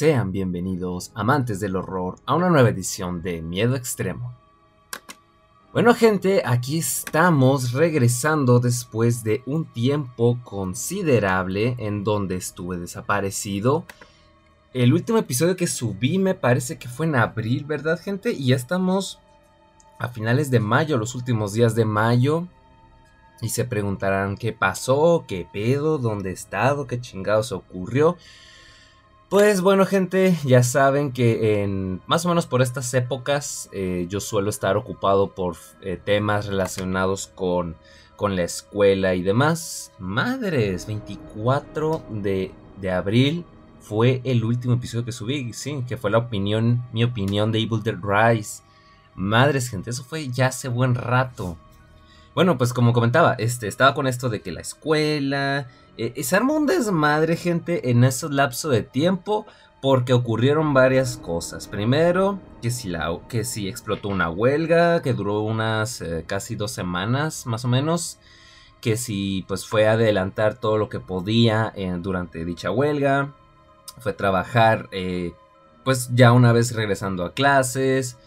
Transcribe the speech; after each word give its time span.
Sean 0.00 0.32
bienvenidos, 0.32 1.12
amantes 1.14 1.60
del 1.60 1.76
horror, 1.76 2.16
a 2.24 2.34
una 2.34 2.48
nueva 2.48 2.70
edición 2.70 3.20
de 3.20 3.42
Miedo 3.42 3.76
Extremo. 3.76 4.34
Bueno 5.74 5.94
gente, 5.94 6.40
aquí 6.46 6.78
estamos 6.78 7.72
regresando 7.72 8.60
después 8.60 9.22
de 9.24 9.42
un 9.44 9.66
tiempo 9.66 10.38
considerable 10.42 11.74
en 11.76 12.02
donde 12.02 12.36
estuve 12.36 12.78
desaparecido. 12.78 13.84
El 14.72 14.94
último 14.94 15.18
episodio 15.18 15.54
que 15.54 15.66
subí 15.66 16.18
me 16.18 16.34
parece 16.34 16.78
que 16.78 16.88
fue 16.88 17.04
en 17.04 17.16
abril, 17.16 17.66
¿verdad 17.66 18.00
gente? 18.00 18.32
Y 18.32 18.46
ya 18.46 18.56
estamos 18.56 19.18
a 19.98 20.08
finales 20.08 20.50
de 20.50 20.60
mayo, 20.60 20.96
los 20.96 21.14
últimos 21.14 21.52
días 21.52 21.74
de 21.74 21.84
mayo. 21.84 22.46
Y 23.42 23.50
se 23.50 23.66
preguntarán 23.66 24.38
qué 24.38 24.54
pasó, 24.54 25.26
qué 25.28 25.46
pedo, 25.52 25.98
dónde 25.98 26.30
he 26.30 26.32
estado, 26.32 26.86
qué 26.86 26.98
chingados 27.02 27.52
ocurrió. 27.52 28.16
Pues 29.30 29.60
bueno 29.60 29.86
gente, 29.86 30.36
ya 30.44 30.64
saben 30.64 31.12
que 31.12 31.62
en 31.62 32.02
más 32.08 32.26
o 32.26 32.28
menos 32.28 32.48
por 32.48 32.62
estas 32.62 32.92
épocas 32.94 33.68
eh, 33.70 34.06
yo 34.08 34.18
suelo 34.18 34.50
estar 34.50 34.76
ocupado 34.76 35.36
por 35.36 35.54
eh, 35.82 35.96
temas 36.04 36.46
relacionados 36.46 37.28
con, 37.28 37.76
con, 38.16 38.34
la 38.34 38.42
escuela 38.42 39.14
y 39.14 39.22
demás. 39.22 39.92
Madres, 40.00 40.88
24 40.88 42.02
de, 42.10 42.50
de, 42.80 42.90
abril 42.90 43.44
fue 43.78 44.20
el 44.24 44.42
último 44.42 44.74
episodio 44.74 45.04
que 45.04 45.12
subí, 45.12 45.52
sí, 45.52 45.84
que 45.86 45.96
fue 45.96 46.10
la 46.10 46.18
opinión, 46.18 46.82
mi 46.92 47.04
opinión 47.04 47.52
de 47.52 47.60
Evil 47.60 47.84
Dead 47.84 47.98
Rise. 48.02 48.64
Madres 49.14 49.68
gente, 49.68 49.90
eso 49.90 50.02
fue 50.02 50.28
ya 50.28 50.46
hace 50.48 50.66
buen 50.66 50.96
rato. 50.96 51.56
Bueno, 52.34 52.58
pues 52.58 52.72
como 52.72 52.92
comentaba, 52.92 53.34
este, 53.34 53.68
estaba 53.68 53.94
con 53.94 54.08
esto 54.08 54.28
de 54.28 54.40
que 54.40 54.50
la 54.50 54.60
escuela, 54.60 55.68
eh, 56.04 56.22
se 56.22 56.36
armó 56.36 56.54
un 56.54 56.66
desmadre, 56.66 57.36
gente, 57.36 57.90
en 57.90 58.04
ese 58.04 58.28
lapso 58.28 58.68
de 58.68 58.82
tiempo. 58.82 59.46
Porque 59.80 60.12
ocurrieron 60.12 60.74
varias 60.74 61.16
cosas. 61.16 61.66
Primero, 61.66 62.38
que 62.60 62.70
si, 62.70 62.88
la, 62.88 63.18
que 63.28 63.44
si 63.44 63.66
explotó 63.66 64.08
una 64.08 64.28
huelga 64.28 65.00
que 65.00 65.14
duró 65.14 65.40
unas 65.40 66.02
eh, 66.02 66.24
casi 66.26 66.54
dos 66.54 66.70
semanas, 66.70 67.46
más 67.46 67.64
o 67.64 67.68
menos. 67.68 68.18
Que 68.82 68.96
si 68.96 69.44
pues 69.48 69.66
fue 69.66 69.88
a 69.88 69.92
adelantar 69.92 70.54
todo 70.54 70.78
lo 70.78 70.88
que 70.88 71.00
podía 71.00 71.72
eh, 71.76 71.94
durante 71.98 72.44
dicha 72.44 72.70
huelga. 72.70 73.32
Fue 73.98 74.12
trabajar 74.12 74.88
eh, 74.92 75.32
pues 75.84 76.10
ya 76.14 76.32
una 76.32 76.52
vez 76.52 76.74
regresando 76.74 77.24
a 77.24 77.32
clases. 77.32 78.18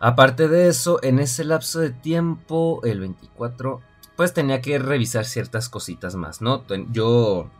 Aparte 0.00 0.48
de 0.48 0.68
eso, 0.68 1.02
en 1.02 1.18
ese 1.18 1.44
lapso 1.44 1.80
de 1.80 1.90
tiempo, 1.90 2.80
el 2.84 3.00
24 3.00 3.80
pues 4.16 4.32
tenía 4.32 4.60
que 4.60 4.78
revisar 4.78 5.26
ciertas 5.26 5.68
cositas 5.68 6.14
más, 6.16 6.40
¿no? 6.40 6.64
Yo, 6.90 7.50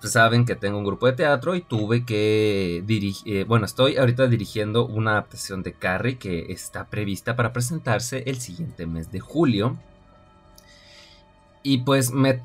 pues 0.00 0.12
saben 0.12 0.44
que 0.44 0.54
tengo 0.54 0.78
un 0.78 0.84
grupo 0.84 1.06
de 1.06 1.14
teatro 1.14 1.54
y 1.54 1.62
tuve 1.62 2.04
que 2.04 2.82
dirigir, 2.86 3.36
eh, 3.38 3.44
bueno, 3.44 3.64
estoy 3.64 3.96
ahorita 3.96 4.26
dirigiendo 4.26 4.86
una 4.86 5.12
adaptación 5.12 5.62
de 5.62 5.72
Carrie 5.72 6.18
que 6.18 6.52
está 6.52 6.86
prevista 6.86 7.36
para 7.36 7.52
presentarse 7.52 8.22
el 8.26 8.40
siguiente 8.40 8.86
mes 8.86 9.10
de 9.10 9.20
julio. 9.20 9.76
Y 11.66 11.78
pues 11.78 12.10
me, 12.12 12.42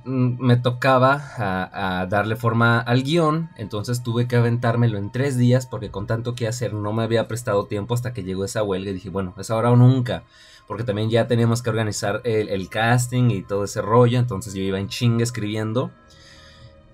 tocaba 0.63 1.21
a, 1.37 2.05
darle 2.05 2.37
forma 2.37 2.79
al 2.79 3.03
guion, 3.03 3.49
entonces 3.57 4.01
tuve 4.01 4.29
que 4.29 4.37
aventármelo 4.37 4.97
en 4.97 5.11
tres 5.11 5.37
días 5.37 5.65
porque 5.65 5.91
con 5.91 6.07
tanto 6.07 6.35
que 6.35 6.47
hacer 6.47 6.73
no 6.73 6.93
me 6.93 7.03
había 7.03 7.27
prestado 7.27 7.65
tiempo 7.65 7.93
hasta 7.93 8.13
que 8.13 8.23
llegó 8.23 8.45
esa 8.45 8.63
huelga 8.63 8.91
y 8.91 8.93
dije, 8.93 9.09
bueno, 9.09 9.33
es 9.37 9.51
ahora 9.51 9.71
o 9.71 9.75
nunca, 9.75 10.23
porque 10.69 10.83
también 10.83 11.09
ya 11.09 11.25
teníamos 11.25 11.63
que 11.63 11.71
organizar 11.71 12.21
el, 12.25 12.69
casting 12.69 13.31
y 13.31 13.41
todo 13.41 13.63
ese 13.63 13.81
rollo, 13.81 14.19
entonces 14.19 14.53
yo 14.53 14.61
iba 14.61 14.79
en 14.79 14.87
chinga 14.87 15.23
escribiendo. 15.23 15.89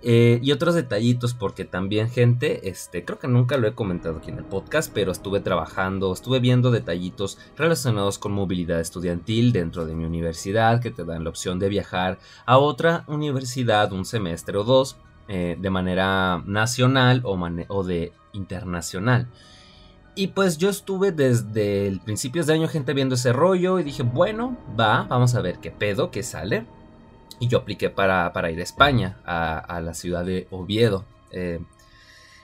Eh, 0.01 0.39
y 0.41 0.53
otros 0.53 0.75
detallitos, 0.75 1.33
porque 1.33 1.65
también, 1.65 2.09
gente, 2.09 2.69
este, 2.69 3.03
creo 3.03 3.19
que 3.19 3.27
nunca 3.27 3.57
lo 3.57 3.67
he 3.67 3.73
comentado 3.73 4.19
aquí 4.19 4.31
en 4.31 4.37
el 4.37 4.45
podcast, 4.45 4.93
pero 4.93 5.11
estuve 5.11 5.41
trabajando, 5.41 6.13
estuve 6.13 6.39
viendo 6.39 6.71
detallitos 6.71 7.37
relacionados 7.57 8.17
con 8.17 8.31
movilidad 8.31 8.79
estudiantil 8.79 9.51
dentro 9.51 9.85
de 9.85 9.93
mi 9.93 10.05
universidad, 10.05 10.79
que 10.79 10.91
te 10.91 11.03
dan 11.03 11.25
la 11.25 11.31
opción 11.31 11.59
de 11.59 11.67
viajar 11.67 12.17
a 12.45 12.57
otra 12.57 13.03
universidad 13.07 13.91
un 13.91 14.05
semestre 14.05 14.57
o 14.57 14.63
dos, 14.63 14.95
eh, 15.27 15.57
de 15.59 15.69
manera 15.69 16.41
nacional 16.45 17.19
o, 17.25 17.37
o 17.67 17.83
de 17.83 18.13
internacional. 18.31 19.27
Y 20.15 20.27
pues 20.27 20.57
yo 20.57 20.69
estuve 20.69 21.11
desde 21.11 21.87
el 21.87 21.99
principios 21.99 22.47
de 22.47 22.53
año, 22.53 22.69
gente, 22.69 22.93
viendo 22.93 23.15
ese 23.15 23.33
rollo 23.33 23.79
y 23.79 23.83
dije, 23.83 24.03
bueno, 24.03 24.57
va, 24.79 25.03
vamos 25.03 25.35
a 25.35 25.41
ver 25.41 25.59
qué 25.59 25.71
pedo, 25.71 26.09
qué 26.09 26.23
sale. 26.23 26.65
Y 27.39 27.49
yo 27.49 27.59
apliqué 27.59 27.89
para, 27.89 28.31
ir 28.49 28.59
a 28.59 28.63
España, 28.63 29.17
a, 29.25 29.81
la 29.81 29.93
ciudad 29.93 30.23
de 30.23 30.47
Oviedo. 30.51 31.03
Eh, 31.31 31.59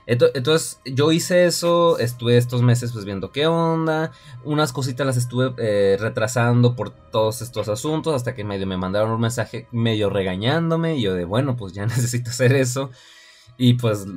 entonces 0.06 0.80
yo 0.84 1.14
hice 1.14 1.46
eso, 1.46 1.98
estuve 1.98 2.36
estos 2.36 2.62
meses 2.62 2.92
pues 2.92 3.06
viendo 3.06 3.32
qué 3.32 3.48
onda, 3.48 4.12
unas 4.44 4.74
cositas 4.74 5.06
las 5.08 5.16
estuve 5.16 5.54
eh, 5.58 5.96
retrasando 6.00 6.76
por 6.76 6.90
todos 6.90 7.42
estos 7.42 7.70
asuntos 7.70 8.16
hasta 8.16 8.36
que 8.36 8.44
medio 8.44 8.68
me 8.68 8.78
mandaron 8.78 9.12
un 9.12 9.22
mensaje 9.22 9.68
medio 9.72 10.10
regañándome 10.10 10.98
y 10.98 11.04
yo 11.04 11.14
de 11.14 11.24
bueno 11.24 11.56
pues 11.56 11.74
ya 11.74 11.86
necesito 11.86 12.32
hacer 12.32 12.54
eso 12.54 12.90
y 13.58 13.76
pues 13.76 14.08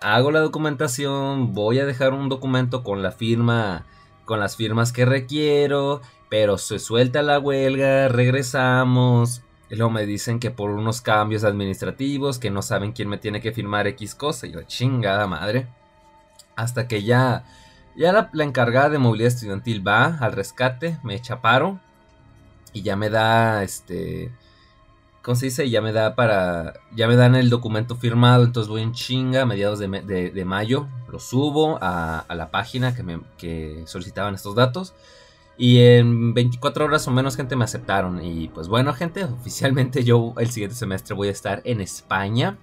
hago 0.00 0.30
la 0.30 0.40
documentación, 0.40 1.52
voy 1.54 1.78
a 1.78 1.86
dejar 1.86 2.12
un 2.12 2.28
documento 2.28 2.82
con 2.82 3.02
la 3.02 3.12
firma, 3.12 3.86
con 4.24 4.40
las 4.40 4.56
firmas 4.56 4.92
que 4.92 5.04
requiero, 5.04 6.00
pero 6.28 6.58
se 6.58 6.78
suelta 6.78 7.22
la 7.22 7.38
huelga, 7.38 8.08
regresamos 8.08 9.42
y 9.70 9.76
luego 9.76 9.90
me 9.90 10.04
dicen 10.04 10.40
que 10.40 10.50
por 10.50 10.70
unos 10.70 11.00
cambios 11.00 11.44
administrativos, 11.44 12.40
que 12.40 12.50
no 12.50 12.60
saben 12.60 12.90
quién 12.90 13.08
me 13.08 13.18
tiene 13.18 13.40
que 13.40 13.52
firmar 13.52 13.86
X 13.86 14.16
cosa. 14.16 14.48
Y 14.48 14.52
yo, 14.52 14.62
chingada 14.64 15.28
madre. 15.28 15.68
Hasta 16.56 16.88
que 16.88 17.04
ya, 17.04 17.44
ya 17.96 18.28
la, 18.32 18.44
encargada 18.44 18.90
de 18.90 18.98
movilidad 18.98 19.28
estudiantil 19.28 19.86
va 19.86 20.18
al 20.18 20.32
rescate, 20.32 20.98
me 21.04 21.14
echa 21.14 21.40
paro. 21.40 21.78
Y 22.72 22.82
ya 22.82 22.96
me 22.96 23.10
da, 23.10 23.62
este... 23.62 24.32
¿Cómo 25.22 25.34
se 25.34 25.46
dice? 25.46 25.68
Ya 25.68 25.82
me 25.82 25.92
da 25.92 26.14
para... 26.14 26.74
Ya 26.94 27.06
me 27.06 27.16
dan 27.16 27.34
el 27.34 27.50
documento 27.50 27.94
firmado, 27.96 28.44
entonces 28.44 28.68
voy 28.68 28.82
en 28.82 28.92
chinga 28.92 29.42
a 29.42 29.46
mediados 29.46 29.78
de, 29.78 30.44
mayo. 30.46 30.88
Lo 31.10 31.18
subo 31.18 31.78
a, 31.82 32.24
la 32.30 32.50
página 32.50 32.94
que, 32.94 33.02
me, 33.02 33.20
que 33.36 33.82
solicitaban 33.86 34.34
estos 34.34 34.54
datos. 34.54 34.94
Y 35.58 35.82
en 35.82 36.32
24 36.32 36.86
horas 36.86 37.06
o 37.06 37.10
menos 37.10 37.36
gente 37.36 37.54
me 37.54 37.64
aceptaron. 37.64 38.24
Y 38.24 38.48
pues 38.48 38.68
bueno 38.68 38.94
gente, 38.94 39.24
oficialmente 39.24 40.04
yo 40.04 40.32
el 40.38 40.50
siguiente 40.50 40.74
semestre 40.74 41.14
voy 41.14 41.28
a 41.28 41.32
estar 41.32 41.60
en 41.64 41.82
España. 41.82 42.56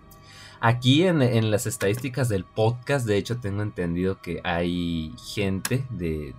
Aquí 0.60 1.04
en, 1.04 1.52
las 1.52 1.68
estadísticas 1.68 2.28
del 2.28 2.44
podcast, 2.44 3.06
de 3.06 3.18
hecho 3.18 3.38
tengo 3.38 3.62
entendido 3.62 4.20
que 4.20 4.42
hay 4.44 5.14
gente 5.32 5.86
de... 5.92 6.34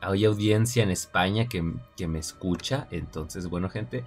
hay 0.00 0.24
audiencia 0.24 0.82
en 0.82 0.90
España 0.90 1.46
que, 1.46 1.62
que 1.96 2.08
me 2.08 2.18
escucha. 2.18 2.88
Entonces 2.90 3.46
bueno 3.46 3.70
gente, 3.70 4.04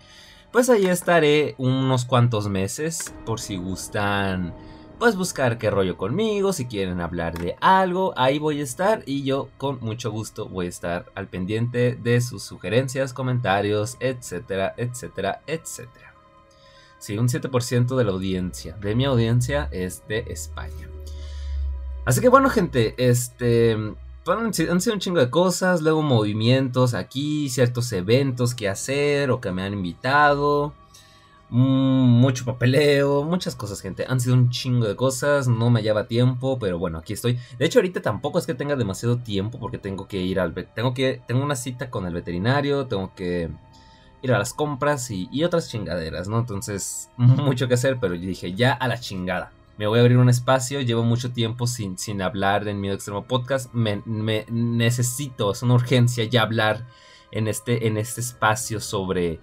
pues 0.51 0.69
ahí 0.69 0.85
estaré 0.85 1.55
unos 1.57 2.05
cuantos 2.05 2.47
meses 2.47 3.13
por 3.25 3.39
si 3.39 3.57
gustan 3.57 4.53
pues 4.99 5.15
buscar 5.15 5.57
qué 5.57 5.69
rollo 5.69 5.95
conmigo, 5.95 6.53
si 6.53 6.65
quieren 6.65 7.01
hablar 7.01 7.37
de 7.37 7.55
algo, 7.61 8.13
ahí 8.17 8.39
voy 8.39 8.61
a 8.61 8.63
estar 8.63 9.03
y 9.05 9.23
yo 9.23 9.49
con 9.57 9.79
mucho 9.79 10.11
gusto 10.11 10.49
voy 10.49 10.65
a 10.65 10.69
estar 10.69 11.05
al 11.13 11.27
pendiente 11.27 11.95
de 12.01 12.19
sus 12.19 12.43
sugerencias, 12.43 13.13
comentarios, 13.13 13.97
etcétera, 13.99 14.73
etcétera, 14.75 15.41
etcétera. 15.45 16.15
Sí, 16.97 17.17
un 17.17 17.27
7% 17.27 17.95
de 17.95 18.03
la 18.03 18.11
audiencia, 18.11 18.75
de 18.77 18.95
mi 18.95 19.05
audiencia 19.05 19.69
es 19.71 20.07
de 20.07 20.25
España. 20.29 20.89
Así 22.05 22.21
que 22.21 22.29
bueno 22.29 22.49
gente, 22.49 22.95
este... 22.97 23.77
Han 24.27 24.53
sido 24.53 24.93
un 24.93 24.99
chingo 24.99 25.19
de 25.19 25.29
cosas, 25.29 25.81
luego 25.81 26.01
movimientos 26.01 26.93
aquí, 26.93 27.49
ciertos 27.49 27.91
eventos 27.93 28.53
que 28.55 28.69
hacer 28.69 29.31
o 29.31 29.39
que 29.39 29.51
me 29.51 29.63
han 29.63 29.73
invitado. 29.73 30.73
Mm, 31.49 32.19
mucho 32.19 32.43
papeleo, 32.43 33.23
muchas 33.23 33.55
cosas, 33.55 33.81
gente. 33.81 34.05
Han 34.07 34.19
sido 34.19 34.35
un 34.35 34.49
chingo 34.49 34.85
de 34.85 34.95
cosas, 34.95 35.47
no 35.47 35.69
me 35.69 35.79
hallaba 35.79 36.07
tiempo, 36.07 36.59
pero 36.59 36.77
bueno, 36.77 36.97
aquí 36.97 37.13
estoy. 37.13 37.39
De 37.57 37.65
hecho, 37.65 37.79
ahorita 37.79 38.01
tampoco 38.01 38.37
es 38.39 38.45
que 38.45 38.53
tenga 38.53 38.75
demasiado 38.75 39.17
tiempo 39.19 39.59
porque 39.59 39.77
tengo 39.77 40.07
que 40.07 40.17
ir 40.17 40.39
al 40.39 40.53
tengo 40.53 40.93
que 40.93 41.21
tengo 41.27 41.43
una 41.43 41.55
cita 41.55 41.89
con 41.89 42.05
el 42.05 42.13
veterinario, 42.13 42.87
tengo 42.87 43.13
que 43.15 43.49
ir 44.21 44.33
a 44.33 44.39
las 44.39 44.53
compras 44.53 45.09
y, 45.11 45.43
otras 45.43 45.69
chingaderas, 45.69 46.27
¿no? 46.27 46.39
Entonces, 46.39 47.09
mucho 47.17 47.67
que 47.67 47.75
hacer, 47.75 47.97
pero 47.99 48.13
dije, 48.15 48.53
ya 48.53 48.73
a 48.73 48.87
la 48.87 48.99
chingada. 48.99 49.51
Me 49.77 49.87
voy 49.87 49.99
a 49.99 50.01
abrir 50.01 50.17
un 50.17 50.29
espacio, 50.29 50.81
llevo 50.81 51.03
mucho 51.03 51.31
tiempo 51.31 51.67
sin, 51.67 51.97
sin 51.97 52.21
hablar 52.21 52.67
en 52.67 52.81
mi 52.81 52.89
extremo 52.89 53.25
podcast. 53.25 53.73
Me, 53.73 54.01
me 54.05 54.45
necesito, 54.49 55.51
es 55.51 55.61
una 55.61 55.75
urgencia 55.75 56.23
ya 56.23 56.41
hablar 56.41 56.87
en 57.31 57.47
este, 57.47 57.87
en 57.87 57.97
este 57.97 58.21
espacio 58.21 58.79
sobre 58.79 59.39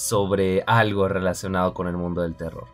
sobre 0.00 0.64
algo 0.66 1.08
relacionado 1.08 1.74
con 1.74 1.86
el 1.86 1.96
mundo 1.96 2.22
del 2.22 2.34
terror. 2.34 2.68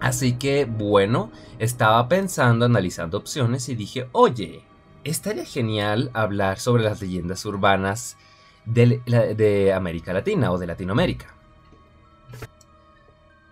Así 0.00 0.32
que, 0.32 0.64
bueno, 0.64 1.30
estaba 1.60 2.08
pensando, 2.08 2.64
analizando 2.64 3.18
opciones 3.18 3.68
y 3.68 3.76
dije, 3.76 4.08
oye, 4.12 4.64
estaría 5.04 5.44
genial 5.44 6.10
hablar 6.12 6.58
sobre 6.58 6.82
las 6.82 7.00
leyendas 7.00 7.44
urbanas 7.44 8.16
de, 8.64 9.72
América 9.74 10.12
Latina 10.12 10.50
o 10.50 10.58
de 10.58 10.66
Latinoamérica. 10.66 11.34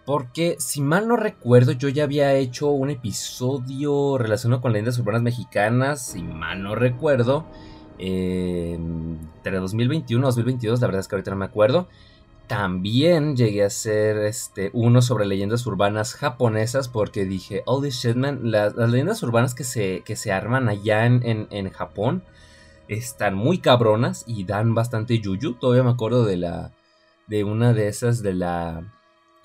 Porque 0.08 0.56
si 0.58 0.80
mal 0.80 1.06
no 1.06 1.16
recuerdo, 1.16 1.72
yo 1.72 1.90
ya 1.90 2.04
había 2.04 2.32
hecho 2.32 2.70
un 2.70 2.88
episodio 2.88 4.16
relacionado 4.16 4.62
con 4.62 4.72
leyendas 4.72 4.98
urbanas 4.98 5.20
mexicanas, 5.20 6.00
si 6.00 6.22
mal 6.22 6.62
no 6.62 6.74
recuerdo, 6.74 7.44
entre 7.98 9.58
2021 9.58 10.24
y 10.24 10.26
2022, 10.26 10.80
la 10.80 10.86
verdad 10.86 11.00
es 11.00 11.08
que 11.08 11.16
ahorita 11.16 11.32
no 11.32 11.36
me 11.36 11.44
acuerdo. 11.44 11.88
También 12.46 13.36
llegué 13.36 13.64
a 13.64 13.66
hacer 13.66 14.16
este, 14.16 14.70
uno 14.72 15.02
sobre 15.02 15.26
leyendas 15.26 15.66
urbanas 15.66 16.14
japonesas 16.14 16.88
porque 16.88 17.26
dije, 17.26 17.62
oh 17.66 17.84
shit 17.84 18.16
man, 18.16 18.50
las, 18.50 18.76
leyendas 18.76 19.22
urbanas 19.22 19.54
que 19.54 19.64
se, 19.64 20.00
que 20.06 20.16
se 20.16 20.32
arman 20.32 20.70
allá 20.70 21.04
en, 21.04 21.48
en, 21.50 21.68
Japón 21.68 22.22
están 22.88 23.34
muy 23.34 23.58
cabronas 23.58 24.24
y 24.26 24.44
dan 24.44 24.74
bastante 24.74 25.20
yuyu. 25.20 25.52
Todavía 25.52 25.82
me 25.82 25.90
acuerdo 25.90 26.24
de 26.24 26.38
la, 26.38 26.72
de 27.26 27.44
una 27.44 27.74
de 27.74 27.88
esas 27.88 28.22
de 28.22 28.32
la 28.32 28.94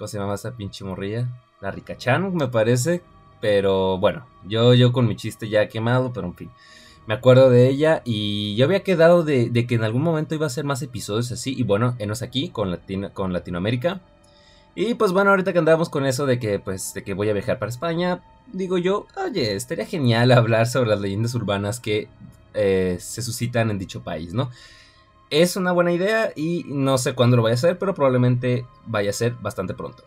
¿Cómo 0.03 0.09
se 0.09 0.17
llama 0.17 0.33
esa 0.33 0.57
pinche 0.57 0.83
morrilla? 0.83 1.29
La 1.61 1.71
Ricachan, 1.71 2.35
me 2.35 2.49
parece. 2.49 3.01
Pero 3.39 3.97
bueno, 3.99 4.27
yo, 4.45 4.73
yo 4.73 4.91
con 4.91 5.07
mi 5.07 5.15
chiste 5.15 5.47
ya 5.47 5.69
quemado, 5.69 6.11
pero 6.11 6.27
en 6.27 6.35
fin. 6.35 6.51
Me 7.07 7.13
acuerdo 7.13 7.49
de 7.49 7.69
ella 7.69 8.01
y 8.03 8.53
yo 8.57 8.65
había 8.65 8.83
quedado 8.83 9.23
de, 9.23 9.49
que 9.65 9.75
en 9.75 9.85
algún 9.85 10.01
momento 10.01 10.35
iba 10.35 10.45
a 10.45 10.47
hacer 10.47 10.65
más 10.65 10.81
episodios 10.81 11.31
así. 11.31 11.55
Y 11.57 11.63
bueno, 11.63 11.95
enos 11.99 12.21
aquí 12.21 12.49
con, 12.49 12.77
con 13.13 13.31
Latinoamérica. 13.31 14.01
Y 14.75 14.95
pues 14.95 15.13
bueno, 15.13 15.29
ahorita 15.29 15.53
que 15.53 15.59
andamos 15.59 15.87
con 15.87 16.05
eso 16.05 16.25
de 16.25 16.37
que 16.37 16.59
pues 16.59 16.93
de 16.93 17.05
que 17.05 17.13
voy 17.13 17.29
a 17.29 17.33
viajar 17.33 17.57
para 17.57 17.69
España, 17.69 18.21
digo 18.51 18.77
yo, 18.77 19.07
oye, 19.25 19.55
estaría 19.55 19.85
genial 19.85 20.33
hablar 20.33 20.67
sobre 20.67 20.89
las 20.89 20.99
leyendas 20.99 21.33
urbanas 21.33 21.79
que 21.79 22.09
eh, 22.53 22.97
se 22.99 23.21
suscitan 23.21 23.71
en 23.71 23.79
dicho 23.79 24.03
país, 24.03 24.33
¿no? 24.33 24.51
Es 25.41 25.55
una 25.55 25.71
buena 25.71 25.91
idea 25.91 26.31
y 26.35 26.63
no 26.67 26.97
sé 26.97 27.15
cuándo 27.15 27.37
lo 27.37 27.43
vaya 27.43 27.53
a 27.53 27.55
hacer, 27.55 27.79
pero 27.79 27.95
probablemente 27.95 28.67
vaya 28.85 29.09
a 29.09 29.13
ser 29.13 29.33
bastante 29.41 29.73
pronto. 29.73 30.03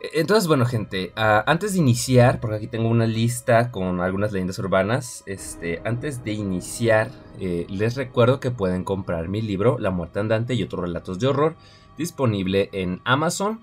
Entonces, 0.00 0.46
bueno, 0.46 0.64
gente, 0.64 1.12
ah, 1.16 1.42
antes 1.46 1.72
de 1.72 1.80
iniciar, 1.80 2.40
porque 2.40 2.56
aquí 2.56 2.68
tengo 2.68 2.88
una 2.88 3.06
lista 3.06 3.72
con 3.72 4.00
algunas 4.00 4.32
leyendas 4.32 4.58
urbanas, 4.60 5.24
este, 5.26 5.82
antes 5.84 6.22
de 6.22 6.32
iniciar, 6.32 7.10
eh, 7.40 7.66
les 7.68 7.96
recuerdo 7.96 8.38
que 8.38 8.52
pueden 8.52 8.84
comprar 8.84 9.28
mi 9.28 9.42
libro, 9.42 9.78
La 9.78 9.90
muerte 9.90 10.20
andante 10.20 10.54
y 10.54 10.62
otros 10.62 10.82
relatos 10.82 11.18
de 11.18 11.26
horror, 11.26 11.56
disponible 11.98 12.70
en 12.72 13.00
Amazon, 13.04 13.60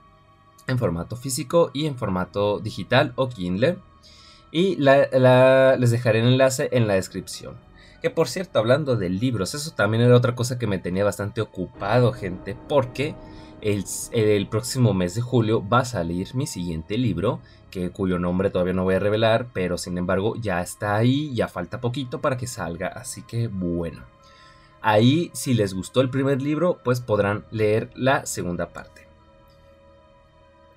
en 0.68 0.78
formato 0.78 1.16
físico 1.16 1.72
y 1.74 1.86
en 1.86 1.96
formato 1.96 2.60
digital 2.60 3.14
o 3.16 3.30
Kindle. 3.30 3.78
Y 4.52 4.76
les 4.76 5.92
dejaré 5.92 6.20
el 6.20 6.28
enlace 6.28 6.70
en 6.72 6.88
la 6.88 6.94
descripción. 6.94 7.65
Que 8.02 8.10
por 8.10 8.28
cierto, 8.28 8.60
hablando 8.60 8.96
de 8.96 9.10
libros, 9.10 9.56
eso 9.56 9.72
también 9.72 10.04
era 10.04 10.16
otra 10.16 10.36
cosa 10.36 10.60
que 10.60 10.68
me 10.68 10.78
tenía 10.78 11.04
bastante 11.04 11.42
ocupado, 11.42 12.12
gente, 12.12 12.56
porque 12.68 13.16
el, 13.62 14.48
próximo 14.48 14.94
mes 14.94 15.16
de 15.16 15.22
julio 15.22 15.68
va 15.68 15.80
a 15.80 15.86
salir 15.86 16.36
mi 16.36 16.46
siguiente 16.46 16.98
libro, 16.98 17.40
que, 17.72 17.90
cuyo 17.90 18.20
nombre 18.20 18.52
todavía 18.52 18.74
no 18.74 18.84
voy 18.84 18.96
a 18.96 19.00
revelar, 19.00 19.48
pero 19.54 19.78
sin 19.78 19.98
embargo 19.98 20.36
ya 20.36 20.62
está 20.62 20.96
ahí, 20.96 21.34
ya 21.34 21.48
falta 21.48 21.82
poquito 21.82 22.22
para 22.22 22.38
que 22.38 22.48
salga, 22.48 22.88
así 22.88 23.24
que 23.24 23.48
bueno. 23.48 24.04
Ahí, 24.82 25.32
si 25.34 25.56
les 25.56 25.74
gustó 25.74 26.02
el 26.02 26.12
primer 26.12 26.44
libro, 26.44 26.80
pues 26.84 27.02
podrán 27.02 27.46
leer 27.50 27.90
la 27.96 28.28
segunda 28.28 28.70
parte. 28.70 29.05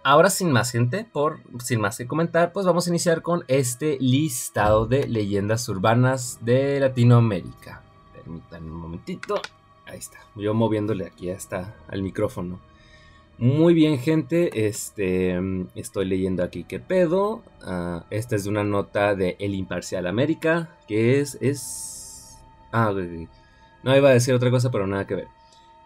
Ahora 0.09 0.31
sin 0.31 0.51
más 0.53 0.71
gente, 0.71 1.05
por 1.05 1.41
sin 1.63 1.83
más 1.83 1.99
que 1.99 2.07
comentar, 2.07 2.55
pues 2.55 2.65
vamos 2.65 2.87
a 2.87 2.89
iniciar 2.89 3.21
con 3.21 3.45
este 3.47 3.99
listado 4.01 4.87
de 4.87 5.07
leyendas 5.07 5.69
urbanas 5.69 6.39
de 6.41 6.81
Latinoamérica. 6.81 7.83
Permítanme 8.15 8.71
un 8.71 8.79
momentito. 8.79 9.35
Ahí 9.85 9.99
está. 9.99 10.17
Yo 10.35 10.55
moviéndole 10.55 11.05
aquí 11.05 11.29
hasta 11.29 11.77
al 11.89 12.01
micrófono. 12.01 12.59
Muy 13.37 13.75
bien, 13.75 13.99
gente. 13.99 14.67
Este, 14.67 15.39
estoy 15.75 16.07
leyendo 16.07 16.43
aquí 16.43 16.65
qué 16.65 16.81
pedo. 16.81 17.43
Ah, 17.61 18.07
esta 18.09 18.35
es 18.35 18.45
de 18.45 18.49
una 18.49 18.65
nota 18.65 19.15
de 19.15 19.37
El 19.39 19.55
Imparcial 19.55 20.07
América, 20.07 20.71
que 20.89 21.21
es 21.21 21.37
es 21.43 22.39
ah, 22.73 22.95
no 23.83 23.95
iba 23.95 24.09
a 24.09 24.15
decir 24.15 24.33
otra 24.33 24.51
cosa, 24.51 24.71
pero 24.71 24.87
nada 24.87 25.07
que 25.07 25.17
ver 25.17 25.38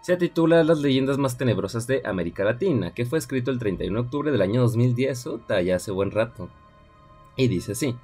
se 0.03 0.17
titula 0.17 0.65
Las 0.65 0.81
leyendas 0.81 1.17
más 1.17 1.39
tenebrosas 1.39 1.87
de 1.87 2.03
América 2.05 2.45
Latina, 2.45 2.93
que 2.93 3.07
fue 3.07 3.19
escrito 3.19 3.53
el 3.53 3.61
31 3.61 3.95
de 3.95 4.05
octubre 4.05 4.33
del 4.33 4.43
año 4.43 4.63
2010, 4.63 5.27
o 5.29 5.41
ya 5.63 5.77
hace 5.77 5.93
buen 5.93 6.11
rato. 6.11 6.49
Y 7.37 7.47
dice 7.49 7.73
así. 7.73 7.97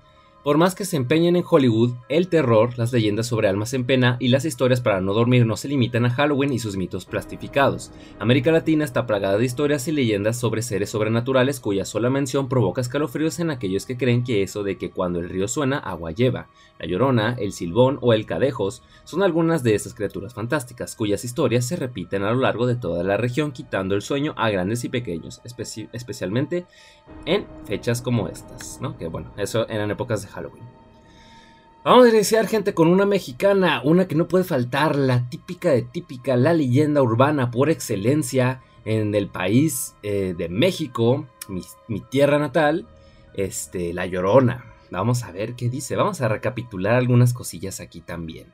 Por 0.44 0.56
más 0.56 0.76
que 0.76 0.84
se 0.84 0.96
empeñen 0.96 1.34
en 1.34 1.44
Hollywood, 1.46 1.94
el 2.08 2.28
terror, 2.28 2.78
las 2.78 2.92
leyendas 2.92 3.26
sobre 3.26 3.48
almas 3.48 3.74
en 3.74 3.84
pena 3.84 4.16
y 4.20 4.28
las 4.28 4.44
historias 4.44 4.80
para 4.80 5.00
no 5.00 5.12
dormir 5.12 5.44
no 5.44 5.56
se 5.56 5.66
limitan 5.66 6.06
a 6.06 6.10
Halloween 6.10 6.52
y 6.52 6.60
sus 6.60 6.76
mitos 6.76 7.06
plastificados. 7.06 7.90
América 8.20 8.52
Latina 8.52 8.84
está 8.84 9.04
plagada 9.04 9.36
de 9.36 9.44
historias 9.44 9.88
y 9.88 9.92
leyendas 9.92 10.38
sobre 10.38 10.62
seres 10.62 10.90
sobrenaturales 10.90 11.58
cuya 11.58 11.84
sola 11.84 12.08
mención 12.08 12.48
provoca 12.48 12.80
escalofríos 12.80 13.40
en 13.40 13.50
aquellos 13.50 13.84
que 13.84 13.96
creen 13.96 14.22
que 14.22 14.42
eso 14.42 14.62
de 14.62 14.78
que 14.78 14.90
cuando 14.90 15.18
el 15.18 15.28
río 15.28 15.48
suena, 15.48 15.78
agua 15.78 16.12
lleva. 16.12 16.48
La 16.78 16.86
llorona, 16.86 17.34
el 17.38 17.52
silbón 17.52 17.98
o 18.00 18.12
el 18.12 18.24
cadejos 18.24 18.84
son 19.02 19.24
algunas 19.24 19.64
de 19.64 19.74
estas 19.74 19.92
criaturas 19.92 20.34
fantásticas, 20.34 20.94
cuyas 20.94 21.24
historias 21.24 21.66
se 21.66 21.74
repiten 21.74 22.22
a 22.22 22.30
lo 22.30 22.40
largo 22.40 22.68
de 22.68 22.76
toda 22.76 23.02
la 23.02 23.16
región 23.16 23.50
quitando 23.50 23.96
el 23.96 24.02
sueño 24.02 24.34
a 24.36 24.48
grandes 24.50 24.84
y 24.84 24.88
pequeños, 24.88 25.40
especialmente 25.44 26.66
en 27.26 27.44
fechas 27.66 28.00
como 28.00 28.28
estas, 28.28 28.80
¿no? 28.80 28.96
Que 28.96 29.08
bueno, 29.08 29.32
eso 29.36 29.68
eran 29.68 29.90
épocas 29.90 30.22
de 30.22 30.27
Halloween. 30.28 30.64
Vamos 31.84 32.06
a 32.06 32.10
iniciar, 32.10 32.46
gente, 32.48 32.74
con 32.74 32.88
una 32.88 33.06
mexicana, 33.06 33.80
una 33.82 34.08
que 34.08 34.14
no 34.14 34.28
puede 34.28 34.44
faltar, 34.44 34.96
la 34.96 35.28
típica 35.30 35.70
de 35.70 35.82
típica, 35.82 36.36
la 36.36 36.52
leyenda 36.52 37.02
urbana 37.02 37.50
por 37.50 37.70
excelencia 37.70 38.60
en 38.84 39.14
el 39.14 39.28
país 39.28 39.94
eh, 40.02 40.34
de 40.36 40.48
México, 40.48 41.26
mi, 41.48 42.00
tierra 42.00 42.38
natal, 42.38 42.86
este, 43.34 43.94
La 43.94 44.06
Llorona. 44.06 44.66
Vamos 44.90 45.22
a 45.22 45.32
ver 45.32 45.54
qué 45.54 45.68
dice, 45.68 45.96
vamos 45.96 46.20
a 46.20 46.28
recapitular 46.28 46.94
algunas 46.94 47.32
cosillas 47.32 47.80
aquí 47.80 48.00
también. 48.00 48.52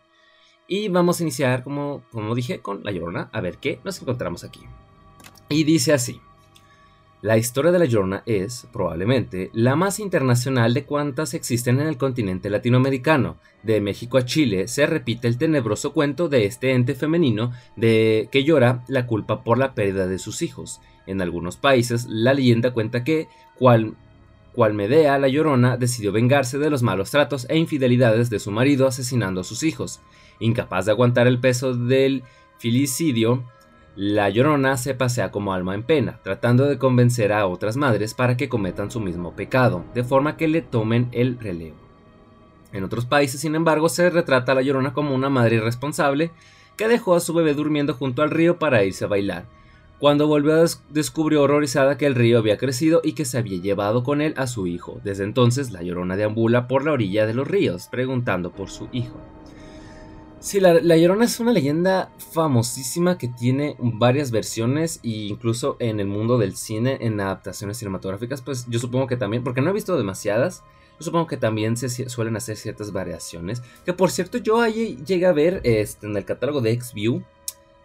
Y 0.67 0.89
vamos 0.89 1.19
a 1.19 1.23
iniciar, 1.23 1.65
como, 1.65 2.03
como 2.11 2.35
dije, 2.35 2.61
con 2.61 2.85
La 2.85 2.93
Llorona, 2.93 3.31
a 3.33 3.41
ver 3.41 3.59
qué 3.59 3.81
nos 3.85 4.01
encontramos 4.01 4.45
aquí. 4.45 4.61
Y 5.49 5.65
dice 5.65 5.93
así. 5.93 6.21
La 7.25 7.39
historia 7.39 7.73
de 7.73 7.79
la 7.79 7.87
Llorona 7.87 8.23
es, 8.27 8.69
probablemente, 8.71 9.51
la 9.55 9.77
más 9.77 9.99
internacional 9.99 10.75
de 10.75 10.85
cuantas 10.85 11.33
existen 11.33 11.81
en 11.81 11.87
el 11.87 11.97
continente 11.97 12.51
latinoamericano. 12.51 13.39
De 13.63 13.81
México 13.81 14.19
a 14.19 14.27
Chile 14.27 14.69
se 14.69 14.85
repite 14.85 15.27
el 15.27 15.39
tenebroso 15.39 15.95
cuento 15.95 16.29
de 16.29 16.45
este 16.45 16.73
ente 16.73 16.95
femenino 16.95 17.53
de 17.77 18.29
que 18.31 18.45
llora 18.45 18.85
la 18.89 19.07
culpa 19.07 19.43
por 19.43 19.57
la 19.57 19.75
pérdida 19.75 20.07
de 20.07 20.19
sus 20.19 20.43
hijos. 20.43 20.83
En 21.07 21.23
algunos 21.23 21.57
países, 21.57 22.05
la 22.11 22.35
leyenda 22.35 22.75
cuenta 22.75 23.05
que, 23.05 23.29
cual, 23.55 23.95
cual 24.53 24.75
Medea 24.75 25.19
la 25.19 25.29
Llorona 25.29 25.79
decidió 25.79 26.13
vengarse 26.13 26.59
de 26.59 26.69
los 26.69 26.83
malos 26.83 27.11
tratos 27.11 27.47
e 27.49 27.57
infidelidades 27.57 28.29
de 28.29 28.39
su 28.39 28.51
marido 28.51 28.87
asesinando 28.87 29.41
a 29.41 29.45
sus 29.45 29.63
hijos. 29.63 30.03
Incapaz 30.41 30.85
de 30.85 30.93
aguantar 30.93 31.27
el 31.27 31.41
peso 31.41 31.73
del 31.73 32.23
filicidio, 32.59 33.45
la 33.97 34.29
llorona 34.29 34.77
se 34.77 34.95
pasea 34.95 35.31
como 35.31 35.53
alma 35.53 35.75
en 35.75 35.85
pena, 35.85 36.19
tratando 36.25 36.65
de 36.67 36.79
convencer 36.79 37.33
a 37.33 37.47
otras 37.47 37.77
madres 37.77 38.13
para 38.15 38.37
que 38.37 38.49
cometan 38.49 38.91
su 38.91 38.99
mismo 38.99 39.37
pecado, 39.37 39.85
de 39.95 40.03
forma 40.03 40.37
que 40.37 40.49
le 40.49 40.63
tomen 40.63 41.09
el 41.13 41.39
relevo. 41.39 41.77
En 42.73 42.83
otros 42.83 43.07
países, 43.07 43.41
sin 43.41 43.55
embargo, 43.55 43.89
se 43.89 44.11
retrata 44.11 44.51
a 44.51 44.55
la 44.57 44.63
llorona 44.63 44.93
como 44.93 45.15
una 45.15 45.31
madre 45.31 45.57
irresponsable 45.57 46.33
que 46.77 46.89
dejó 46.89 47.15
a 47.15 47.21
su 47.21 47.33
bebé 47.35 47.55
durmiendo 47.55 47.95
junto 47.95 48.23
al 48.23 48.31
río 48.31 48.59
para 48.59 48.83
irse 48.83 49.05
a 49.05 49.09
bailar. 49.09 49.47
Cuando 50.01 50.27
volvió 50.27 50.57
descubrió 50.91 51.43
horrorizada 51.43 51.97
que 51.97 52.07
el 52.07 52.17
río 52.17 52.39
había 52.39 52.59
crecido 52.59 53.01
y 53.05 53.13
que 53.13 53.25
se 53.25 53.39
había 53.39 53.61
llevado 53.61 54.03
con 54.03 54.21
él 54.21 54.35
a 54.37 54.49
su 54.49 54.67
hijo. 54.67 55.01
Desde 55.05 55.23
entonces 55.23 55.71
la 55.71 55.83
llorona 55.83 56.17
deambula 56.17 56.67
por 56.67 56.85
la 56.85 56.91
orilla 56.91 57.27
de 57.27 57.35
los 57.35 57.47
ríos, 57.47 57.87
preguntando 57.93 58.51
por 58.51 58.71
su 58.71 58.89
hijo. 58.91 59.21
Sí, 60.45 60.61
la, 60.61 60.79
Llorona 60.79 61.25
es 61.25 61.41
una 61.41 61.53
leyenda 61.53 62.13
famosísima 62.19 63.17
que 63.17 63.29
tiene 63.29 63.77
varias 63.79 64.31
versiones 64.31 65.01
e 65.03 65.09
incluso 65.09 65.79
en 65.79 66.01
el 66.01 66.07
mundo 66.07 66.37
del 66.37 66.55
cine, 66.55 66.99
en 67.01 67.19
adaptaciones 67.19 67.79
cinematográficas, 67.79 68.43
pues 68.43 68.67
yo 68.69 68.79
supongo 68.79 69.07
que 69.07 69.17
también, 69.17 69.43
porque 69.43 69.63
no 69.63 69.71
he 69.71 69.73
visto 69.73 69.97
demasiadas, 69.97 70.63
yo 70.99 71.05
supongo 71.07 71.29
que 71.29 71.39
también 71.39 71.79
se 71.79 71.89
suelen 72.11 72.37
hacer 72.37 72.59
ciertas 72.59 72.93
variaciones. 72.93 73.63
Que 73.87 73.95
por 73.95 74.11
cierto, 74.11 74.37
yo 74.37 74.61
ahí 74.61 75.03
llegué 75.07 75.25
a 75.25 75.33
ver 75.33 75.63
este, 75.65 76.07
en 76.07 76.15
el 76.15 76.27
catálogo 76.27 76.61
de 76.61 76.79
Xview 76.79 77.23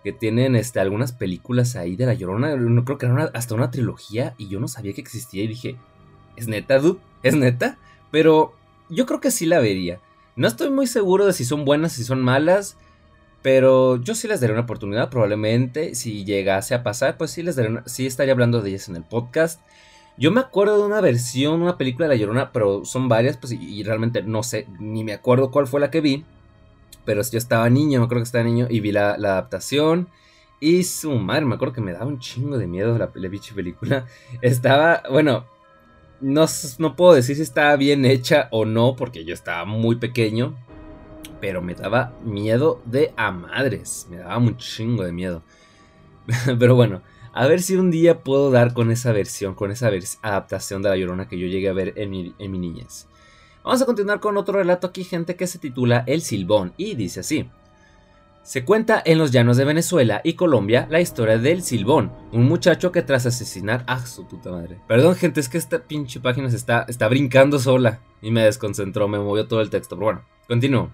que 0.04 0.12
tienen 0.12 0.58
este, 0.58 0.82
algunas 0.82 1.14
películas 1.14 1.78
ahí 1.78 1.96
de 1.96 2.08
La 2.08 2.14
Llorona, 2.14 2.58
no 2.58 2.84
creo 2.84 2.98
que 2.98 3.06
era 3.06 3.32
hasta 3.34 3.56
una 3.56 3.72
trilogía 3.72 4.36
y 4.38 4.50
yo 4.50 4.60
no 4.60 4.68
sabía 4.68 4.92
que 4.92 5.00
existía 5.00 5.46
y 5.46 5.48
dije, 5.48 5.78
¿es 6.36 6.50
neta, 6.50 6.78
dude? 6.80 7.00
¿Es 7.24 7.38
neta? 7.38 7.78
Pero 8.12 8.54
yo 8.90 9.06
creo 9.06 9.22
que 9.22 9.32
sí 9.32 9.46
la 9.46 9.60
vería. 9.60 10.02
No 10.40 10.48
estoy 10.48 10.70
muy 10.70 10.88
seguro 10.88 11.26
de 11.26 11.34
si 11.34 11.44
son 11.44 11.66
buenas, 11.66 11.92
si 11.92 12.06
son 12.06 12.22
malas. 12.22 12.78
Pero 13.42 13.98
yo 13.98 14.16
sí 14.16 14.26
les 14.26 14.40
daré 14.40 14.54
una 14.54 14.62
oportunidad, 14.62 15.10
probablemente. 15.10 15.96
Si 15.96 16.24
llegase 16.24 16.74
a 16.74 16.82
pasar, 16.82 17.18
pues 17.18 17.32
sí 17.32 17.44
les 17.44 17.58
daré 17.58 17.68
una, 17.68 17.84
sí 17.88 18.08
estaría 18.08 18.32
hablando 18.32 18.62
de 18.62 18.70
ellas 18.70 18.88
en 18.88 18.96
el 18.96 19.04
podcast. 19.04 19.60
Yo 20.18 20.32
me 20.32 20.40
acuerdo 20.40 20.78
de 20.78 20.86
una 20.86 21.02
versión, 21.02 21.62
una 21.62 21.78
película 21.78 22.08
de 22.08 22.16
La 22.16 22.22
Llorona, 22.22 22.54
pero 22.54 22.86
son 22.86 23.10
varias, 23.10 23.36
pues, 23.36 23.52
y, 23.52 23.84
realmente 23.84 24.24
no 24.24 24.42
sé, 24.42 24.66
ni 24.80 25.04
me 25.04 25.12
acuerdo 25.12 25.52
cuál 25.52 25.68
fue 25.68 25.82
la 25.82 25.92
que 25.92 26.00
vi. 26.00 26.24
Pero 27.04 27.22
yo 27.22 27.38
estaba 27.38 27.70
niño, 27.70 28.00
me 28.00 28.06
acuerdo 28.06 28.22
que 28.22 28.28
estaba 28.28 28.46
niño, 28.46 28.68
y 28.70 28.80
vi 28.80 28.94
la, 28.94 29.16
adaptación. 29.16 30.08
Y 30.62 30.84
su 30.86 31.12
madre, 31.16 31.44
me 31.44 31.56
acuerdo 31.56 31.74
que 31.74 31.82
me 31.82 31.92
daba 31.92 32.06
un 32.06 32.20
chingo 32.20 32.58
de 32.58 32.68
miedo 32.68 32.98
la, 32.98 33.12
la 33.14 33.30
película. 33.54 34.06
Estaba, 34.42 35.04
bueno, 35.12 35.44
no, 36.22 36.46
no 36.78 36.96
puedo 36.96 37.14
decir 37.14 37.36
si 37.36 37.42
estaba 37.42 37.76
bien 37.76 38.06
hecha 38.06 38.48
o 38.52 38.66
no, 38.66 38.96
porque 38.96 39.26
yo 39.26 39.34
estaba 39.34 39.66
muy 39.66 39.96
pequeño. 39.96 40.56
Pero 41.42 41.62
me 41.62 41.74
daba 41.74 42.14
miedo 42.24 42.82
de 42.86 43.14
a 43.16 43.32
madres. 43.32 44.08
Me 44.10 44.18
daba 44.18 44.38
un 44.38 44.58
chingo 44.58 45.04
de 45.04 45.14
miedo. 45.14 45.42
pero 46.60 46.76
bueno, 46.76 47.02
a 47.34 47.48
ver 47.48 47.62
si 47.62 47.76
un 47.76 47.92
día 47.92 48.24
puedo 48.24 48.52
dar 48.52 48.74
con 48.74 48.92
esa 48.92 49.12
versión, 49.14 49.56
con 49.56 49.72
esa 49.72 49.90
adaptación 50.22 50.82
de 50.82 50.90
La 50.90 50.98
Llorona 50.98 51.28
que 51.28 51.40
yo 51.40 51.48
llegué 51.48 51.70
a 51.70 51.74
ver 51.74 51.94
en 51.96 52.10
mi, 52.10 52.34
en 52.38 52.52
mi 52.52 52.60
niñez. 52.60 53.08
Vamos 53.64 53.82
a 53.82 53.86
continuar 53.86 54.20
con 54.20 54.38
otro 54.38 54.58
relato 54.58 54.88
aquí, 54.88 55.04
gente, 55.04 55.36
que 55.36 55.48
se 55.48 55.60
titula 55.60 56.04
El 56.08 56.22
Silbón 56.22 56.74
y 56.78 56.96
dice 56.96 57.22
así. 57.22 57.50
Se 58.50 58.66
cuenta 58.66 59.00
en 59.06 59.20
los 59.20 59.30
llanos 59.30 59.58
de 59.58 59.64
Venezuela 59.64 60.22
y 60.24 60.34
Colombia 60.34 60.88
la 60.90 61.00
historia 61.00 61.38
del 61.38 61.62
Silbón, 61.62 62.12
un 62.32 62.48
muchacho 62.48 62.92
que 62.92 63.04
tras 63.04 63.28
asesinar 63.28 63.84
a 63.86 64.04
su 64.08 64.28
puta 64.28 64.50
madre. 64.50 64.80
Perdón, 64.88 65.14
gente, 65.14 65.40
es 65.40 65.50
que 65.50 65.60
esta 65.60 65.84
pinche 65.84 66.20
página 66.20 66.50
se 66.50 66.56
está, 66.56 66.84
está 66.88 67.08
brincando 67.08 67.60
sola 67.60 68.00
y 68.24 68.32
me 68.32 68.42
desconcentró, 68.42 69.08
me 69.08 69.20
movió 69.20 69.48
todo 69.48 69.62
el 69.62 69.70
texto. 69.70 69.96
Pero 69.96 70.06
bueno, 70.06 70.22
continúo. 70.48 70.90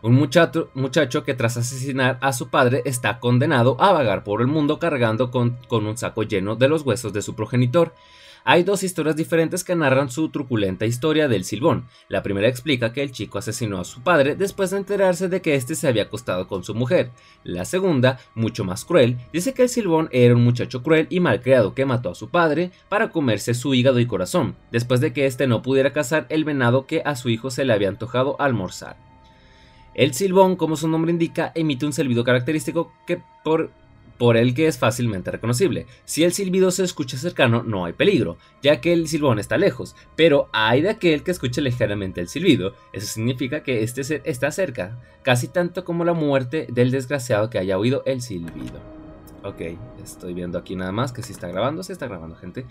Un 0.00 0.14
muchacho, 0.14 1.24
que 1.24 1.34
tras 1.34 1.58
asesinar 1.58 2.16
a 2.22 2.32
su 2.32 2.48
padre 2.48 2.80
está 2.86 3.20
condenado 3.20 3.76
a 3.78 3.92
vagar 3.92 4.24
por 4.24 4.40
el 4.40 4.46
mundo 4.46 4.78
cargando 4.78 5.30
con, 5.30 5.58
con 5.68 5.86
un 5.86 5.98
saco 5.98 6.22
lleno 6.22 6.56
de 6.56 6.68
los 6.68 6.86
huesos 6.86 7.12
de 7.12 7.20
su 7.20 7.34
progenitor. 7.34 7.92
Hay 8.46 8.62
dos 8.62 8.82
historias 8.82 9.16
diferentes 9.16 9.64
que 9.64 9.74
narran 9.74 10.10
su 10.10 10.28
truculenta 10.28 10.84
historia 10.84 11.28
del 11.28 11.44
Silbón. 11.44 11.86
La 12.08 12.22
primera 12.22 12.46
explica 12.46 12.92
que 12.92 13.02
el 13.02 13.10
chico 13.10 13.38
asesinó 13.38 13.80
a 13.80 13.84
su 13.84 14.02
padre 14.02 14.36
después 14.36 14.70
de 14.70 14.76
enterarse 14.76 15.30
de 15.30 15.40
que 15.40 15.54
éste 15.54 15.74
se 15.74 15.88
había 15.88 16.02
acostado 16.02 16.46
con 16.46 16.62
su 16.62 16.74
mujer. 16.74 17.10
La 17.42 17.64
segunda, 17.64 18.18
mucho 18.34 18.62
más 18.62 18.84
cruel, 18.84 19.16
dice 19.32 19.54
que 19.54 19.62
el 19.62 19.70
Silbón 19.70 20.10
era 20.12 20.34
un 20.34 20.44
muchacho 20.44 20.82
cruel 20.82 21.06
y 21.08 21.20
malcriado 21.20 21.74
que 21.74 21.86
mató 21.86 22.10
a 22.10 22.14
su 22.14 22.28
padre 22.28 22.70
para 22.90 23.08
comerse 23.08 23.54
su 23.54 23.72
hígado 23.72 23.98
y 23.98 24.06
corazón, 24.06 24.56
después 24.70 25.00
de 25.00 25.14
que 25.14 25.24
éste 25.24 25.46
no 25.46 25.62
pudiera 25.62 25.94
cazar 25.94 26.26
el 26.28 26.44
venado 26.44 26.86
que 26.86 27.00
a 27.02 27.16
su 27.16 27.30
hijo 27.30 27.50
se 27.50 27.64
le 27.64 27.72
había 27.72 27.88
antojado 27.88 28.38
almorzar. 28.38 28.98
El 29.94 30.12
silbón, 30.12 30.56
como 30.56 30.76
su 30.76 30.86
nombre 30.86 31.12
indica, 31.12 31.50
emite 31.54 31.86
un 31.86 31.94
silbido 31.94 32.24
característico 32.24 32.92
que 33.06 33.22
por 33.42 33.70
por 34.18 34.36
el 34.36 34.54
que 34.54 34.66
es 34.66 34.78
fácilmente 34.78 35.30
reconocible. 35.30 35.86
Si 36.04 36.24
el 36.24 36.32
silbido 36.32 36.70
se 36.70 36.84
escucha 36.84 37.16
cercano, 37.16 37.62
no 37.62 37.84
hay 37.84 37.92
peligro, 37.92 38.38
ya 38.62 38.80
que 38.80 38.92
el 38.92 39.08
silbón 39.08 39.38
está 39.38 39.56
lejos, 39.56 39.96
pero 40.16 40.48
hay 40.52 40.82
de 40.82 40.90
aquel 40.90 41.22
que 41.22 41.30
escuche 41.30 41.60
ligeramente 41.60 42.20
el 42.20 42.28
silbido, 42.28 42.74
eso 42.92 43.06
significa 43.06 43.62
que 43.62 43.82
este 43.82 44.22
está 44.24 44.50
cerca, 44.50 44.98
casi 45.22 45.48
tanto 45.48 45.84
como 45.84 46.04
la 46.04 46.12
muerte 46.12 46.66
del 46.70 46.90
desgraciado 46.90 47.50
que 47.50 47.58
haya 47.58 47.78
oído 47.78 48.02
el 48.06 48.22
silbido. 48.22 48.80
Ok, 49.42 49.60
estoy 50.02 50.32
viendo 50.32 50.56
aquí 50.56 50.74
nada 50.74 50.92
más 50.92 51.12
que 51.12 51.22
si 51.22 51.32
está 51.32 51.48
grabando, 51.48 51.82
se 51.82 51.92
está 51.92 52.06
grabando, 52.06 52.34
gente. 52.36 52.64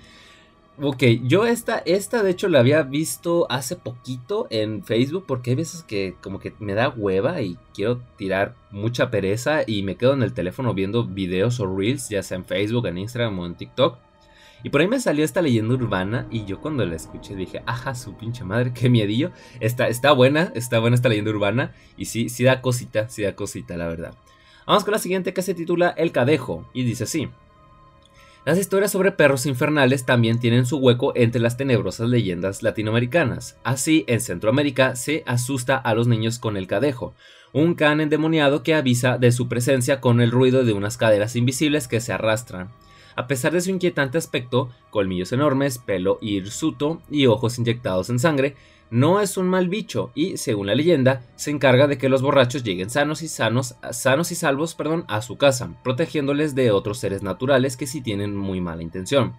Ok, 0.82 1.04
yo 1.24 1.46
esta, 1.46 1.84
esta 1.86 2.24
de 2.24 2.32
hecho 2.32 2.50
la 2.50 2.60
había 2.60 2.82
visto 2.82 3.46
hace 3.52 3.76
poquito 3.76 4.48
en 4.50 4.84
Facebook 4.84 5.26
porque 5.28 5.52
hay 5.52 5.56
veces 5.56 5.84
que 5.84 6.16
como 6.20 6.40
que 6.40 6.56
me 6.58 6.74
da 6.74 6.90
hueva 6.90 7.44
y 7.44 7.60
quiero 7.76 8.02
tirar 8.18 8.56
mucha 8.72 9.12
pereza 9.12 9.62
y 9.68 9.84
me 9.84 9.98
quedo 9.98 10.14
en 10.14 10.24
el 10.24 10.34
teléfono 10.34 10.74
viendo 10.74 11.06
videos 11.06 11.60
o 11.60 11.68
reels, 11.78 12.10
ya 12.10 12.24
sea 12.24 12.38
en 12.38 12.46
Facebook, 12.46 12.88
en 12.88 12.98
Instagram 12.98 13.38
o 13.38 13.46
en 13.46 13.54
TikTok. 13.54 14.00
Y 14.64 14.70
por 14.72 14.82
ahí 14.82 14.88
me 14.88 15.00
salió 15.00 15.24
esta 15.24 15.44
leyenda 15.44 15.76
urbana 15.76 16.26
y 16.32 16.46
yo 16.46 16.60
cuando 16.60 16.84
la 16.86 16.96
escuché 16.96 17.36
dije, 17.36 17.62
ajá, 17.68 17.94
su 17.94 18.18
pinche 18.18 18.44
madre, 18.44 18.74
qué 18.74 18.90
miedillo. 18.90 19.32
Está, 19.60 19.90
está 19.90 20.12
buena, 20.12 20.52
está 20.56 20.80
buena 20.80 20.96
esta 20.96 21.10
leyenda 21.10 21.30
urbana 21.30 21.76
y 21.98 22.06
sí, 22.06 22.30
sí 22.30 22.46
da 22.46 22.62
cosita, 22.62 23.10
sí 23.10 23.22
da 23.22 23.36
cosita, 23.36 23.78
la 23.78 23.88
verdad. 23.88 24.16
Vamos 24.66 24.84
con 24.84 24.94
la 24.94 25.00
siguiente 25.00 25.34
que 25.34 25.44
se 25.44 25.54
titula 25.54 25.90
El 25.90 26.12
Cadejo 26.12 26.68
y 26.74 26.84
dice 26.84 27.04
así. 27.04 27.30
Las 28.46 28.58
historias 28.58 28.92
sobre 28.92 29.14
perros 29.14 29.46
infernales 29.46 30.06
también 30.06 30.38
tienen 30.38 30.66
su 30.66 30.78
hueco 30.78 31.14
entre 31.16 31.40
las 31.40 31.56
tenebrosas 31.56 32.10
leyendas 32.10 32.62
latinoamericanas. 32.62 33.58
Así, 33.64 34.04
en 34.08 34.20
Centroamérica 34.20 34.98
se 34.98 35.24
asusta 35.26 35.78
a 35.78 35.94
los 35.96 36.08
niños 36.08 36.40
con 36.40 36.58
el 36.58 36.68
cadejo, 36.68 37.14
un 37.54 37.74
can 37.74 38.02
endemoniado 38.02 38.62
que 38.62 38.76
avisa 38.76 39.18
de 39.18 39.32
su 39.32 39.48
presencia 39.48 40.02
con 40.02 40.20
el 40.20 40.30
ruido 40.30 40.66
de 40.66 40.74
unas 40.74 40.98
caderas 40.98 41.38
invisibles 41.38 41.88
que 41.88 42.02
se 42.02 42.12
arrastran. 42.12 42.70
A 43.16 43.28
pesar 43.28 43.54
de 43.54 43.62
su 43.62 43.70
inquietante 43.70 44.18
aspecto, 44.18 44.72
colmillos 44.90 45.32
enormes, 45.32 45.78
pelo 45.78 46.18
hirsuto 46.20 47.02
y 47.10 47.28
ojos 47.28 47.58
inyectados 47.60 48.10
en 48.10 48.20
sangre, 48.20 48.58
no 48.90 49.22
es 49.22 49.38
un 49.38 49.50
mal 49.50 49.70
bicho 49.70 50.12
y, 50.14 50.38
según 50.38 50.68
la 50.68 50.76
leyenda, 50.76 51.24
se 51.36 51.52
encarga 51.52 51.88
de 51.88 51.98
que 51.98 52.10
los 52.10 52.22
borrachos 52.22 52.64
lleguen 52.64 52.90
sanos 52.90 53.22
y 53.22 53.28
sanos, 53.28 53.76
sanos 53.92 54.32
y 54.32 54.36
salvos, 54.36 54.76
perdón, 54.76 55.06
a 55.08 55.22
su 55.22 55.38
casa, 55.38 55.76
protegiéndoles 55.84 56.56
de 56.56 56.72
otros 56.72 57.00
seres 57.00 57.24
naturales 57.24 57.76
que 57.78 57.88
sí 57.88 58.02
tienen 58.02 58.36
muy 58.36 58.62
mala 58.62 58.84
intención. 58.84 59.34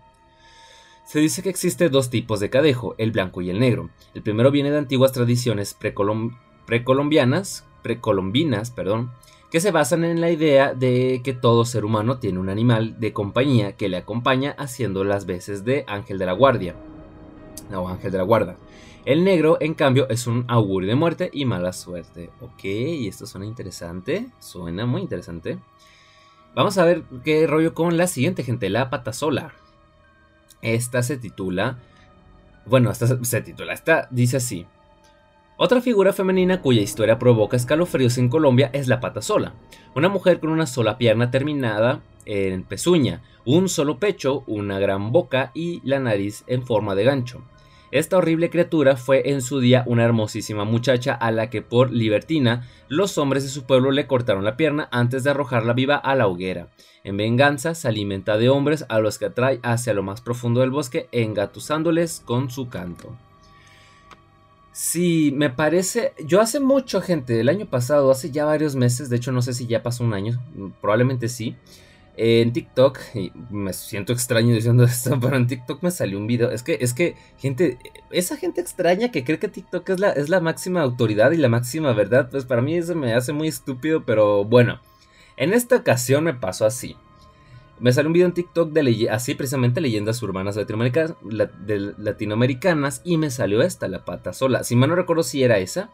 Se 1.04 1.20
dice 1.20 1.42
que 1.42 1.50
existe 1.50 1.90
dos 1.90 2.10
tipos 2.10 2.40
de 2.40 2.50
cadejo, 2.50 2.94
el 2.98 3.12
blanco 3.12 3.42
y 3.42 3.50
el 3.50 3.60
negro. 3.60 3.90
El 4.14 4.22
primero 4.22 4.50
viene 4.50 4.70
de 4.70 4.78
antiguas 4.78 5.12
tradiciones 5.12 5.76
precolombianas, 6.66 7.66
precolombinas, 7.82 8.70
perdón, 8.70 9.12
que 9.50 9.60
se 9.60 9.70
basan 9.70 10.02
en 10.04 10.20
la 10.20 10.30
idea 10.30 10.74
de 10.74 11.20
que 11.22 11.32
todo 11.32 11.64
ser 11.64 11.84
humano 11.84 12.18
tiene 12.18 12.40
un 12.40 12.48
animal 12.48 12.98
de 12.98 13.12
compañía 13.12 13.76
que 13.76 13.88
le 13.88 13.98
acompaña 13.98 14.56
haciendo 14.58 15.04
las 15.04 15.26
veces 15.26 15.64
de 15.64 15.84
ángel 15.86 16.18
de 16.18 16.26
la 16.26 16.32
guardia 16.32 16.74
o 17.72 17.86
ángel 17.88 18.10
de 18.10 18.18
la 18.18 18.24
guarda. 18.24 18.56
El 19.04 19.22
negro, 19.22 19.58
en 19.60 19.74
cambio, 19.74 20.08
es 20.08 20.26
un 20.26 20.46
augurio 20.48 20.88
de 20.88 20.94
muerte 20.94 21.30
y 21.32 21.44
mala 21.44 21.74
suerte. 21.74 22.30
Ok, 22.40 22.64
esto 22.64 23.26
suena 23.26 23.44
interesante. 23.44 24.28
Suena 24.38 24.86
muy 24.86 25.02
interesante. 25.02 25.58
Vamos 26.54 26.78
a 26.78 26.86
ver 26.86 27.02
qué 27.22 27.46
rollo 27.46 27.74
con 27.74 27.98
la 27.98 28.06
siguiente, 28.06 28.44
gente. 28.44 28.70
La 28.70 28.88
patasola. 28.88 29.52
Esta 30.62 31.02
se 31.02 31.18
titula. 31.18 31.78
Bueno, 32.64 32.90
esta 32.90 33.22
se 33.22 33.42
titula. 33.42 33.74
Esta 33.74 34.08
dice 34.10 34.38
así. 34.38 34.66
Otra 35.58 35.82
figura 35.82 36.14
femenina 36.14 36.62
cuya 36.62 36.80
historia 36.80 37.18
provoca 37.18 37.56
escalofríos 37.56 38.16
en 38.16 38.30
Colombia 38.30 38.70
es 38.72 38.88
la 38.88 39.00
patasola. 39.00 39.54
Una 39.94 40.08
mujer 40.08 40.40
con 40.40 40.48
una 40.48 40.66
sola 40.66 40.96
pierna 40.96 41.30
terminada 41.30 42.00
en 42.24 42.64
pezuña, 42.64 43.22
un 43.44 43.68
solo 43.68 43.98
pecho, 43.98 44.44
una 44.46 44.78
gran 44.78 45.12
boca 45.12 45.52
y 45.54 45.80
la 45.84 46.00
nariz 46.00 46.42
en 46.46 46.64
forma 46.64 46.94
de 46.94 47.04
gancho. 47.04 47.44
Esta 47.94 48.16
horrible 48.16 48.50
criatura 48.50 48.96
fue 48.96 49.30
en 49.30 49.40
su 49.40 49.60
día 49.60 49.84
una 49.86 50.02
hermosísima 50.02 50.64
muchacha 50.64 51.14
a 51.14 51.30
la 51.30 51.48
que 51.48 51.62
por 51.62 51.92
libertina 51.92 52.68
los 52.88 53.18
hombres 53.18 53.44
de 53.44 53.48
su 53.48 53.66
pueblo 53.66 53.92
le 53.92 54.08
cortaron 54.08 54.42
la 54.42 54.56
pierna 54.56 54.88
antes 54.90 55.22
de 55.22 55.30
arrojarla 55.30 55.74
viva 55.74 55.94
a 55.94 56.16
la 56.16 56.26
hoguera. 56.26 56.66
En 57.04 57.16
venganza 57.16 57.76
se 57.76 57.86
alimenta 57.86 58.36
de 58.36 58.48
hombres 58.48 58.84
a 58.88 58.98
los 58.98 59.16
que 59.16 59.26
atrae 59.26 59.60
hacia 59.62 59.94
lo 59.94 60.02
más 60.02 60.20
profundo 60.20 60.60
del 60.60 60.72
bosque 60.72 61.06
engatusándoles 61.12 62.20
con 62.24 62.50
su 62.50 62.68
canto. 62.68 63.16
Sí, 64.72 65.32
me 65.32 65.50
parece. 65.50 66.14
Yo 66.26 66.40
hace 66.40 66.58
mucho, 66.58 67.00
gente, 67.00 67.38
el 67.38 67.48
año 67.48 67.66
pasado, 67.66 68.10
hace 68.10 68.32
ya 68.32 68.44
varios 68.44 68.74
meses, 68.74 69.08
de 69.08 69.18
hecho 69.18 69.30
no 69.30 69.40
sé 69.40 69.54
si 69.54 69.68
ya 69.68 69.84
pasó 69.84 70.02
un 70.02 70.14
año, 70.14 70.42
probablemente 70.80 71.28
sí 71.28 71.54
en 72.16 72.52
TikTok, 72.52 72.98
y 73.14 73.32
me 73.50 73.72
siento 73.72 74.12
extraño 74.12 74.54
diciendo 74.54 74.84
esto, 74.84 75.18
pero 75.20 75.36
en 75.36 75.46
TikTok 75.46 75.82
me 75.82 75.90
salió 75.90 76.18
un 76.18 76.26
video. 76.26 76.50
Es 76.50 76.62
que, 76.62 76.78
es 76.80 76.94
que, 76.94 77.16
gente, 77.38 77.78
esa 78.10 78.36
gente 78.36 78.60
extraña 78.60 79.10
que 79.10 79.24
cree 79.24 79.38
que 79.38 79.48
TikTok 79.48 79.88
es 79.90 80.00
la, 80.00 80.10
es 80.10 80.28
la 80.28 80.40
máxima 80.40 80.82
autoridad 80.82 81.32
y 81.32 81.36
la 81.36 81.48
máxima 81.48 81.92
verdad, 81.92 82.28
pues 82.30 82.44
para 82.44 82.62
mí 82.62 82.76
eso 82.76 82.94
me 82.94 83.14
hace 83.14 83.32
muy 83.32 83.48
estúpido, 83.48 84.04
pero 84.04 84.44
bueno. 84.44 84.80
En 85.36 85.52
esta 85.52 85.76
ocasión 85.76 86.24
me 86.24 86.34
pasó 86.34 86.64
así. 86.64 86.96
Me 87.80 87.92
salió 87.92 88.08
un 88.08 88.12
video 88.12 88.28
en 88.28 88.34
TikTok 88.34 88.70
de 88.70 89.08
así 89.10 89.34
precisamente 89.34 89.80
leyendas 89.80 90.22
urbanas 90.22 90.54
latinoamericanas, 90.54 91.16
latinoamericanas 91.98 93.02
y 93.04 93.16
me 93.16 93.30
salió 93.30 93.62
esta, 93.62 93.88
la 93.88 94.04
pata 94.04 94.32
sola. 94.32 94.62
Si 94.62 94.76
mal 94.76 94.90
no 94.90 94.94
recuerdo 94.94 95.24
si 95.24 95.42
era 95.42 95.58
esa, 95.58 95.90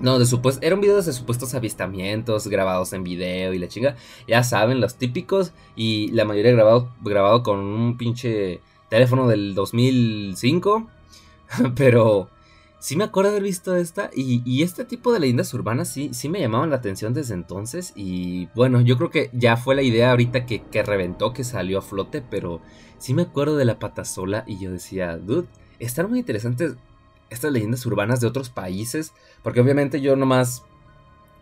no, 0.00 0.18
de 0.18 0.26
supuesto, 0.26 0.64
era 0.64 0.74
un 0.74 0.80
video 0.80 1.00
de 1.00 1.12
supuestos 1.12 1.54
avistamientos 1.54 2.46
grabados 2.46 2.92
en 2.92 3.02
video 3.02 3.52
y 3.52 3.58
la 3.58 3.68
chinga. 3.68 3.96
Ya 4.28 4.44
saben, 4.44 4.80
los 4.80 4.96
típicos. 4.96 5.52
Y 5.74 6.08
la 6.12 6.24
mayoría 6.24 6.52
grabado, 6.52 6.90
grabado 7.00 7.42
con 7.42 7.58
un 7.58 7.96
pinche 7.96 8.60
teléfono 8.88 9.26
del 9.28 9.54
2005. 9.54 10.88
Pero 11.76 12.28
sí 12.78 12.96
me 12.96 13.04
acuerdo 13.04 13.30
de 13.30 13.38
haber 13.38 13.48
visto 13.48 13.74
esta. 13.74 14.10
Y, 14.14 14.62
este 14.62 14.84
tipo 14.84 15.12
de 15.12 15.20
leyendas 15.20 15.52
urbanas 15.54 15.88
sí, 15.88 16.10
sí 16.12 16.28
me 16.28 16.40
llamaban 16.40 16.70
la 16.70 16.76
atención 16.76 17.12
desde 17.12 17.34
entonces. 17.34 17.92
Y 17.96 18.46
bueno, 18.54 18.80
yo 18.80 18.96
creo 18.98 19.10
que 19.10 19.30
ya 19.32 19.56
fue 19.56 19.74
la 19.74 19.82
idea 19.82 20.10
ahorita 20.10 20.46
que, 20.46 20.62
que 20.62 20.82
reventó, 20.84 21.32
que 21.32 21.42
salió 21.42 21.78
a 21.78 21.82
flote. 21.82 22.22
Pero 22.22 22.60
sí 22.98 23.14
me 23.14 23.22
acuerdo 23.22 23.56
de 23.56 23.64
la 23.64 23.80
patasola. 23.80 24.44
Y 24.46 24.60
yo 24.60 24.70
decía, 24.70 25.16
dude, 25.16 25.48
están 25.80 26.08
muy 26.08 26.20
interesantes 26.20 26.76
estas 27.30 27.52
leyendas 27.52 27.84
urbanas 27.86 28.20
de 28.20 28.26
otros 28.26 28.50
países, 28.50 29.12
porque 29.42 29.60
obviamente 29.60 30.00
yo 30.00 30.16
nomás 30.16 30.64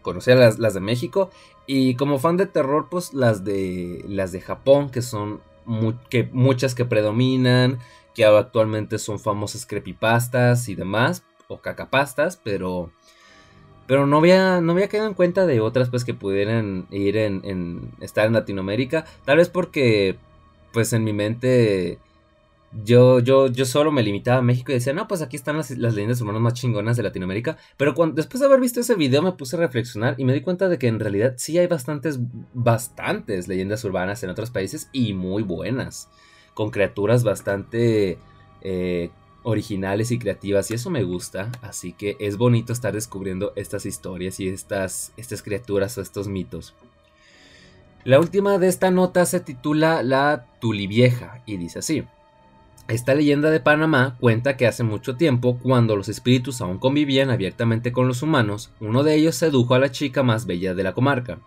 conocía 0.02 0.35
las, 0.35 0.59
las 0.59 0.75
de 0.75 0.81
México 0.81 1.31
y 1.66 1.95
como 1.97 2.19
fan 2.19 2.37
de 2.37 2.47
terror 2.47 2.88
pues 2.90 3.12
las 3.14 3.45
de 3.45 4.05
las 4.09 4.33
de 4.33 4.40
Japón 4.40 4.90
que 4.90 5.02
son 5.02 5.40
que, 6.09 6.28
muchas 6.33 6.75
que 6.75 6.85
predominan, 6.85 7.78
que 8.14 8.25
actualmente 8.25 8.99
son 8.99 9.19
famosas 9.19 9.66
creepypastas 9.66 10.69
y 10.69 10.75
demás 10.75 11.25
o 11.49 11.59
cacapastas, 11.59 12.37
pero 12.37 12.90
Pero 13.87 14.07
no 14.07 14.19
había, 14.19 14.61
no 14.61 14.73
había 14.73 14.88
quedado 14.88 15.09
en 15.09 15.14
cuenta 15.14 15.47
de 15.47 15.61
otras 15.61 15.90
pues 15.90 16.05
que 16.05 16.12
pudieran 16.12 16.87
ir 16.90 17.16
en, 17.16 17.40
en 17.45 17.93
estar 18.00 18.26
en 18.26 18.33
Latinoamérica. 18.33 19.05
Tal 19.25 19.37
vez 19.38 19.49
porque 19.49 20.16
pues 20.73 20.93
en 20.93 21.05
mi 21.05 21.12
mente 21.12 22.00
yo, 22.85 23.21
yo, 23.21 23.47
yo 23.47 23.64
solo 23.64 23.92
me 23.92 24.02
limitaba 24.02 24.38
a 24.38 24.42
México 24.42 24.71
y 24.71 24.75
decía, 24.75 24.92
no, 24.92 25.09
pues 25.09 25.23
aquí 25.23 25.37
están 25.37 25.56
las, 25.56 25.71
leyendas 25.71 26.21
urbanas 26.21 26.42
más 26.42 26.54
chingonas 26.54 26.97
de 26.97 27.02
Latinoamérica. 27.02 27.56
Pero 27.76 27.95
después 28.12 28.40
de 28.40 28.47
haber 28.47 28.61
visto 28.61 28.80
ese 28.80 28.95
video 28.95 29.23
me 29.23 29.33
puse 29.33 29.56
a 29.56 29.61
reflexionar 29.61 30.14
y 30.18 30.25
me 30.25 30.35
di 30.35 30.40
cuenta 30.40 30.68
de 30.68 30.78
que 30.78 30.88
en 30.88 31.00
realidad 31.00 31.35
sí 31.37 31.59
hay 31.59 31.66
bastantes, 31.66 32.18
bastantes 32.52 33.49
leyendas 33.49 33.85
urbanas 33.85 34.23
en 34.23 34.30
otros 34.30 34.50
países 34.50 34.88
y 34.92 35.14
muy 35.14 35.42
buenas. 35.42 36.09
Con 36.54 36.71
criaturas 36.71 37.25
bastante 37.25 38.18
eh, 38.62 39.11
originales 39.42 40.11
y 40.11 40.18
creativas 40.18 40.71
y 40.71 40.75
eso 40.75 40.90
me 40.90 41.02
gusta. 41.02 41.50
Así 41.62 41.92
que 41.92 42.16
es 42.21 42.37
bonito 42.37 42.73
estar 42.73 42.92
descubriendo 42.92 43.52
estas 43.56 43.87
historias 43.87 44.40
y 44.40 44.49
estas, 44.49 45.12
estas 45.16 45.42
criaturas 45.42 45.97
o 45.99 46.02
estos 46.02 46.28
mitos. 46.28 46.75
La 48.04 48.21
última 48.21 48.59
de 48.59 48.68
esta 48.68 48.90
nota 48.90 49.26
se 49.26 49.40
titula 49.40 50.02
La 50.02 50.47
Tulivieja 50.61 51.42
y 51.47 51.56
dice 51.56 51.80
así. 51.80 52.04
Esta 52.88 53.16
leyenda 53.16 53.50
de 53.50 53.59
Panamá 53.59 54.16
cuenta 54.21 54.57
que 54.57 54.69
hace 54.69 54.85
mucho 54.85 55.16
tiempo, 55.16 55.59
cuando 55.61 55.97
los 55.97 56.09
espíritus 56.09 56.61
aún 56.61 56.78
convivían 56.78 57.31
abiertamente 57.31 57.90
con 57.90 58.07
los 58.07 58.23
humanos, 58.23 58.71
uno 58.78 59.02
de 59.02 59.16
ellos 59.16 59.35
sedujo 59.35 59.75
a 59.75 59.81
la 59.81 59.90
chica 59.90 60.23
más 60.23 60.47
bella 60.47 60.73
de 60.73 60.85
la 60.85 60.93
comarca. 60.93 61.40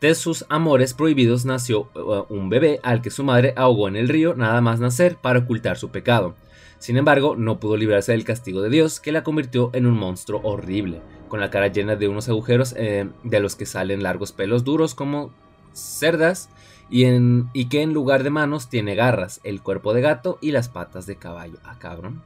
De 0.00 0.14
sus 0.14 0.46
amores 0.48 0.94
prohibidos 0.94 1.44
nació 1.44 1.90
uh, 1.94 2.24
un 2.30 2.48
bebé 2.48 2.80
al 2.82 3.02
que 3.02 3.10
su 3.10 3.22
madre 3.22 3.52
ahogó 3.56 3.88
en 3.88 3.96
el 3.96 4.08
río 4.08 4.34
nada 4.34 4.62
más 4.62 4.80
nacer 4.80 5.16
para 5.16 5.40
ocultar 5.40 5.76
su 5.76 5.90
pecado. 5.90 6.36
Sin 6.78 6.96
embargo, 6.96 7.36
no 7.36 7.60
pudo 7.60 7.76
librarse 7.76 8.12
del 8.12 8.24
castigo 8.24 8.62
de 8.62 8.70
Dios, 8.70 8.98
que 8.98 9.12
la 9.12 9.24
convirtió 9.24 9.70
en 9.74 9.84
un 9.84 9.98
monstruo 9.98 10.40
horrible, 10.42 11.02
con 11.28 11.40
la 11.40 11.50
cara 11.50 11.66
llena 11.66 11.96
de 11.96 12.08
unos 12.08 12.30
agujeros 12.30 12.74
eh, 12.78 13.10
de 13.24 13.40
los 13.40 13.56
que 13.56 13.66
salen 13.66 14.02
largos 14.02 14.32
pelos 14.32 14.64
duros 14.64 14.94
como 14.94 15.34
cerdas 15.74 16.48
y, 16.90 17.64
que 17.66 17.82
en 17.82 17.92
lugar 17.92 18.22
de 18.22 18.30
manos 18.30 18.68
tiene 18.68 18.94
garras, 18.94 19.40
el 19.44 19.62
cuerpo 19.62 19.92
de 19.92 20.00
gato 20.00 20.38
y 20.40 20.52
las 20.52 20.68
patas 20.68 21.06
de 21.06 21.16
caballo. 21.16 21.58
Ah, 21.64 21.76
cabrón. 21.78 22.22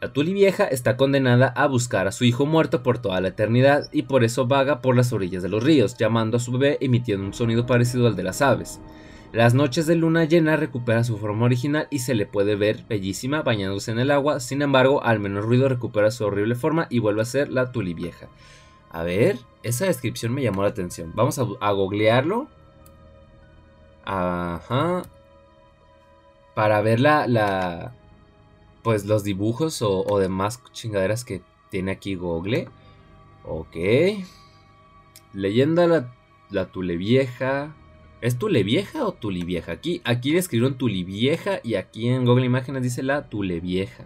La 0.00 0.12
Tuli 0.12 0.32
vieja 0.32 0.64
está 0.64 0.96
condenada 0.96 1.48
a 1.48 1.66
buscar 1.66 2.06
a 2.06 2.12
su 2.12 2.24
hijo 2.24 2.46
muerto 2.46 2.84
por 2.84 2.98
toda 2.98 3.20
la 3.20 3.28
eternidad 3.28 3.88
y 3.92 4.02
por 4.02 4.22
eso 4.22 4.46
vaga 4.46 4.80
por 4.80 4.96
las 4.96 5.12
orillas 5.12 5.42
de 5.42 5.48
los 5.48 5.64
ríos, 5.64 5.96
llamando 5.96 6.36
a 6.36 6.40
su 6.40 6.52
bebé 6.52 6.78
emitiendo 6.80 7.26
un 7.26 7.34
sonido 7.34 7.66
parecido 7.66 8.06
al 8.06 8.14
de 8.14 8.22
las 8.22 8.40
aves. 8.40 8.80
Las 9.32 9.54
noches 9.54 9.86
de 9.86 9.96
luna 9.96 10.24
llena 10.24 10.56
recupera 10.56 11.02
su 11.02 11.18
forma 11.18 11.46
original 11.46 11.88
y 11.90 11.98
se 11.98 12.14
le 12.14 12.26
puede 12.26 12.54
ver 12.54 12.84
bellísima 12.88 13.42
bañándose 13.42 13.90
en 13.90 13.98
el 13.98 14.10
agua, 14.12 14.40
sin 14.40 14.62
embargo 14.62 15.02
al 15.02 15.18
menor 15.18 15.44
ruido 15.44 15.68
recupera 15.68 16.12
su 16.12 16.24
horrible 16.24 16.54
forma 16.54 16.86
y 16.90 17.00
vuelve 17.00 17.22
a 17.22 17.26
ser 17.26 17.50
la 17.50 17.72
Tuli 17.72 17.92
vieja. 17.92 18.28
A 18.90 19.02
ver, 19.02 19.38
esa 19.64 19.86
descripción 19.86 20.32
me 20.32 20.42
llamó 20.42 20.62
la 20.62 20.68
atención. 20.68 21.12
Vamos 21.14 21.38
a, 21.38 21.46
a 21.60 21.72
googlearlo 21.72 22.48
Ajá. 24.08 25.02
Para 26.54 26.80
ver 26.80 26.98
la, 26.98 27.26
la 27.26 27.92
pues 28.82 29.04
los 29.04 29.22
dibujos 29.22 29.82
o, 29.82 30.18
demás 30.18 30.62
chingaderas 30.72 31.26
que 31.26 31.42
tiene 31.70 31.92
aquí 31.92 32.14
Google. 32.14 32.68
Ok. 33.44 33.76
Leyenda 35.34 35.86
la, 35.86 36.14
la 36.48 36.66
Tule 36.72 36.96
Vieja. 36.96 37.76
¿Es 38.22 38.38
Tule 38.38 38.62
Vieja 38.62 39.04
o 39.04 39.12
Tuli 39.12 39.44
Vieja? 39.44 39.72
Aquí, 39.72 40.00
aquí 40.04 40.32
le 40.32 40.38
escribieron 40.38 40.78
Tuli 40.78 41.04
Vieja 41.04 41.60
y 41.62 41.74
aquí 41.74 42.08
en 42.08 42.24
Google 42.24 42.46
Imágenes 42.46 42.82
dice 42.82 43.02
la 43.02 43.28
Tule 43.28 43.60
Vieja. 43.60 44.04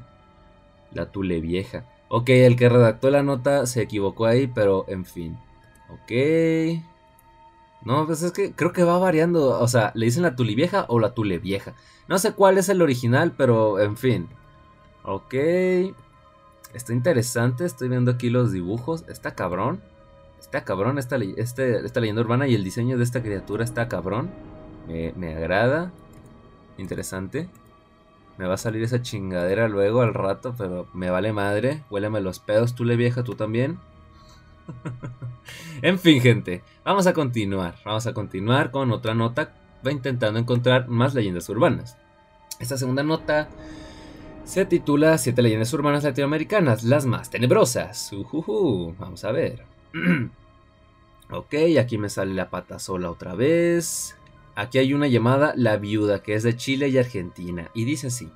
La 0.91 1.13
Tule 1.13 1.41
Vieja. 1.41 1.87
Ok, 2.09 2.31
el 2.31 2.57
que 2.57 2.69
redactó 2.69 3.09
la 3.09 3.23
nota 3.23 3.67
se 3.67 3.83
equivocó 3.83 4.27
ahí, 4.27 4.49
pero 4.49 4.85
en 4.89 5.05
fin. 5.05 5.39
Ok. 5.91 6.83
No, 7.85 8.07
pues 8.07 8.23
es 8.23 8.33
que 8.33 8.53
creo 8.53 8.73
que 8.73 8.85
va 8.85 8.99
variando. 8.99 9.61
O 9.61 9.69
sea, 9.69 9.93
le 9.95 10.07
dicen 10.07 10.23
la 10.23 10.37
tuli 10.37 10.55
vieja 10.55 10.87
o 10.89 11.01
la 11.01 11.15
tule 11.15 11.39
vieja. 11.39 11.75
No 12.09 12.19
sé 12.19 12.33
cuál 12.33 12.59
es 12.59 12.69
el 12.69 12.83
original, 12.83 13.33
pero 13.37 13.81
en 13.81 13.97
fin. 13.97 14.29
Ok. 15.05 15.35
Está 16.75 16.93
interesante. 16.93 17.65
Estoy 17.65 17.89
viendo 17.89 18.13
aquí 18.13 18.31
los 18.31 18.53
dibujos. 18.53 19.05
Está 19.09 19.35
cabrón. 19.35 19.81
Está 20.39 20.65
cabrón 20.65 20.99
esta, 20.99 21.17
este, 21.17 22.01
leyenda 22.01 22.23
urbana 22.23 22.47
y 22.47 22.55
el 22.55 22.65
diseño 22.65 22.99
de 22.99 23.05
esta 23.05 23.23
criatura 23.23 23.65
está 23.65 23.89
cabrón. 23.89 24.31
Me, 24.87 25.35
agrada. 25.35 25.93
Interesante. 26.79 27.49
Me 28.39 28.47
va 28.47 28.55
a 28.55 28.59
salir 28.59 28.83
esa 28.83 29.03
chingadera 29.03 29.69
luego 29.69 30.03
al 30.03 30.15
rato, 30.15 30.55
pero 30.57 30.87
me 30.93 31.11
vale 31.11 31.33
madre. 31.33 31.83
Huéleme 31.91 32.21
los 32.21 32.39
pedos, 32.39 32.75
tule 32.75 32.97
vieja, 32.97 33.23
tú 33.23 33.35
también. 33.35 33.79
en 35.83 35.99
fin, 35.99 36.21
gente, 36.21 36.63
vamos 36.85 37.07
a 37.07 37.13
continuar. 37.13 37.77
Vamos 37.85 38.07
a 38.07 38.15
continuar 38.15 38.71
con 38.71 38.93
otra 38.93 39.15
nota. 39.15 39.55
Intentando 39.91 40.39
encontrar 40.39 40.89
más 40.89 41.15
leyendas 41.15 41.49
urbanas. 41.49 41.97
Esta 42.61 42.77
segunda 42.77 43.03
nota 43.03 43.49
se 44.45 44.65
titula 44.65 45.19
Siete 45.19 45.43
leyendas 45.43 45.73
urbanas 45.73 46.05
latinoamericanas, 46.05 46.85
las 46.85 47.07
más 47.07 47.31
tenebrosas. 47.31 48.11
vamos 48.99 49.25
a 49.25 49.33
ver. 49.33 49.65
ok, 51.31 51.55
aquí 51.81 51.99
me 51.99 52.09
sale 52.09 52.35
la 52.35 52.51
pata 52.51 52.79
sola 52.79 53.11
otra 53.11 53.35
vez. 53.35 54.17
Aquí 54.55 54.79
hay 54.79 54.95
una 54.95 55.07
llamada 55.07 55.55
La 55.57 55.77
Viuda, 55.79 56.23
que 56.23 56.35
es 56.35 56.43
de 56.43 56.57
Chile 56.57 56.89
y 56.89 56.99
Argentina, 56.99 57.71
y 57.75 57.85
dice 57.85 58.09
así. 58.09 58.31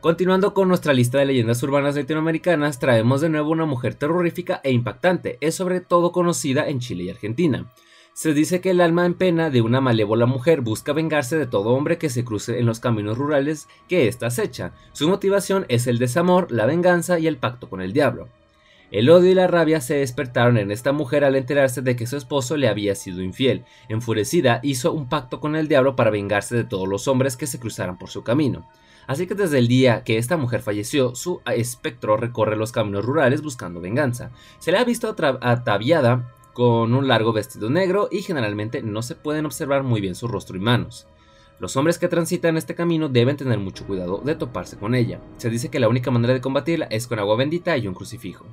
Continuando 0.00 0.54
con 0.54 0.68
nuestra 0.68 0.94
lista 0.94 1.18
de 1.18 1.26
leyendas 1.26 1.62
urbanas 1.62 1.94
latinoamericanas, 1.94 2.78
traemos 2.78 3.20
de 3.20 3.28
nuevo 3.28 3.50
una 3.50 3.66
mujer 3.66 3.94
terrorífica 3.94 4.62
e 4.64 4.72
impactante, 4.72 5.36
es 5.42 5.54
sobre 5.54 5.82
todo 5.82 6.10
conocida 6.10 6.70
en 6.70 6.80
Chile 6.80 7.04
y 7.04 7.10
Argentina. 7.10 7.70
Se 8.14 8.32
dice 8.32 8.62
que 8.62 8.70
el 8.70 8.80
alma 8.80 9.04
en 9.04 9.12
pena 9.12 9.50
de 9.50 9.60
una 9.60 9.82
malévola 9.82 10.24
mujer 10.24 10.62
busca 10.62 10.94
vengarse 10.94 11.36
de 11.36 11.46
todo 11.46 11.74
hombre 11.74 11.98
que 11.98 12.08
se 12.08 12.24
cruce 12.24 12.58
en 12.58 12.64
los 12.64 12.80
caminos 12.80 13.18
rurales 13.18 13.68
que 13.88 14.08
ésta 14.08 14.28
acecha. 14.28 14.72
Su 14.92 15.06
motivación 15.06 15.66
es 15.68 15.86
el 15.86 15.98
desamor, 15.98 16.50
la 16.50 16.64
venganza 16.64 17.18
y 17.18 17.26
el 17.26 17.36
pacto 17.36 17.68
con 17.68 17.82
el 17.82 17.92
diablo. 17.92 18.28
El 18.90 19.10
odio 19.10 19.30
y 19.30 19.34
la 19.34 19.48
rabia 19.48 19.82
se 19.82 19.96
despertaron 19.96 20.56
en 20.56 20.70
esta 20.70 20.92
mujer 20.92 21.24
al 21.24 21.36
enterarse 21.36 21.82
de 21.82 21.94
que 21.94 22.06
su 22.06 22.16
esposo 22.16 22.56
le 22.56 22.68
había 22.68 22.94
sido 22.94 23.22
infiel. 23.22 23.64
Enfurecida, 23.90 24.60
hizo 24.62 24.92
un 24.92 25.10
pacto 25.10 25.40
con 25.40 25.56
el 25.56 25.68
diablo 25.68 25.94
para 25.94 26.10
vengarse 26.10 26.56
de 26.56 26.64
todos 26.64 26.88
los 26.88 27.06
hombres 27.06 27.36
que 27.36 27.46
se 27.46 27.60
cruzaran 27.60 27.98
por 27.98 28.08
su 28.08 28.24
camino. 28.24 28.66
Así 29.06 29.26
que 29.26 29.34
desde 29.34 29.58
el 29.58 29.68
día 29.68 30.04
que 30.04 30.18
esta 30.18 30.36
mujer 30.36 30.62
falleció, 30.62 31.14
su 31.14 31.40
espectro 31.46 32.16
recorre 32.16 32.56
los 32.56 32.72
caminos 32.72 33.04
rurales 33.04 33.42
buscando 33.42 33.80
venganza. 33.80 34.30
Se 34.58 34.72
le 34.72 34.78
ha 34.78 34.84
visto 34.84 35.14
ataviada 35.40 36.32
con 36.52 36.94
un 36.94 37.08
largo 37.08 37.32
vestido 37.32 37.70
negro 37.70 38.08
y 38.10 38.22
generalmente 38.22 38.82
no 38.82 39.02
se 39.02 39.14
pueden 39.14 39.46
observar 39.46 39.82
muy 39.82 40.00
bien 40.00 40.14
su 40.14 40.28
rostro 40.28 40.56
y 40.56 40.60
manos. 40.60 41.06
Los 41.58 41.76
hombres 41.76 41.98
que 41.98 42.08
transitan 42.08 42.56
este 42.56 42.74
camino 42.74 43.08
deben 43.08 43.36
tener 43.36 43.58
mucho 43.58 43.86
cuidado 43.86 44.22
de 44.24 44.34
toparse 44.34 44.78
con 44.78 44.94
ella. 44.94 45.20
Se 45.36 45.50
dice 45.50 45.68
que 45.68 45.78
la 45.78 45.88
única 45.88 46.10
manera 46.10 46.32
de 46.32 46.40
combatirla 46.40 46.86
es 46.86 47.06
con 47.06 47.18
agua 47.18 47.36
bendita 47.36 47.76
y 47.76 47.86
un 47.86 47.94
crucifijo. 47.94 48.46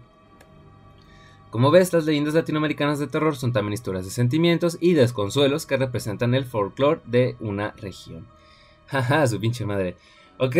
Como 1.49 1.71
ves, 1.71 1.93
las 1.93 2.03
leyendas 2.03 2.33
latinoamericanas 2.33 2.99
de 2.99 3.07
terror 3.07 3.37
son 3.37 3.53
también 3.53 3.73
historias 3.73 4.03
de 4.03 4.11
sentimientos 4.11 4.77
y 4.81 4.93
desconsuelos 4.93 5.65
que 5.65 5.77
representan 5.77 6.35
el 6.35 6.43
folclore 6.43 6.99
de 7.05 7.37
una 7.39 7.71
región. 7.77 8.27
Jaja, 8.87 9.25
su 9.25 9.39
pinche 9.39 9.65
madre. 9.65 9.95
Ok, 10.39 10.55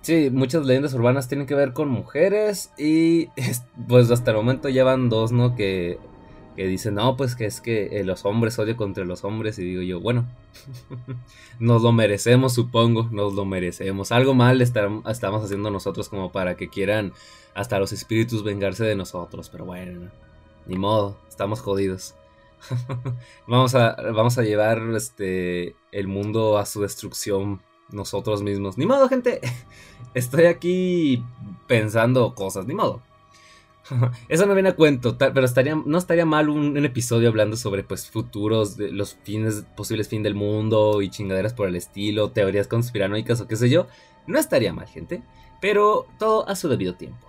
sí, 0.00 0.30
muchas 0.30 0.64
leyendas 0.64 0.94
urbanas 0.94 1.26
tienen 1.26 1.48
que 1.48 1.56
ver 1.56 1.72
con 1.72 1.88
mujeres 1.88 2.72
y 2.78 3.26
pues 3.88 4.10
hasta 4.12 4.30
el 4.30 4.36
momento 4.36 4.68
ya 4.68 4.84
van 4.84 5.08
dos, 5.08 5.32
¿no? 5.32 5.56
Que, 5.56 5.98
dicen, 6.56 6.94
no, 6.94 7.16
pues 7.16 7.34
que 7.34 7.44
es 7.46 7.60
que 7.60 7.98
eh, 7.98 8.04
los 8.04 8.24
hombres 8.24 8.58
odio 8.60 8.76
contra 8.76 9.04
los 9.04 9.24
hombres 9.24 9.58
y 9.58 9.64
digo 9.64 9.82
yo, 9.82 10.00
bueno, 10.00 10.28
nos 11.58 11.82
lo 11.82 11.90
merecemos, 11.90 12.54
supongo, 12.54 13.08
nos 13.10 13.34
lo 13.34 13.44
merecemos. 13.44 14.12
Algo 14.12 14.34
mal 14.34 14.62
estamos 14.62 15.04
haciendo 15.44 15.70
nosotros 15.70 16.08
como 16.08 16.30
para 16.30 16.56
que 16.56 16.68
quieran 16.68 17.12
hasta 17.54 17.80
los 17.80 17.92
espíritus 17.92 18.44
vengarse 18.44 18.84
de 18.84 18.94
nosotros, 18.94 19.48
pero 19.50 19.64
bueno, 19.64 20.10
ni 20.66 20.76
modo, 20.76 21.18
estamos 21.28 21.60
jodidos. 21.60 22.14
vamos, 23.48 23.74
a, 23.74 23.96
vamos 24.12 24.38
a 24.38 24.42
llevar 24.42 24.80
este, 24.94 25.74
el 25.90 26.06
mundo 26.06 26.58
a 26.58 26.66
su 26.66 26.82
destrucción 26.82 27.62
nosotros 27.90 28.42
mismos. 28.42 28.78
Ni 28.78 28.86
modo, 28.86 29.08
gente. 29.08 29.40
Estoy 30.14 30.46
aquí 30.46 31.22
pensando 31.66 32.34
cosas, 32.34 32.66
ni 32.66 32.74
modo. 32.74 33.02
Eso 34.28 34.46
no 34.46 34.54
viene 34.54 34.70
a 34.70 34.76
cuento, 34.76 35.16
pero 35.18 35.44
estaría, 35.44 35.74
no 35.74 35.98
estaría 35.98 36.26
mal 36.26 36.48
un, 36.48 36.76
episodio 36.84 37.28
hablando 37.28 37.56
sobre 37.56 37.82
pues 37.82 38.08
futuros, 38.08 38.78
los 38.78 39.16
fines, 39.22 39.64
posibles 39.76 40.08
fin 40.08 40.22
del 40.22 40.34
mundo 40.34 41.02
y 41.02 41.10
chingaderas 41.10 41.54
por 41.54 41.68
el 41.68 41.76
estilo, 41.76 42.30
teorías 42.30 42.68
conspiranoicas 42.68 43.40
o 43.40 43.48
qué 43.48 43.56
sé 43.56 43.70
yo. 43.70 43.86
No 44.26 44.38
estaría 44.38 44.72
mal, 44.72 44.86
gente, 44.86 45.22
pero 45.60 46.06
todo 46.18 46.48
a 46.48 46.54
su 46.54 46.68
debido 46.68 46.94
tiempo. 46.94 47.28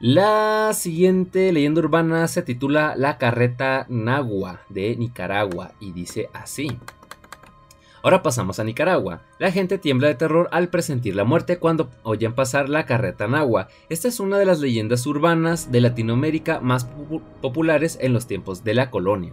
La 0.00 0.72
siguiente 0.74 1.52
leyenda 1.52 1.80
urbana 1.80 2.28
se 2.28 2.42
titula 2.42 2.94
La 2.96 3.16
carreta 3.16 3.86
Nagua 3.88 4.60
de 4.68 4.96
Nicaragua 4.96 5.72
y 5.80 5.92
dice 5.92 6.28
así. 6.32 6.78
Ahora 8.04 8.22
pasamos 8.22 8.60
a 8.60 8.64
Nicaragua. 8.64 9.22
La 9.38 9.50
gente 9.50 9.78
tiembla 9.78 10.08
de 10.08 10.14
terror 10.14 10.50
al 10.52 10.68
presentir 10.68 11.16
la 11.16 11.24
muerte 11.24 11.56
cuando 11.56 11.88
oyen 12.02 12.34
pasar 12.34 12.68
la 12.68 12.84
carreta 12.84 13.24
en 13.24 13.34
agua. 13.34 13.68
Esta 13.88 14.08
es 14.08 14.20
una 14.20 14.36
de 14.36 14.44
las 14.44 14.60
leyendas 14.60 15.06
urbanas 15.06 15.72
de 15.72 15.80
Latinoamérica 15.80 16.60
más 16.60 16.86
populares 17.40 17.96
en 18.02 18.12
los 18.12 18.26
tiempos 18.26 18.62
de 18.62 18.74
la 18.74 18.90
colonia. 18.90 19.32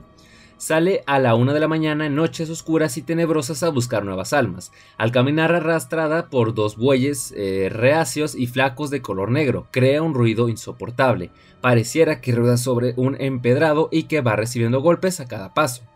Sale 0.55 1.03
a 1.05 1.19
la 1.19 1.35
una 1.35 1.51
de 1.51 1.59
la 1.59 1.67
mañana 1.67 2.05
en 2.05 2.15
noches 2.15 2.49
oscuras 2.49 2.95
y 2.95 3.01
tenebrosas 3.01 3.61
a 3.61 3.69
buscar 3.69 4.05
nuevas 4.05 4.31
almas. 4.31 4.71
Al 4.97 5.11
caminar 5.11 5.51
arrastrada 5.51 6.29
por 6.29 6.53
dos 6.53 6.77
bueyes 6.77 7.33
eh, 7.35 7.67
reacios 7.69 8.35
y 8.35 8.47
flacos 8.47 8.89
de 8.89 9.01
color 9.01 9.31
negro, 9.31 9.67
crea 9.71 10.01
un 10.01 10.13
ruido 10.13 10.47
insoportable. 10.47 11.29
Pareciera 11.59 12.21
que 12.21 12.33
rueda 12.33 12.55
sobre 12.55 12.93
un 12.95 13.19
empedrado 13.19 13.89
y 13.91 14.03
que 14.03 14.21
va 14.21 14.37
recibiendo 14.37 14.79
golpes 14.79 15.19
a 15.19 15.27
cada 15.27 15.53
paso. 15.53 15.90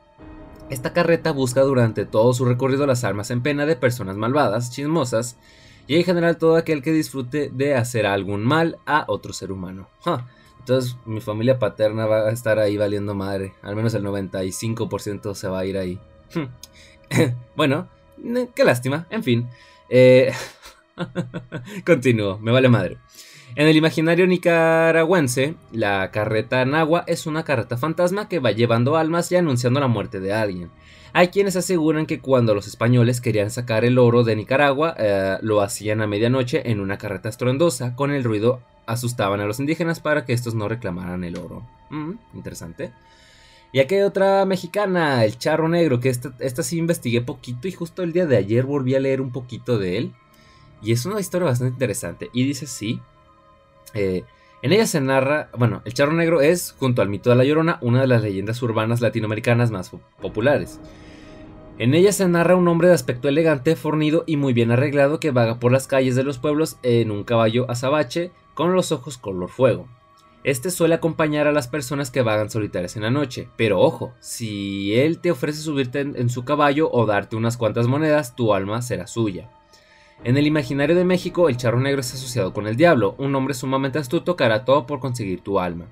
Esta 0.69 0.93
carreta 0.93 1.31
busca 1.31 1.61
durante 1.61 2.05
todo 2.05 2.33
su 2.33 2.43
recorrido 2.43 2.87
las 2.87 3.03
almas 3.03 3.29
en 3.29 3.43
pena 3.43 3.67
de 3.67 3.75
personas 3.75 4.17
malvadas, 4.17 4.71
chismosas 4.71 5.37
y 5.87 5.95
en 5.95 6.03
general 6.03 6.37
todo 6.37 6.55
aquel 6.55 6.81
que 6.81 6.91
disfrute 6.91 7.51
de 7.53 7.75
hacer 7.75 8.07
algún 8.07 8.43
mal 8.43 8.79
a 8.87 9.05
otro 9.07 9.31
ser 9.31 9.51
humano. 9.51 9.87
Entonces 10.59 10.97
mi 11.05 11.21
familia 11.21 11.59
paterna 11.59 12.07
va 12.07 12.27
a 12.27 12.31
estar 12.31 12.57
ahí 12.57 12.77
valiendo 12.77 13.13
madre, 13.13 13.53
al 13.61 13.75
menos 13.75 13.93
el 13.93 14.03
95% 14.03 15.35
se 15.35 15.47
va 15.47 15.59
a 15.59 15.65
ir 15.65 15.77
ahí. 15.77 15.99
bueno, 17.55 17.87
qué 18.55 18.63
lástima, 18.63 19.05
en 19.11 19.23
fin. 19.23 19.49
Eh... 19.89 20.33
Continúo, 21.85 22.39
me 22.39 22.51
vale 22.51 22.69
madre. 22.69 22.97
En 23.57 23.67
el 23.67 23.77
imaginario 23.77 24.27
nicaragüense, 24.27 25.55
la 25.71 26.11
carreta 26.11 26.65
nagua 26.65 27.05
es 27.07 27.25
una 27.25 27.45
carreta 27.45 27.77
fantasma 27.77 28.27
que 28.27 28.39
va 28.39 28.51
llevando 28.51 28.97
almas 28.97 29.31
y 29.31 29.37
anunciando 29.37 29.79
la 29.79 29.87
muerte 29.87 30.19
de 30.19 30.33
alguien. 30.33 30.71
Hay 31.13 31.29
quienes 31.29 31.55
aseguran 31.55 32.05
que 32.05 32.19
cuando 32.19 32.53
los 32.53 32.67
españoles 32.67 33.21
querían 33.21 33.49
sacar 33.49 33.85
el 33.85 33.97
oro 33.97 34.25
de 34.25 34.35
Nicaragua, 34.35 34.93
eh, 34.97 35.37
lo 35.41 35.61
hacían 35.61 36.01
a 36.01 36.07
medianoche 36.07 36.69
en 36.69 36.81
una 36.81 36.97
carreta 36.97 37.29
estruendosa, 37.29 37.95
con 37.95 38.11
el 38.11 38.25
ruido 38.25 38.59
asustaban 38.87 39.39
a 39.39 39.45
los 39.45 39.61
indígenas 39.61 40.01
para 40.01 40.25
que 40.25 40.33
estos 40.33 40.53
no 40.53 40.67
reclamaran 40.67 41.23
el 41.23 41.37
oro. 41.37 41.63
Mm, 41.91 42.11
interesante. 42.33 42.91
Y 43.71 43.79
aquí 43.79 43.95
hay 43.95 44.01
otra 44.01 44.43
mexicana, 44.43 45.23
el 45.23 45.37
Charro 45.37 45.69
Negro, 45.69 46.01
que 46.01 46.09
esta, 46.09 46.33
esta 46.39 46.61
sí 46.61 46.77
investigué 46.77 47.21
poquito 47.21 47.69
y 47.69 47.71
justo 47.71 48.03
el 48.03 48.11
día 48.11 48.25
de 48.25 48.35
ayer 48.35 48.65
volví 48.65 48.95
a 48.95 48.99
leer 48.99 49.21
un 49.21 49.31
poquito 49.31 49.77
de 49.77 49.97
él. 49.97 50.13
Y 50.81 50.91
es 50.91 51.05
una 51.05 51.21
historia 51.21 51.47
bastante 51.47 51.73
interesante. 51.73 52.29
Y 52.33 52.45
dice 52.45 52.67
sí, 52.67 52.99
eh, 53.95 54.23
en 54.61 54.73
ella 54.73 54.87
se 54.87 54.99
narra, 55.01 55.49
bueno, 55.57 55.81
el 55.85 55.93
charro 55.93 56.13
negro 56.13 56.41
es, 56.41 56.75
junto 56.79 57.01
al 57.01 57.09
mito 57.09 57.29
de 57.29 57.35
la 57.35 57.43
llorona, 57.43 57.77
una 57.81 58.01
de 58.01 58.07
las 58.07 58.23
leyendas 58.23 58.61
urbanas 58.63 59.01
latinoamericanas 59.01 59.71
más 59.71 59.91
populares. 60.21 60.79
En 61.77 61.93
ella 61.93 62.11
se 62.13 62.27
narra 62.27 62.55
un 62.55 62.67
hombre 62.67 62.87
de 62.87 62.93
aspecto 62.93 63.27
elegante, 63.27 63.75
fornido 63.75 64.23
y 64.25 64.37
muy 64.37 64.53
bien 64.53 64.71
arreglado 64.71 65.19
que 65.19 65.31
vaga 65.31 65.59
por 65.59 65.71
las 65.71 65.87
calles 65.87 66.15
de 66.15 66.23
los 66.23 66.39
pueblos 66.39 66.77
en 66.83 67.11
un 67.11 67.23
caballo 67.23 67.69
azabache 67.69 68.31
con 68.53 68.73
los 68.73 68.91
ojos 68.91 69.17
color 69.17 69.49
fuego. 69.49 69.87
Este 70.45 70.71
suele 70.71 70.95
acompañar 70.95 71.47
a 71.47 71.51
las 71.51 71.67
personas 71.67 72.11
que 72.11 72.21
vagan 72.21 72.49
solitarias 72.49 72.95
en 72.95 73.01
la 73.01 73.11
noche, 73.11 73.49
pero 73.57 73.81
ojo, 73.81 74.13
si 74.19 74.93
él 74.93 75.19
te 75.19 75.31
ofrece 75.31 75.59
subirte 75.61 75.99
en 75.99 76.29
su 76.29 76.45
caballo 76.45 76.89
o 76.91 77.05
darte 77.05 77.35
unas 77.35 77.57
cuantas 77.57 77.87
monedas, 77.87 78.35
tu 78.35 78.53
alma 78.53 78.81
será 78.81 79.05
suya. 79.05 79.49
En 80.23 80.37
el 80.37 80.47
imaginario 80.47 80.95
de 80.95 81.05
México, 81.05 81.49
el 81.49 81.57
charro 81.57 81.79
negro 81.79 82.01
es 82.01 82.13
asociado 82.13 82.53
con 82.53 82.67
el 82.67 82.77
diablo, 82.77 83.15
un 83.17 83.35
hombre 83.35 83.53
sumamente 83.53 83.99
astuto 83.99 84.35
que 84.35 84.43
hará 84.43 84.65
todo 84.65 84.85
por 84.87 84.99
conseguir 84.99 85.41
tu 85.41 85.59
alma. 85.59 85.85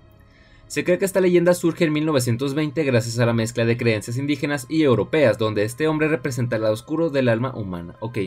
Se 0.68 0.84
cree 0.84 0.98
que 0.98 1.06
esta 1.06 1.22
leyenda 1.22 1.54
surge 1.54 1.86
en 1.86 1.94
1920 1.94 2.84
gracias 2.84 3.20
a 3.20 3.28
la 3.28 3.34
mezcla 3.34 3.64
de 3.66 3.78
creencias 3.78 4.18
indígenas 4.18 4.66
y 4.70 4.82
europeas, 4.82 5.38
donde 5.38 5.64
este 5.64 5.88
hombre 5.88 6.08
representa 6.08 6.56
el 6.56 6.64
lado 6.64 6.74
oscuro 6.74 7.12
del 7.12 7.30
alma 7.30 7.54
humana. 7.56 7.96
Ok, 8.00 8.18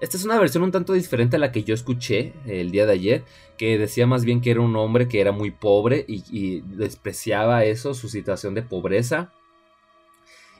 esta 0.00 0.16
es 0.16 0.24
una 0.24 0.38
versión 0.38 0.62
un 0.62 0.70
tanto 0.70 0.92
diferente 0.92 1.36
a 1.36 1.38
la 1.40 1.50
que 1.50 1.64
yo 1.64 1.74
escuché 1.74 2.34
el 2.46 2.70
día 2.70 2.86
de 2.86 2.92
ayer, 2.92 3.24
que 3.56 3.78
decía 3.78 4.06
más 4.06 4.24
bien 4.24 4.40
que 4.40 4.52
era 4.52 4.60
un 4.60 4.76
hombre 4.76 5.08
que 5.08 5.20
era 5.20 5.32
muy 5.32 5.50
pobre 5.50 6.04
y, 6.06 6.22
y 6.30 6.60
despreciaba 6.60 7.64
eso, 7.64 7.94
su 7.94 8.08
situación 8.08 8.54
de 8.54 8.62
pobreza, 8.62 9.32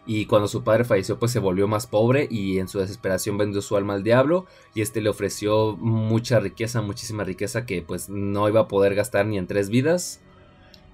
y 0.09 0.25
cuando 0.25 0.49
su 0.49 0.65
padre 0.65 0.85
falleció 0.85 1.19
pues 1.19 1.33
se 1.33 1.39
volvió 1.39 1.69
más 1.69 1.87
pobre 1.87 2.27
y 2.31 2.59
en 2.59 2.67
su 2.67 2.79
desesperación 2.79 3.37
vendió 3.37 3.61
su 3.61 3.77
alma 3.77 3.93
al 3.93 4.03
diablo 4.03 4.47
y 4.75 4.81
este 4.81 5.03
le 5.03 5.11
ofreció 5.11 5.77
mucha 5.77 6.41
riqueza, 6.41 6.81
muchísima 6.81 7.25
riqueza 7.25 7.67
que 7.67 7.83
pues 7.83 8.09
no 8.09 8.49
iba 8.49 8.61
a 8.61 8.69
poder 8.69 8.95
gastar 8.95 9.27
ni 9.27 9.37
en 9.37 9.47
tres 9.47 9.69
vidas 9.69 10.21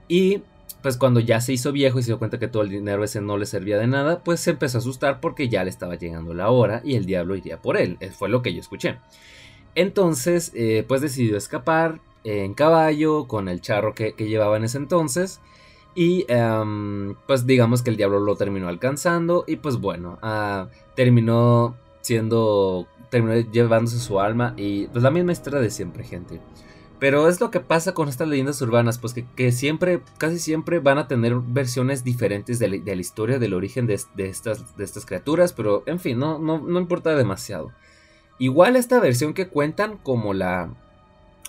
y 0.09 0.43
pues 0.83 0.97
cuando 0.97 1.21
ya 1.21 1.41
se 1.41 1.53
hizo 1.53 1.71
viejo 1.71 2.01
y 2.01 2.03
se 2.03 2.09
dio 2.09 2.19
cuenta 2.19 2.41
que 2.41 2.49
todo 2.49 2.65
el 2.65 2.71
dinero 2.71 3.05
ese 3.05 3.21
no 3.21 3.39
le 3.39 3.47
servía 3.47 3.79
de 3.79 3.87
nada 3.87 4.25
pues 4.25 4.41
se 4.41 4.51
empezó 4.51 4.79
a 4.79 4.81
asustar 4.81 5.21
porque 5.21 5.49
ya 5.49 5.63
le 5.63 5.71
estaba 5.71 5.95
llegando 5.95 6.35
la 6.35 6.51
hora 6.51 6.81
y 6.83 6.97
el 6.97 7.07
diablo 7.07 7.37
iría 7.37 7.63
por 7.63 7.77
él, 7.77 7.97
eh, 8.01 8.11
fue 8.11 8.29
lo 8.29 8.43
que 8.43 8.53
yo 8.53 8.61
escuché. 8.61 8.99
Entonces 9.77 10.51
eh, 10.57 10.85
pues 10.89 11.01
decidió 11.01 11.37
escapar 11.37 12.01
en 12.25 12.53
caballo 12.55 13.29
con 13.29 13.49
el 13.49 13.61
charro 13.61 13.95
que, 13.95 14.15
que 14.15 14.27
llevaba 14.27 14.57
en 14.57 14.65
ese 14.65 14.79
entonces 14.79 15.41
y 15.95 16.25
em, 16.29 17.15
pues 17.27 17.47
digamos 17.47 17.83
que 17.83 17.91
el 17.91 17.97
diablo 17.97 18.21
lo 18.21 18.37
terminó 18.37 18.69
alcanzando 18.69 19.45
y 19.47 19.57
pues 19.57 19.77
bueno, 19.77 20.19
ah, 20.23 20.69
terminó 20.97 21.77
siendo, 22.01 22.87
terminó 23.11 23.35
llevándose 23.51 23.99
su 23.99 24.21
alma 24.21 24.55
y 24.57 24.87
pues 24.89 25.03
la 25.03 25.11
misma 25.11 25.33
historia 25.33 25.61
de 25.61 25.71
siempre, 25.71 26.05
gente. 26.05 26.41
Pero 26.99 27.29
es 27.29 27.41
lo 27.41 27.51
que 27.51 27.61
pasa 27.61 27.93
con 27.93 28.09
estas 28.09 28.29
leyendas 28.29 28.63
urbanas, 28.63 28.99
pues 28.99 29.15
que, 29.15 29.53
siempre, 29.53 30.01
casi 30.17 30.39
siempre 30.39 30.79
van 30.79 30.97
a 30.99 31.09
tener 31.09 31.35
versiones 31.35 32.03
diferentes 32.03 32.59
de 32.59 32.69
la, 32.69 32.95
historia, 32.95 33.39
del 33.39 33.53
origen 33.53 33.87
de, 33.87 33.95
estas, 34.17 34.77
de 34.77 34.85
estas 34.85 35.05
criaturas, 35.05 35.53
pero 35.53 35.83
en 35.87 35.99
fin, 36.01 36.19
no, 36.19 36.39
no, 36.39 36.61
no 36.61 36.81
importa 36.81 37.15
demasiado. 37.15 37.73
Igual 38.39 38.77
esta 38.77 39.01
versión 39.01 39.35
que 39.35 39.49
cuentan 39.49 39.99
como 39.99 40.35
la, 40.35 40.73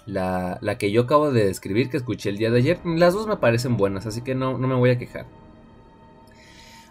la, 0.05 0.59
que 0.77 0.91
yo 0.91 1.01
acabo 1.01 1.31
de 1.31 1.45
describir, 1.45 1.89
que 1.89 1.97
escuché 1.97 2.29
el 2.29 2.37
día 2.37 2.51
de 2.51 2.59
ayer, 2.59 2.79
las 2.85 3.13
dos 3.13 3.27
me 3.27 3.37
parecen 3.37 3.77
buenas, 3.77 4.05
así 4.05 4.21
que 4.21 4.35
no, 4.35 4.57
no 4.57 4.67
me 4.67 4.75
voy 4.75 4.91
a 4.91 4.97
quejar. 4.97 5.25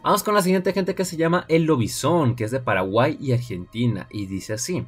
Vamos 0.03 0.23
con 0.23 0.35
la 0.35 0.43
siguiente 0.43 0.73
gente 0.73 0.95
que 0.95 1.05
se 1.05 1.17
llama 1.17 1.47
El 1.49 1.65
Lobizón, 1.65 2.37
que 2.37 2.45
es 2.45 2.51
de 2.51 2.61
Paraguay 2.61 3.17
y 3.21 3.33
Argentina, 3.33 4.07
y 4.11 4.27
dice 4.27 4.53
así. 4.53 4.85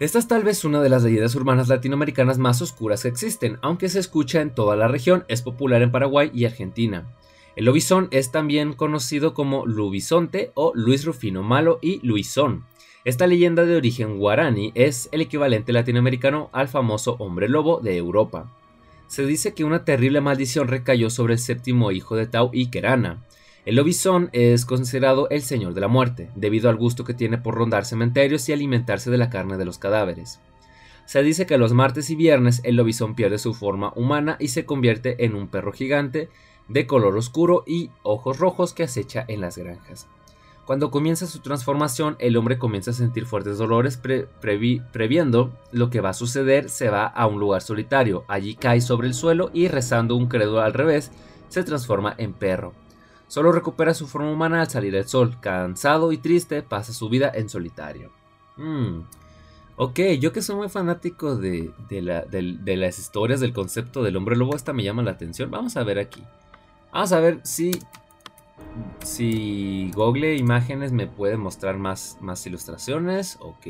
Esta 0.00 0.18
es 0.18 0.26
tal 0.26 0.42
vez 0.42 0.64
una 0.64 0.80
de 0.80 0.88
las 0.88 1.02
leyendas 1.02 1.34
urbanas 1.34 1.68
latinoamericanas 1.68 2.38
más 2.38 2.60
oscuras 2.62 3.02
que 3.02 3.08
existen, 3.08 3.58
aunque 3.62 3.88
se 3.88 4.00
escucha 4.00 4.40
en 4.40 4.54
toda 4.54 4.74
la 4.74 4.88
región, 4.88 5.24
es 5.28 5.42
popular 5.42 5.82
en 5.82 5.92
Paraguay 5.92 6.30
y 6.34 6.46
Argentina. 6.46 7.06
El 7.56 7.66
lobizón 7.66 8.08
es 8.10 8.32
también 8.32 8.72
conocido 8.72 9.34
como 9.34 9.66
Lubizonte 9.66 10.50
o 10.54 10.72
Luis 10.74 11.04
Rufino 11.04 11.42
Malo 11.42 11.78
y 11.80 12.04
Luisón. 12.04 12.64
Esta 13.04 13.26
leyenda 13.26 13.66
de 13.66 13.76
origen 13.76 14.18
guaraní 14.18 14.72
es 14.74 15.10
el 15.12 15.20
equivalente 15.20 15.74
latinoamericano 15.74 16.48
al 16.52 16.68
famoso 16.68 17.16
hombre 17.18 17.50
lobo 17.50 17.80
de 17.80 17.98
Europa. 17.98 18.50
Se 19.08 19.26
dice 19.26 19.52
que 19.52 19.64
una 19.64 19.84
terrible 19.84 20.22
maldición 20.22 20.68
recayó 20.68 21.10
sobre 21.10 21.34
el 21.34 21.38
séptimo 21.38 21.92
hijo 21.92 22.16
de 22.16 22.26
Tau 22.26 22.48
y 22.54 22.70
Kerana. 22.70 23.22
El 23.66 23.76
lobizón 23.76 24.30
es 24.32 24.64
considerado 24.64 25.28
el 25.28 25.42
señor 25.42 25.74
de 25.74 25.82
la 25.82 25.88
muerte, 25.88 26.30
debido 26.34 26.70
al 26.70 26.76
gusto 26.76 27.04
que 27.04 27.12
tiene 27.12 27.36
por 27.36 27.54
rondar 27.54 27.84
cementerios 27.84 28.48
y 28.48 28.54
alimentarse 28.54 29.10
de 29.10 29.18
la 29.18 29.28
carne 29.28 29.58
de 29.58 29.66
los 29.66 29.76
cadáveres. 29.76 30.40
Se 31.04 31.22
dice 31.22 31.44
que 31.44 31.58
los 31.58 31.74
martes 31.74 32.08
y 32.08 32.16
viernes 32.16 32.62
el 32.64 32.76
lobizón 32.76 33.14
pierde 33.14 33.36
su 33.36 33.52
forma 33.52 33.92
humana 33.96 34.38
y 34.40 34.48
se 34.48 34.64
convierte 34.64 35.26
en 35.26 35.34
un 35.34 35.48
perro 35.48 35.72
gigante 35.72 36.30
de 36.68 36.86
color 36.86 37.18
oscuro 37.18 37.64
y 37.66 37.90
ojos 38.02 38.38
rojos 38.38 38.72
que 38.72 38.84
acecha 38.84 39.26
en 39.28 39.42
las 39.42 39.58
granjas. 39.58 40.08
Cuando 40.64 40.90
comienza 40.90 41.26
su 41.26 41.40
transformación, 41.40 42.16
el 42.18 42.38
hombre 42.38 42.58
comienza 42.58 42.92
a 42.92 42.94
sentir 42.94 43.26
fuertes 43.26 43.58
dolores, 43.58 43.98
previendo 43.98 45.52
lo 45.72 45.90
que 45.90 46.00
va 46.00 46.10
a 46.10 46.14
suceder, 46.14 46.70
se 46.70 46.88
va 46.88 47.06
a 47.06 47.26
un 47.26 47.38
lugar 47.38 47.60
solitario, 47.60 48.24
allí 48.28 48.54
cae 48.54 48.80
sobre 48.80 49.08
el 49.08 49.14
suelo 49.14 49.50
y 49.52 49.68
rezando 49.68 50.16
un 50.16 50.26
credo 50.26 50.62
al 50.62 50.72
revés, 50.72 51.12
se 51.48 51.64
transforma 51.64 52.14
en 52.16 52.32
perro. 52.32 52.72
Solo 53.28 53.52
recupera 53.52 53.92
su 53.92 54.06
forma 54.06 54.30
humana 54.30 54.62
al 54.62 54.70
salir 54.70 54.94
el 54.94 55.06
sol, 55.06 55.36
cansado 55.40 56.12
y 56.12 56.18
triste, 56.18 56.62
pasa 56.62 56.94
su 56.94 57.10
vida 57.10 57.30
en 57.34 57.50
solitario. 57.50 58.10
Hmm. 58.56 59.00
Ok, 59.76 60.00
yo 60.18 60.32
que 60.32 60.40
soy 60.40 60.56
muy 60.56 60.68
fanático 60.70 61.36
de, 61.36 61.72
de 61.90 62.76
las 62.76 62.98
historias 62.98 63.40
del 63.40 63.52
concepto 63.52 64.02
del 64.02 64.16
hombre 64.16 64.36
lobo, 64.36 64.56
esta 64.56 64.72
me 64.72 64.84
llama 64.84 65.02
la 65.02 65.10
atención. 65.10 65.50
Vamos 65.50 65.76
a 65.76 65.82
ver 65.82 65.98
aquí. 65.98 66.22
Vamos 66.92 67.12
a 67.12 67.20
ver 67.20 67.40
si 67.42 67.72
si 69.02 69.90
Google 69.94 70.36
Imágenes 70.36 70.92
me 70.92 71.06
puede 71.06 71.36
mostrar 71.36 71.78
más, 71.78 72.18
más 72.20 72.46
ilustraciones, 72.46 73.38
ok. 73.40 73.66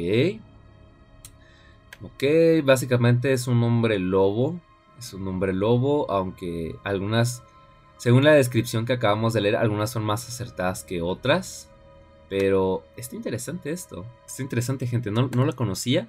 Ok, 2.02 2.24
básicamente 2.64 3.32
es 3.32 3.46
un 3.46 3.62
hombre 3.62 3.98
lobo. 3.98 4.60
Es 4.98 5.12
un 5.12 5.26
hombre 5.26 5.52
lobo, 5.52 6.10
aunque 6.10 6.76
algunas, 6.84 7.42
según 7.96 8.24
la 8.24 8.32
descripción 8.32 8.84
que 8.84 8.92
acabamos 8.92 9.32
de 9.32 9.40
leer, 9.40 9.56
algunas 9.56 9.90
son 9.90 10.04
más 10.04 10.28
acertadas 10.28 10.84
que 10.84 11.02
otras. 11.02 11.68
Pero 12.28 12.84
está 12.96 13.16
interesante 13.16 13.70
esto. 13.70 14.04
Está 14.26 14.42
interesante, 14.42 14.86
gente. 14.86 15.10
No, 15.10 15.28
no 15.28 15.44
la 15.44 15.52
conocía. 15.52 16.08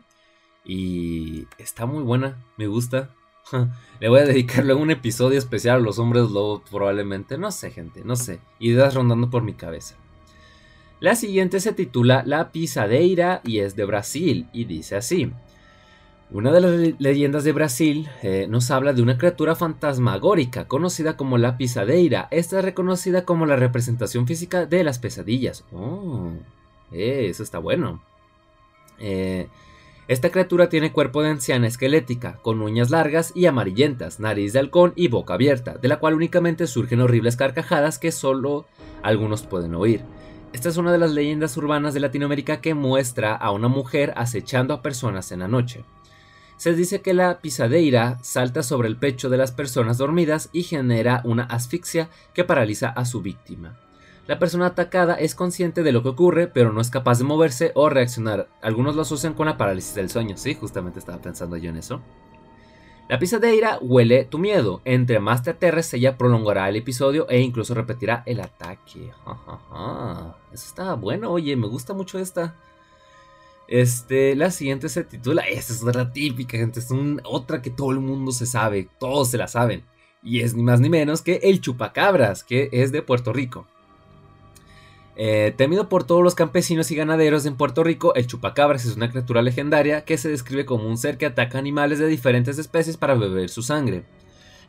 Y 0.63 1.47
está 1.57 1.85
muy 1.85 2.03
buena. 2.03 2.43
Me 2.57 2.67
gusta. 2.67 3.09
Le 3.99 4.09
voy 4.09 4.19
a 4.19 4.25
dedicar 4.25 4.65
luego 4.65 4.81
un 4.81 4.91
episodio 4.91 5.37
especial 5.37 5.77
a 5.77 5.79
los 5.79 5.99
hombres 5.99 6.29
lobos, 6.29 6.61
probablemente. 6.69 7.37
No 7.37 7.51
sé, 7.51 7.71
gente, 7.71 8.01
no 8.03 8.15
sé. 8.15 8.39
Ideas 8.59 8.93
rondando 8.93 9.29
por 9.29 9.43
mi 9.43 9.53
cabeza. 9.53 9.95
La 10.99 11.15
siguiente 11.15 11.59
se 11.59 11.73
titula 11.73 12.23
La 12.25 12.51
Pisadeira 12.51 13.41
y 13.43 13.59
es 13.59 13.75
de 13.75 13.85
Brasil 13.85 14.47
y 14.53 14.65
dice 14.65 14.95
así. 14.95 15.31
Una 16.31 16.51
de 16.51 16.61
las 16.61 16.99
leyendas 16.99 17.43
de 17.43 17.51
Brasil 17.51 18.09
eh, 18.23 18.47
nos 18.49 18.71
habla 18.71 18.93
de 18.93 19.01
una 19.01 19.17
criatura 19.17 19.55
fantasmagórica 19.55 20.67
conocida 20.67 21.15
como 21.15 21.37
la 21.37 21.57
pisadeira. 21.57 22.27
Esta 22.31 22.59
es 22.59 22.65
reconocida 22.65 23.25
como 23.25 23.45
la 23.45 23.55
representación 23.55 24.25
física 24.25 24.65
de 24.65 24.83
las 24.83 24.97
pesadillas. 24.97 25.63
Oh, 25.71 26.31
eh, 26.91 27.27
eso 27.29 27.43
está 27.43 27.59
bueno. 27.59 28.01
Eh, 28.99 29.47
esta 30.07 30.29
criatura 30.29 30.69
tiene 30.69 30.91
cuerpo 30.91 31.23
de 31.23 31.29
anciana 31.29 31.65
esquelética, 31.65 32.37
con 32.43 32.61
uñas 32.61 32.91
largas 32.91 33.31
y 33.33 33.47
amarillentas, 33.47 34.19
nariz 34.19 34.53
de 34.53 34.59
halcón 34.59 34.93
y 34.95 35.07
boca 35.07 35.33
abierta, 35.33 35.77
de 35.79 35.87
la 35.87 35.97
cual 35.97 36.13
únicamente 36.13 36.67
surgen 36.67 37.01
horribles 37.01 37.35
carcajadas 37.35 37.97
que 37.97 38.11
solo 38.11 38.67
algunos 39.01 39.43
pueden 39.43 39.73
oír. 39.73 40.01
Esta 40.53 40.69
es 40.69 40.77
una 40.77 40.91
de 40.91 40.99
las 40.99 41.11
leyendas 41.11 41.57
urbanas 41.57 41.95
de 41.95 42.01
Latinoamérica 42.01 42.61
que 42.61 42.75
muestra 42.75 43.35
a 43.35 43.49
una 43.49 43.67
mujer 43.67 44.13
acechando 44.15 44.75
a 44.75 44.83
personas 44.83 45.31
en 45.31 45.39
la 45.39 45.47
noche. 45.47 45.83
Se 46.57 46.73
dice 46.73 47.01
que 47.01 47.15
la 47.15 47.39
pisadeira 47.39 48.19
salta 48.21 48.61
sobre 48.61 48.87
el 48.87 48.97
pecho 48.97 49.29
de 49.29 49.37
las 49.37 49.51
personas 49.51 49.97
dormidas 49.97 50.49
y 50.53 50.63
genera 50.63 51.21
una 51.25 51.43
asfixia 51.45 52.09
que 52.33 52.43
paraliza 52.43 52.89
a 52.89 53.05
su 53.05 53.21
víctima. 53.21 53.77
La 54.27 54.39
persona 54.39 54.67
atacada 54.67 55.15
es 55.15 55.35
consciente 55.35 55.83
de 55.83 55.91
lo 55.91 56.01
que 56.01 56.09
ocurre, 56.09 56.47
pero 56.47 56.73
no 56.73 56.81
es 56.81 56.89
capaz 56.89 57.19
de 57.19 57.25
moverse 57.25 57.71
o 57.75 57.89
reaccionar. 57.89 58.49
Algunos 58.61 58.95
lo 58.95 59.03
asocian 59.03 59.35
con 59.35 59.45
la 59.45 59.57
parálisis 59.57 59.93
del 59.93 60.09
sueño. 60.09 60.35
Sí, 60.35 60.55
justamente 60.55 60.97
estaba 60.97 61.21
pensando 61.21 61.57
yo 61.57 61.69
en 61.69 61.77
eso. 61.77 62.01
La 63.07 63.19
pisadeira 63.19 63.77
huele 63.81 64.25
tu 64.25 64.39
miedo. 64.39 64.81
Entre 64.83 65.19
más 65.19 65.43
te 65.43 65.51
aterres, 65.51 65.93
ella 65.93 66.17
prolongará 66.17 66.67
el 66.69 66.75
episodio 66.75 67.29
e 67.29 67.39
incluso 67.39 67.75
repetirá 67.75 68.23
el 68.25 68.39
ataque. 68.39 69.11
Eso 70.51 70.67
está 70.67 70.95
bueno, 70.95 71.29
oye, 71.29 71.55
me 71.55 71.67
gusta 71.67 71.93
mucho 71.93 72.17
esta. 72.17 72.55
Este, 73.67 74.35
la 74.35 74.49
siguiente 74.49 74.89
se 74.89 75.03
titula, 75.03 75.43
esta 75.43 75.73
es 75.73 75.83
otra 75.83 76.11
típica, 76.11 76.57
gente, 76.57 76.79
es 76.79 76.89
otra 77.23 77.61
que 77.61 77.69
todo 77.69 77.91
el 77.91 77.99
mundo 77.99 78.31
se 78.31 78.47
sabe, 78.47 78.89
todos 78.99 79.29
se 79.29 79.37
la 79.37 79.47
saben. 79.47 79.83
Y 80.23 80.41
es 80.41 80.55
ni 80.55 80.63
más 80.63 80.79
ni 80.79 80.89
menos 80.89 81.21
que 81.21 81.39
el 81.43 81.61
chupacabras, 81.61 82.43
que 82.43 82.69
es 82.71 82.91
de 82.91 83.03
Puerto 83.03 83.33
Rico. 83.33 83.67
Eh, 85.17 85.53
temido 85.55 85.87
por 85.87 86.03
todos 86.03 86.23
los 86.23 86.35
campesinos 86.35 86.91
y 86.91 86.95
ganaderos 86.95 87.45
en 87.45 87.55
Puerto 87.55 87.83
Rico, 87.83 88.13
el 88.15 88.27
chupacabras 88.27 88.85
es 88.85 88.97
una 88.97 89.09
criatura 89.09 89.41
legendaria 89.41 90.03
que 90.03 90.17
se 90.17 90.29
describe 90.29 90.65
como 90.65 90.87
un 90.87 90.97
ser 90.97 91.17
que 91.17 91.25
ataca 91.25 91.57
animales 91.57 91.99
de 91.99 92.07
diferentes 92.07 92.57
especies 92.57 92.97
para 92.97 93.15
beber 93.15 93.49
su 93.49 93.63
sangre. 93.63 94.03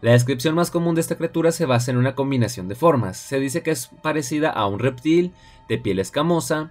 La 0.03 0.13
descripción 0.13 0.55
más 0.55 0.71
común 0.71 0.95
de 0.95 1.01
esta 1.01 1.17
criatura 1.17 1.51
se 1.51 1.67
basa 1.67 1.91
en 1.91 1.97
una 1.97 2.15
combinación 2.15 2.69
de 2.69 2.75
formas. 2.75 3.17
Se 3.17 3.41
dice 3.41 3.63
que 3.63 3.73
es 3.73 3.91
parecida 4.03 4.51
a 4.51 4.67
un 4.67 4.79
reptil 4.79 5.33
de 5.69 5.79
piel 5.79 5.99
escamosa 5.99 6.71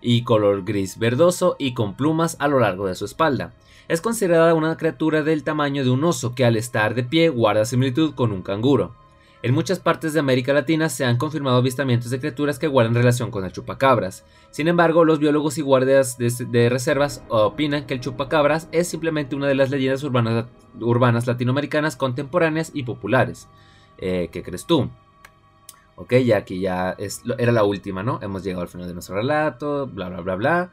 y 0.00 0.22
color 0.22 0.64
gris 0.64 0.98
verdoso 0.98 1.56
y 1.58 1.74
con 1.74 1.96
plumas 1.96 2.36
a 2.38 2.48
lo 2.48 2.60
largo 2.60 2.86
de 2.86 2.94
su 2.94 3.06
espalda. 3.06 3.54
Es 3.88 4.00
considerada 4.00 4.54
una 4.54 4.76
criatura 4.76 5.22
del 5.22 5.42
tamaño 5.42 5.84
de 5.84 5.90
un 5.90 6.04
oso 6.04 6.34
que 6.34 6.44
al 6.44 6.56
estar 6.56 6.94
de 6.94 7.02
pie 7.02 7.28
guarda 7.28 7.64
similitud 7.64 8.14
con 8.14 8.30
un 8.30 8.42
canguro. 8.42 8.94
En 9.46 9.54
muchas 9.54 9.78
partes 9.78 10.12
de 10.12 10.18
América 10.18 10.52
Latina 10.52 10.88
se 10.88 11.04
han 11.04 11.18
confirmado 11.18 11.58
avistamientos 11.58 12.10
de 12.10 12.18
criaturas 12.18 12.58
que 12.58 12.66
guardan 12.66 12.96
relación 12.96 13.30
con 13.30 13.44
el 13.44 13.52
chupacabras. 13.52 14.24
Sin 14.50 14.66
embargo, 14.66 15.04
los 15.04 15.20
biólogos 15.20 15.56
y 15.56 15.62
guardias 15.62 16.18
de, 16.18 16.68
reservas 16.68 17.22
opinan 17.28 17.86
que 17.86 17.94
el 17.94 18.00
chupacabras 18.00 18.66
es 18.72 18.88
simplemente 18.88 19.36
una 19.36 19.46
de 19.46 19.54
las 19.54 19.70
leyendas 19.70 20.02
urbanas, 20.02 21.26
latinoamericanas 21.28 21.94
contemporáneas 21.94 22.72
y 22.74 22.82
populares. 22.82 23.46
Eh, 23.98 24.30
¿Qué 24.32 24.42
crees 24.42 24.66
tú? 24.66 24.90
Ok, 25.94 26.14
ya 26.24 26.38
aquí 26.38 26.58
ya 26.58 26.96
era 27.38 27.52
la 27.52 27.62
última, 27.62 28.02
¿no? 28.02 28.18
Hemos 28.22 28.42
llegado 28.42 28.62
al 28.62 28.68
final 28.68 28.88
de 28.88 28.94
nuestro 28.94 29.14
relato, 29.14 29.86
bla, 29.86 30.08
bla, 30.08 30.22
bla, 30.22 30.34
bla. 30.34 30.70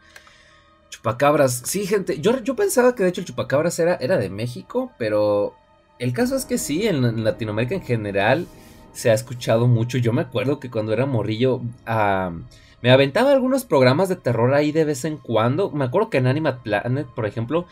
Chupacabras. 0.89 1.61
Sí, 1.63 1.85
gente, 1.85 2.19
yo, 2.19 2.55
pensaba 2.55 2.95
que 2.95 3.03
de 3.03 3.09
hecho 3.09 3.21
el 3.21 3.27
chupacabras 3.27 3.77
era 3.77 4.17
de 4.17 4.29
México, 4.31 4.91
pero 4.97 5.53
el 5.99 6.11
caso 6.11 6.35
es 6.35 6.45
que 6.45 6.57
sí, 6.57 6.87
en 6.87 7.23
Latinoamérica 7.23 7.75
en 7.75 7.83
general 7.83 8.47
se 8.93 9.09
ha 9.11 9.13
escuchado 9.13 9.67
mucho. 9.67 9.97
Yo 9.97 10.13
me 10.13 10.21
acuerdo 10.21 10.59
que 10.59 10.71
cuando 10.71 10.93
era 10.93 11.05
morrillo 11.05 11.61
ah, 11.85 12.31
me 12.81 12.91
aventaba 12.91 13.31
algunos 13.31 13.65
programas 13.65 14.09
de 14.09 14.15
terror 14.15 14.53
ahí 14.53 14.71
de 14.71 14.85
vez 14.85 15.05
en 15.05 15.17
cuando. 15.17 15.71
Me 15.71 15.85
acuerdo 15.85 16.09
que 16.09 16.17
en 16.17 16.27
Animat 16.27 16.61
Planet, 16.61 17.07
por 17.07 17.25
ejemplo, 17.25 17.65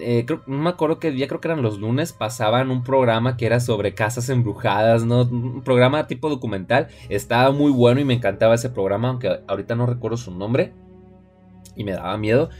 eh, 0.00 0.26
no 0.46 0.58
me 0.58 0.70
acuerdo 0.70 0.98
que 0.98 1.10
día, 1.10 1.28
creo 1.28 1.40
que 1.40 1.48
eran 1.48 1.62
los 1.62 1.78
lunes, 1.78 2.12
pasaban 2.12 2.70
un 2.70 2.82
programa 2.82 3.36
que 3.36 3.46
era 3.46 3.60
sobre 3.60 3.94
casas 3.94 4.28
embrujadas, 4.28 5.04
¿no? 5.04 5.22
Un 5.22 5.62
programa 5.62 6.06
tipo 6.06 6.28
documental. 6.28 6.88
Estaba 7.08 7.50
muy 7.52 7.72
bueno 7.72 8.00
y 8.00 8.04
me 8.04 8.14
encantaba 8.14 8.54
ese 8.54 8.70
programa, 8.70 9.08
aunque 9.08 9.40
ahorita 9.46 9.74
no 9.74 9.86
recuerdo 9.86 10.16
su 10.16 10.30
nombre. 10.30 10.72
Y 11.76 11.84
me 11.84 11.92
daba 11.92 12.16
miedo. 12.16 12.50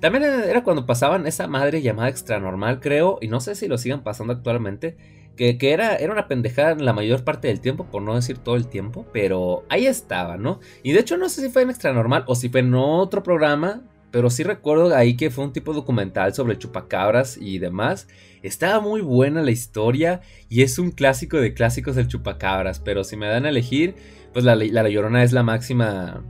También 0.00 0.24
era 0.24 0.62
cuando 0.62 0.84
pasaban 0.84 1.26
esa 1.26 1.46
madre 1.46 1.80
llamada 1.80 2.08
extranormal, 2.08 2.80
creo, 2.80 3.18
y 3.22 3.28
no 3.28 3.40
sé 3.40 3.54
si 3.54 3.66
lo 3.66 3.78
sigan 3.78 4.02
pasando 4.02 4.32
actualmente 4.32 4.96
que, 5.36 5.56
era, 5.60 5.96
era 5.96 6.12
una 6.12 6.28
pendejada 6.28 6.74
la 6.76 6.92
mayor 6.92 7.22
parte 7.22 7.48
del 7.48 7.60
tiempo, 7.60 7.86
por 7.86 8.02
no 8.02 8.14
decir 8.14 8.38
todo 8.38 8.56
el 8.56 8.68
tiempo, 8.68 9.06
pero 9.12 9.64
ahí 9.68 9.86
estaba, 9.86 10.36
¿no? 10.36 10.60
Y 10.82 10.92
de 10.92 11.00
hecho 11.00 11.16
no 11.16 11.28
sé 11.28 11.42
si 11.42 11.48
fue 11.50 11.62
en 11.62 11.70
Extra 11.70 11.92
Normal 11.92 12.24
o 12.26 12.34
si 12.34 12.48
fue 12.48 12.60
en 12.60 12.74
otro 12.74 13.22
programa, 13.22 13.82
pero 14.10 14.30
sí 14.30 14.42
recuerdo 14.42 14.94
ahí 14.94 15.16
que 15.16 15.30
fue 15.30 15.44
un 15.44 15.52
tipo 15.52 15.74
documental 15.74 16.32
sobre 16.32 16.58
chupacabras 16.58 17.36
y 17.36 17.58
demás. 17.58 18.08
Estaba 18.42 18.80
muy 18.80 19.02
buena 19.02 19.42
la 19.42 19.50
historia 19.50 20.22
y 20.48 20.62
es 20.62 20.78
un 20.78 20.90
clásico 20.90 21.38
de 21.38 21.52
clásicos 21.52 21.96
del 21.96 22.08
chupacabras, 22.08 22.80
pero 22.80 23.04
si 23.04 23.16
me 23.16 23.26
dan 23.26 23.44
a 23.44 23.50
elegir, 23.50 23.94
pues 24.32 24.44
la, 24.44 24.54
la, 24.54 24.88
Llorona 24.88 25.22
es 25.22 25.32
la 25.32 25.42
máxima 25.42 26.24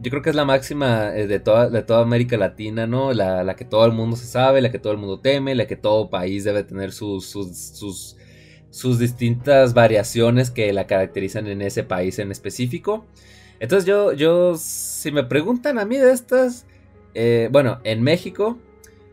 yo 0.00 0.10
creo 0.10 0.22
que 0.22 0.30
es 0.30 0.36
la 0.36 0.44
máxima 0.44 1.16
eh, 1.16 1.28
de 1.28 1.38
toda, 1.38 1.70
de 1.70 1.82
toda 1.82 2.02
América 2.02 2.36
Latina, 2.36 2.86
¿no? 2.86 3.12
La, 3.12 3.44
la, 3.44 3.54
que 3.54 3.64
todo 3.64 3.86
el 3.86 3.92
mundo 3.92 4.16
se 4.16 4.26
sabe, 4.26 4.60
la 4.60 4.72
que 4.72 4.80
todo 4.80 4.92
el 4.92 4.98
mundo 4.98 5.20
teme, 5.20 5.54
la 5.54 5.66
que 5.66 5.76
todo 5.76 6.10
país 6.10 6.42
debe 6.44 6.64
tener 6.64 6.92
sus, 6.92 7.26
sus 7.26 8.16
sus 8.74 8.98
distintas 8.98 9.72
variaciones 9.72 10.50
que 10.50 10.72
la 10.72 10.88
caracterizan 10.88 11.46
en 11.46 11.62
ese 11.62 11.84
país 11.84 12.18
en 12.18 12.32
específico. 12.32 13.06
Entonces 13.60 13.86
yo, 13.86 14.12
yo, 14.12 14.56
si 14.56 15.12
me 15.12 15.22
preguntan 15.22 15.78
a 15.78 15.84
mí 15.84 15.96
de 15.96 16.10
estas, 16.10 16.66
eh, 17.14 17.48
bueno, 17.52 17.78
en 17.84 18.02
México, 18.02 18.58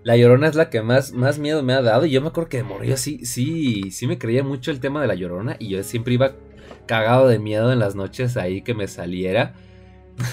la 0.03 0.17
Llorona 0.17 0.47
es 0.47 0.55
la 0.55 0.71
que 0.71 0.81
más, 0.81 1.11
más 1.13 1.37
miedo 1.37 1.61
me 1.61 1.73
ha 1.73 1.83
dado. 1.83 2.07
Y 2.07 2.09
yo 2.09 2.21
me 2.21 2.29
acuerdo 2.29 2.49
que 2.49 2.57
de 2.57 2.63
morir 2.63 2.97
sí, 2.97 3.23
sí, 3.23 3.91
sí 3.91 4.07
me 4.07 4.17
creía 4.17 4.43
mucho 4.43 4.71
el 4.71 4.79
tema 4.79 4.99
de 4.99 5.05
la 5.05 5.13
Llorona. 5.13 5.57
Y 5.59 5.69
yo 5.69 5.83
siempre 5.83 6.15
iba 6.15 6.33
cagado 6.87 7.27
de 7.27 7.37
miedo 7.37 7.71
en 7.71 7.77
las 7.77 7.93
noches 7.93 8.37
ahí 8.37 8.63
que 8.63 8.73
me 8.73 8.87
saliera. 8.87 9.53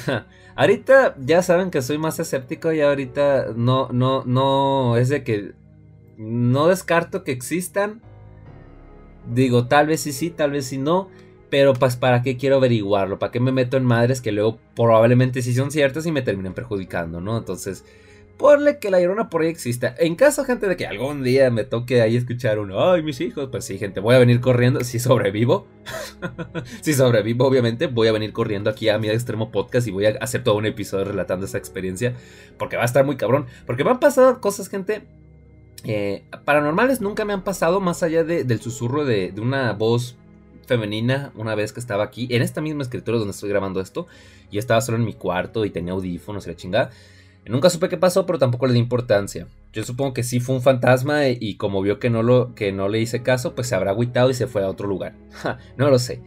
ahorita 0.57 1.17
ya 1.19 1.43
saben 1.43 1.71
que 1.71 1.83
soy 1.83 1.99
más 1.99 2.19
escéptico 2.19 2.73
y 2.73 2.81
ahorita 2.81 3.49
no, 3.55 3.91
no, 3.93 4.25
no, 4.25 4.97
es 4.97 5.11
de 5.11 5.23
que 5.23 5.53
no 6.17 6.69
descarto 6.69 7.25
que 7.25 7.33
existan, 7.33 8.01
Digo, 9.33 9.67
tal 9.67 9.87
vez 9.87 10.01
sí, 10.01 10.12
sí, 10.12 10.31
tal 10.31 10.53
vez 10.53 10.67
sí 10.67 10.79
no. 10.79 11.09
Pero 11.51 11.73
pues 11.73 11.97
para 11.97 12.23
qué 12.23 12.37
quiero 12.37 12.57
averiguarlo, 12.57 13.19
para 13.19 13.33
qué 13.33 13.41
me 13.41 13.53
meto 13.53 13.79
en 13.79 13.85
madres 13.85 14.21
que 14.21 14.33
luego 14.33 14.59
probablemente 14.77 15.41
sí 15.41 15.55
son 15.55 15.71
ciertas 15.71 16.05
y 16.05 16.12
me 16.12 16.21
terminen 16.21 16.53
perjudicando, 16.53 17.23
¿no? 17.23 17.38
Entonces, 17.38 17.85
ponle 18.38 18.79
que 18.79 18.91
la 18.91 19.01
llorona 19.01 19.29
por 19.29 19.43
ahí 19.43 19.49
exista. 19.49 19.95
En 19.99 20.14
caso, 20.14 20.45
gente, 20.45 20.69
de 20.69 20.77
que 20.77 20.87
algún 20.87 21.23
día 21.23 21.51
me 21.51 21.64
toque 21.64 22.01
ahí 22.01 22.17
escuchar 22.17 22.59
uno, 22.59 22.91
ay, 22.91 23.03
mis 23.03 23.21
hijos, 23.21 23.49
pues 23.51 23.64
sí, 23.64 23.79
gente, 23.79 24.01
voy 24.01 24.14
a 24.14 24.19
venir 24.19 24.41
corriendo. 24.41 24.83
Si 24.85 24.99
sobrevivo, 24.99 25.67
si 26.81 26.95
sobrevivo, 26.95 27.47
obviamente, 27.47 27.88
voy 27.88 28.09
a 28.09 28.12
venir 28.12 28.33
corriendo 28.33 28.71
aquí 28.71 28.88
a 28.88 28.99
mi 28.99 29.09
extremo 29.09 29.51
podcast 29.51 29.88
y 29.88 29.91
voy 29.91 30.07
a 30.07 30.11
hacer 30.21 30.45
todo 30.45 30.57
un 30.57 30.67
episodio 30.67 31.05
relatando 31.05 31.47
esa 31.47 31.59
experiencia. 31.59 32.14
Porque 32.57 32.77
va 32.77 32.83
a 32.83 32.87
estar 32.87 33.05
muy 33.05 33.17
cabrón. 33.17 33.47
Porque 33.67 33.85
me 33.85 33.91
han 33.91 34.01
pasado 34.01 34.41
cosas, 34.41 34.69
gente, 34.69 35.03
eh, 35.85 36.25
paranormales 36.45 37.01
nunca 37.01 37.25
me 37.25 37.33
han 37.33 37.45
pasado 37.45 37.81
más 37.81 38.03
allá 38.03 38.25
del 38.25 38.61
susurro 38.61 39.05
de, 39.05 39.33
una 39.41 39.73
voz 39.73 40.17
femenina 40.67 41.33
una 41.35 41.55
vez 41.55 41.73
que 41.73 41.81
estaba 41.81 42.05
aquí, 42.05 42.29
en 42.31 42.43
esta 42.43 42.61
misma 42.61 42.83
escritura 42.83 43.19
donde 43.19 43.33
estoy 43.33 43.49
grabando 43.49 43.81
esto, 43.81 44.07
y 44.51 44.59
estaba 44.59 44.81
solo 44.81 44.99
en 44.99 45.05
mi 45.05 45.14
cuarto 45.14 45.64
y 45.64 45.71
tenía 45.71 45.93
audífonos 45.93 46.47
y 46.47 46.51
la 46.51 46.57
chingada. 46.57 46.91
Nunca 47.47 47.71
supe 47.71 47.88
qué 47.88 47.97
pasó, 47.97 48.27
pero 48.27 48.38
tampoco 48.38 48.67
le 48.67 48.75
di 48.75 48.79
importancia. 48.79 49.47
Yo 49.73 49.83
supongo 49.83 50.12
que 50.12 50.23
sí 50.23 50.38
fue 50.38 50.55
un 50.55 50.61
fantasma 50.61 51.29
y, 51.29 51.55
como 51.55 51.81
vio 51.81 51.99
que 51.99 52.11
no, 52.11 52.23
lo, 52.23 52.55
que 52.55 52.73
no 52.73 52.88
le 52.88 53.01
hice 53.01 53.23
caso, 53.23 53.55
pues 53.55 53.69
se 53.69 53.75
habrá 53.75 53.93
agüitado 53.93 54.29
y 54.29 54.35
se 54.35 54.47
fue 54.47 54.62
a 54.62 54.69
otro 54.69 54.87
lugar. 54.87 55.14
no 55.79 55.88
lo 55.88 55.99
sé. 55.99 56.21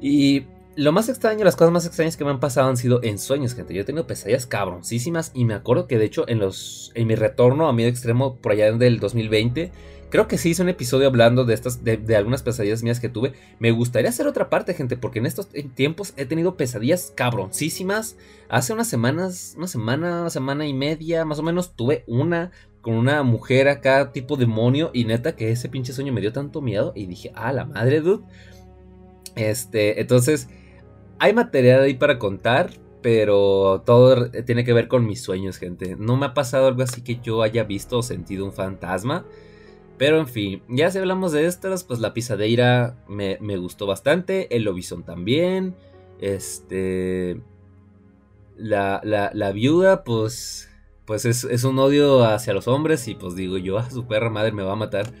Y 0.00 0.44
lo 0.76 0.92
más 0.92 1.08
extraño, 1.08 1.44
las 1.44 1.56
cosas 1.56 1.72
más 1.72 1.86
extrañas 1.86 2.16
que 2.16 2.24
me 2.24 2.30
han 2.30 2.40
pasado 2.40 2.68
han 2.68 2.76
sido 2.76 3.02
en 3.02 3.18
sueños, 3.18 3.54
gente. 3.54 3.74
Yo 3.74 3.82
he 3.82 3.84
tenido 3.84 4.06
pesadillas 4.06 4.46
cabroncísimas 4.46 5.30
y 5.34 5.44
me 5.44 5.54
acuerdo 5.54 5.86
que 5.86 5.98
de 5.98 6.04
hecho 6.04 6.28
en 6.28 6.38
los 6.40 6.90
en 6.94 7.06
mi 7.06 7.14
retorno 7.14 7.68
a 7.68 7.72
miedo 7.72 7.90
extremo 7.90 8.36
por 8.36 8.52
allá 8.52 8.72
del 8.72 8.98
2020, 8.98 9.70
creo 10.10 10.26
que 10.26 10.38
sí 10.38 10.50
hice 10.50 10.62
un 10.62 10.68
episodio 10.68 11.06
hablando 11.06 11.44
de 11.44 11.54
estas 11.54 11.84
de, 11.84 12.16
algunas 12.16 12.42
pesadillas 12.42 12.82
mías 12.82 12.98
que 12.98 13.08
tuve. 13.08 13.34
Me 13.58 13.70
gustaría 13.70 14.10
hacer 14.10 14.26
otra 14.26 14.50
parte, 14.50 14.74
gente, 14.74 14.96
porque 14.96 15.20
en 15.20 15.26
estos 15.26 15.48
tiempos 15.74 16.12
he 16.16 16.26
tenido 16.26 16.56
pesadillas 16.56 17.12
cabroncísimas. 17.14 18.16
Hace 18.48 18.72
unas 18.72 18.88
semanas, 18.88 19.54
una 19.56 19.68
semana, 19.68 20.22
una 20.22 20.30
semana 20.30 20.66
y 20.66 20.74
media, 20.74 21.24
más 21.24 21.38
o 21.38 21.42
menos 21.42 21.76
tuve 21.76 22.04
una 22.06 22.50
con 22.80 22.94
una 22.94 23.22
mujer 23.22 23.68
acá 23.68 24.12
tipo 24.12 24.36
demonio 24.36 24.90
y 24.92 25.04
neta 25.04 25.36
que 25.36 25.50
ese 25.50 25.70
pinche 25.70 25.94
sueño 25.94 26.12
me 26.12 26.20
dio 26.20 26.32
tanto 26.32 26.60
miedo 26.60 26.92
y 26.94 27.06
dije, 27.06 27.32
"Ah, 27.34 27.52
la 27.52 27.64
madre, 27.64 28.00
dude." 28.00 28.24
Este, 29.36 30.00
entonces 30.00 30.48
hay 31.18 31.32
material 31.32 31.82
ahí 31.82 31.94
para 31.94 32.18
contar, 32.18 32.70
pero 33.02 33.82
todo 33.84 34.30
tiene 34.46 34.64
que 34.64 34.72
ver 34.72 34.88
con 34.88 35.06
mis 35.06 35.22
sueños, 35.22 35.58
gente. 35.58 35.96
No 35.98 36.16
me 36.16 36.26
ha 36.26 36.34
pasado 36.34 36.68
algo 36.68 36.82
así 36.82 37.02
que 37.02 37.20
yo 37.22 37.42
haya 37.42 37.64
visto 37.64 37.98
o 37.98 38.02
sentido 38.02 38.44
un 38.44 38.52
fantasma. 38.52 39.24
Pero 39.96 40.18
en 40.18 40.26
fin, 40.26 40.62
ya 40.68 40.90
si 40.90 40.98
hablamos 40.98 41.32
de 41.32 41.46
estas, 41.46 41.84
pues 41.84 42.00
la 42.00 42.14
pisadeira 42.14 42.96
me, 43.08 43.36
gustó 43.56 43.86
bastante, 43.86 44.54
el 44.56 44.64
lobizón 44.64 45.04
también, 45.04 45.74
este... 46.20 47.40
La, 48.56 49.00
la, 49.02 49.50
viuda, 49.50 50.04
pues, 50.04 50.70
pues 51.06 51.24
es, 51.24 51.64
un 51.64 51.78
odio 51.78 52.24
hacia 52.24 52.54
los 52.54 52.68
hombres 52.68 53.08
y 53.08 53.16
pues 53.16 53.34
digo 53.34 53.58
yo, 53.58 53.78
a 53.78 53.82
ah, 53.82 53.90
su 53.90 54.06
perra 54.06 54.30
madre 54.30 54.52
me 54.52 54.62
va 54.62 54.72
a 54.72 54.76
matar. 54.76 55.12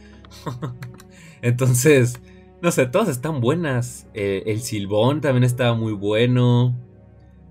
Entonces, 1.42 2.20
no 2.64 2.70
sé, 2.70 2.86
todas 2.86 3.08
están 3.08 3.42
buenas. 3.42 4.06
Eh, 4.14 4.44
el 4.46 4.62
silbón 4.62 5.20
también 5.20 5.44
estaba 5.44 5.74
muy 5.74 5.92
bueno. 5.92 6.74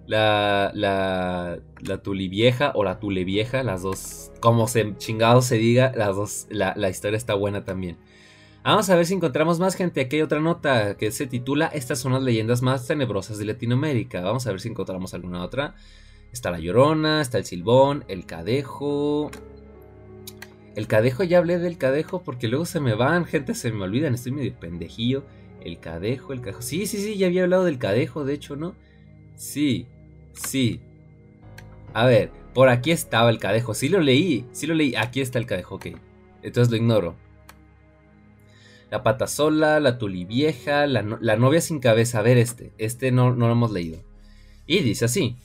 La, 0.08 0.72
la, 0.74 1.60
la 1.82 1.98
tulivieja 2.00 2.72
o 2.74 2.84
la 2.84 3.00
tulevieja, 3.00 3.62
las 3.62 3.84
dos 3.84 4.32
como 4.42 4.68
se 4.68 4.98
chingado 4.98 5.44
se 5.44 5.56
diga, 5.56 5.94
las 5.96 6.16
dos, 6.16 6.48
la, 6.50 6.90
historia 6.90 7.16
está 7.16 7.36
buena 7.36 7.64
también. 7.64 7.98
Vamos 8.64 8.90
a 8.90 8.96
ver 8.96 9.06
si 9.06 9.14
encontramos 9.14 9.60
más 9.60 9.76
gente. 9.76 10.02
Aquí 10.02 10.16
hay 10.16 10.24
otra 10.24 10.40
nota 10.40 10.98
que 10.98 11.12
se 11.12 11.28
titula 11.28 11.68
Estas 11.68 12.00
son 12.00 12.14
las 12.14 12.24
leyendas 12.24 12.64
más 12.64 12.88
tenebrosas 12.88 13.38
de 13.38 13.46
Latinoamérica. 13.46 14.22
Vamos 14.22 14.48
a 14.48 14.50
ver 14.50 14.62
si 14.62 14.70
encontramos 14.70 15.14
alguna 15.14 15.44
otra. 15.44 15.76
Está 16.32 16.50
la 16.50 16.58
Llorona, 16.58 17.22
está 17.22 17.38
el 17.38 17.46
Silbón, 17.46 18.04
el 18.08 18.26
Cadejo. 18.26 19.30
El 20.76 20.88
Cadejo, 20.88 21.24
ya 21.24 21.38
hablé 21.38 21.60
del 21.60 21.78
Cadejo 21.78 22.24
porque 22.24 22.48
luego 22.48 22.66
se 22.66 22.80
me 22.80 22.96
van, 22.96 23.26
gente, 23.26 23.54
se 23.54 23.72
me 23.72 23.84
olvidan, 23.84 24.14
estoy 24.14 24.32
medio 24.32 24.54
pendejillo. 24.60 25.24
El 25.62 25.80
Cadejo, 25.80 26.34
el 26.34 26.42
Cadejo. 26.42 26.62
Sí, 26.62 26.88
sí, 26.88 26.98
sí, 26.98 27.18
ya 27.18 27.28
había 27.28 27.44
hablado 27.44 27.64
del 27.64 27.78
Cadejo, 27.78 28.26
de 28.26 28.34
hecho, 28.34 28.56
¿no? 28.56 28.76
Sí, 29.36 29.88
sí. 30.34 30.82
A 31.94 32.06
ver, 32.06 32.32
por 32.54 32.70
aquí 32.70 32.92
estaba 32.92 33.30
el 33.30 33.40
cadejo. 33.40 33.74
Sí 33.74 33.90
lo 33.90 34.00
leí, 34.00 34.46
sí 34.52 34.68
lo 34.68 34.76
leí. 34.76 34.96
Aquí 34.96 35.22
está 35.22 35.40
el 35.40 35.46
cadejo, 35.46 35.76
ok. 35.76 35.88
Entonces 36.42 36.72
lo 36.72 36.78
ignoro. 36.78 37.16
La 38.92 39.02
pata 39.02 39.28
sola, 39.28 39.80
la 39.80 39.98
tulivieja, 39.98 40.86
la, 40.86 41.18
la 41.20 41.36
novia 41.36 41.62
sin 41.62 41.80
cabeza. 41.80 42.20
A 42.20 42.22
ver 42.22 42.38
este. 42.38 42.72
Este 42.78 43.12
no, 43.12 43.36
no 43.36 43.48
lo 43.48 43.54
hemos 43.54 43.72
leído. 43.72 44.00
Y 44.68 44.80
dice 44.80 45.06
así. 45.06 45.38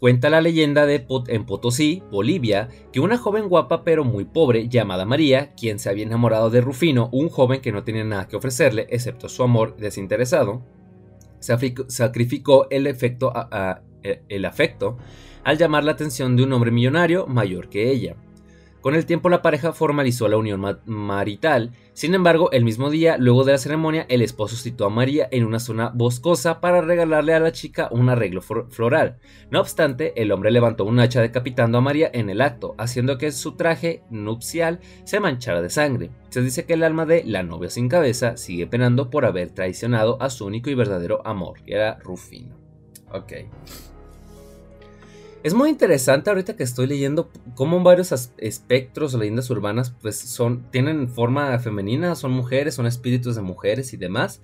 Cuenta 0.00 0.30
la 0.30 0.40
leyenda 0.40 0.86
de 0.86 1.06
en 1.28 1.44
Potosí, 1.44 2.02
Bolivia, 2.10 2.70
que 2.90 3.00
una 3.00 3.18
joven 3.18 3.50
guapa 3.50 3.84
pero 3.84 4.02
muy 4.02 4.24
pobre, 4.24 4.66
llamada 4.66 5.04
María, 5.04 5.52
quien 5.54 5.78
se 5.78 5.90
había 5.90 6.04
enamorado 6.04 6.48
de 6.48 6.62
Rufino, 6.62 7.10
un 7.12 7.28
joven 7.28 7.60
que 7.60 7.70
no 7.70 7.84
tenía 7.84 8.02
nada 8.04 8.26
que 8.26 8.36
ofrecerle 8.36 8.86
excepto 8.88 9.28
su 9.28 9.42
amor 9.42 9.76
desinteresado, 9.76 10.62
sacrificó 11.38 12.66
efecto 12.70 13.32
el 14.28 14.44
afecto 14.46 14.96
al 15.44 15.58
llamar 15.58 15.84
la 15.84 15.92
atención 15.92 16.34
de 16.34 16.44
un 16.44 16.52
hombre 16.54 16.70
millonario 16.70 17.26
mayor 17.26 17.68
que 17.68 17.90
ella. 17.90 18.16
Con 18.80 18.94
el 18.94 19.04
tiempo 19.04 19.28
la 19.28 19.42
pareja 19.42 19.72
formalizó 19.72 20.26
la 20.28 20.38
unión 20.38 20.80
marital, 20.86 21.72
sin 22.00 22.14
embargo, 22.14 22.50
el 22.50 22.64
mismo 22.64 22.88
día, 22.88 23.18
luego 23.18 23.44
de 23.44 23.52
la 23.52 23.58
ceremonia, 23.58 24.06
el 24.08 24.22
esposo 24.22 24.56
citó 24.56 24.86
a 24.86 24.88
María 24.88 25.28
en 25.30 25.44
una 25.44 25.60
zona 25.60 25.90
boscosa 25.94 26.58
para 26.58 26.80
regalarle 26.80 27.34
a 27.34 27.40
la 27.40 27.52
chica 27.52 27.88
un 27.90 28.08
arreglo 28.08 28.40
floral. 28.40 29.18
No 29.50 29.60
obstante, 29.60 30.14
el 30.16 30.32
hombre 30.32 30.50
levantó 30.50 30.86
un 30.86 30.98
hacha 30.98 31.20
decapitando 31.20 31.76
a 31.76 31.82
María 31.82 32.10
en 32.14 32.30
el 32.30 32.40
acto, 32.40 32.74
haciendo 32.78 33.18
que 33.18 33.32
su 33.32 33.52
traje 33.52 34.02
nupcial 34.08 34.80
se 35.04 35.20
manchara 35.20 35.60
de 35.60 35.68
sangre. 35.68 36.10
Se 36.30 36.40
dice 36.40 36.64
que 36.64 36.72
el 36.72 36.84
alma 36.84 37.04
de 37.04 37.22
la 37.24 37.42
novia 37.42 37.68
sin 37.68 37.90
cabeza 37.90 38.38
sigue 38.38 38.66
penando 38.66 39.10
por 39.10 39.26
haber 39.26 39.50
traicionado 39.50 40.16
a 40.22 40.30
su 40.30 40.46
único 40.46 40.70
y 40.70 40.74
verdadero 40.74 41.20
amor, 41.26 41.60
que 41.66 41.74
era 41.74 41.98
Rufino. 41.98 42.56
Ok. 43.12 43.32
Es 45.42 45.54
muy 45.54 45.70
interesante 45.70 46.28
ahorita 46.28 46.54
que 46.54 46.62
estoy 46.62 46.86
leyendo 46.86 47.30
cómo 47.54 47.82
varios 47.82 48.12
espectros 48.36 49.14
o 49.14 49.18
leyendas 49.18 49.48
urbanas 49.48 49.90
pues 49.90 50.16
son, 50.16 50.70
tienen 50.70 51.08
forma 51.08 51.58
femenina, 51.58 52.14
son 52.14 52.32
mujeres, 52.32 52.74
son 52.74 52.86
espíritus 52.86 53.36
de 53.36 53.42
mujeres 53.42 53.94
y 53.94 53.96
demás. 53.96 54.42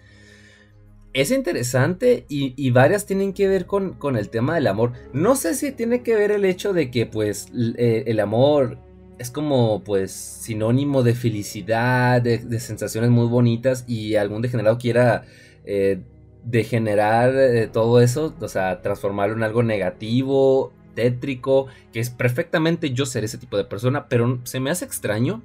Es 1.12 1.30
interesante 1.30 2.24
y, 2.28 2.70
varias 2.70 3.06
tienen 3.06 3.32
que 3.32 3.48
ver 3.48 3.66
con, 3.66 3.94
con, 3.94 4.16
el 4.16 4.30
tema 4.30 4.54
del 4.54 4.66
amor. 4.66 4.92
No 5.12 5.34
sé 5.34 5.54
si 5.54 5.72
tiene 5.72 6.02
que 6.02 6.14
ver 6.14 6.30
el 6.30 6.44
hecho 6.44 6.72
de 6.72 6.90
que 6.90 7.06
pues 7.06 7.48
eh, 7.54 8.04
el 8.06 8.20
amor 8.20 8.78
es 9.18 9.30
como 9.30 9.82
pues 9.82 10.12
sinónimo 10.12 11.02
de 11.02 11.14
felicidad, 11.14 12.22
de, 12.22 12.60
sensaciones 12.60 13.10
muy 13.10 13.26
bonitas 13.28 13.84
y 13.86 14.16
algún 14.16 14.42
degenerado 14.42 14.78
quiera 14.78 15.24
eh, 15.64 16.00
degenerar 16.44 17.34
eh, 17.34 17.66
todo 17.66 18.00
eso, 18.00 18.34
o 18.38 18.48
sea, 18.48 18.82
transformarlo 18.82 19.36
en 19.36 19.42
algo 19.42 19.62
negativo 19.62 20.72
tétrico, 20.96 21.68
que 21.92 22.00
es 22.00 22.10
perfectamente 22.10 22.90
yo 22.90 23.06
ser 23.06 23.22
ese 23.22 23.38
tipo 23.38 23.56
de 23.56 23.64
persona, 23.64 24.08
pero 24.08 24.40
se 24.42 24.58
me 24.58 24.70
hace 24.70 24.84
extraño. 24.84 25.42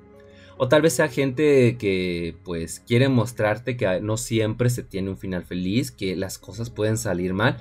O 0.57 0.67
tal 0.67 0.81
vez 0.81 0.93
sea 0.93 1.07
gente 1.07 1.77
que 1.77 2.35
pues 2.43 2.79
quiere 2.79 3.09
mostrarte 3.09 3.77
que 3.77 3.99
no 4.01 4.17
siempre 4.17 4.69
se 4.69 4.83
tiene 4.83 5.09
un 5.09 5.17
final 5.17 5.43
feliz, 5.43 5.91
que 5.91 6.15
las 6.15 6.37
cosas 6.37 6.69
pueden 6.69 6.97
salir 6.97 7.33
mal. 7.33 7.57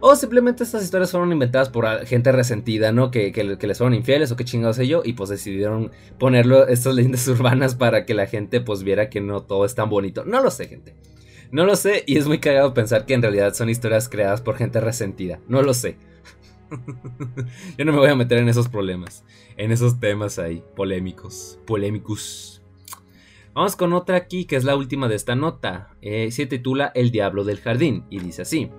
O 0.00 0.14
simplemente 0.14 0.62
estas 0.62 0.84
historias 0.84 1.10
fueron 1.10 1.32
inventadas 1.32 1.68
por 1.70 2.06
gente 2.06 2.30
resentida, 2.30 2.92
¿no? 2.92 3.10
Que, 3.10 3.32
que, 3.32 3.42
les 3.42 3.78
fueron 3.78 3.94
infieles 3.94 4.30
o 4.30 4.36
qué 4.36 4.44
chingados 4.44 4.76
sé 4.76 4.86
yo. 4.86 5.02
Y 5.04 5.14
pues 5.14 5.28
decidieron 5.28 5.90
ponerlo, 6.18 6.68
estas 6.68 6.94
leyendas 6.94 7.26
urbanas 7.28 7.74
para 7.74 8.06
que 8.06 8.14
la 8.14 8.26
gente 8.26 8.60
pues 8.60 8.82
viera 8.82 9.10
que 9.10 9.20
no 9.20 9.42
todo 9.42 9.64
es 9.64 9.74
tan 9.74 9.90
bonito. 9.90 10.24
No 10.24 10.42
lo 10.42 10.50
sé, 10.50 10.68
gente. 10.68 10.94
No 11.50 11.64
lo 11.64 11.76
sé 11.76 12.04
y 12.06 12.18
es 12.18 12.26
muy 12.26 12.38
cagado 12.38 12.74
pensar 12.74 13.06
que 13.06 13.14
en 13.14 13.22
realidad 13.22 13.54
son 13.54 13.70
historias 13.70 14.08
creadas 14.08 14.40
por 14.40 14.56
gente 14.56 14.80
resentida. 14.80 15.40
No 15.48 15.62
lo 15.62 15.74
sé. 15.74 15.96
Yo 17.78 17.84
no 17.84 17.92
me 17.92 17.98
voy 17.98 18.08
a 18.08 18.16
meter 18.16 18.38
en 18.38 18.48
esos 18.48 18.68
problemas, 18.68 19.24
en 19.56 19.72
esos 19.72 20.00
temas 20.00 20.38
ahí, 20.38 20.62
polémicos, 20.76 21.58
polémicos. 21.66 22.62
Vamos 23.54 23.76
con 23.76 23.92
otra 23.92 24.16
aquí, 24.16 24.44
que 24.44 24.56
es 24.56 24.64
la 24.64 24.76
última 24.76 25.08
de 25.08 25.16
esta 25.16 25.34
nota. 25.34 25.90
Eh, 26.00 26.30
se 26.30 26.46
titula 26.46 26.92
El 26.94 27.10
Diablo 27.10 27.44
del 27.44 27.60
Jardín 27.60 28.04
y 28.10 28.20
dice 28.20 28.42
así. 28.42 28.70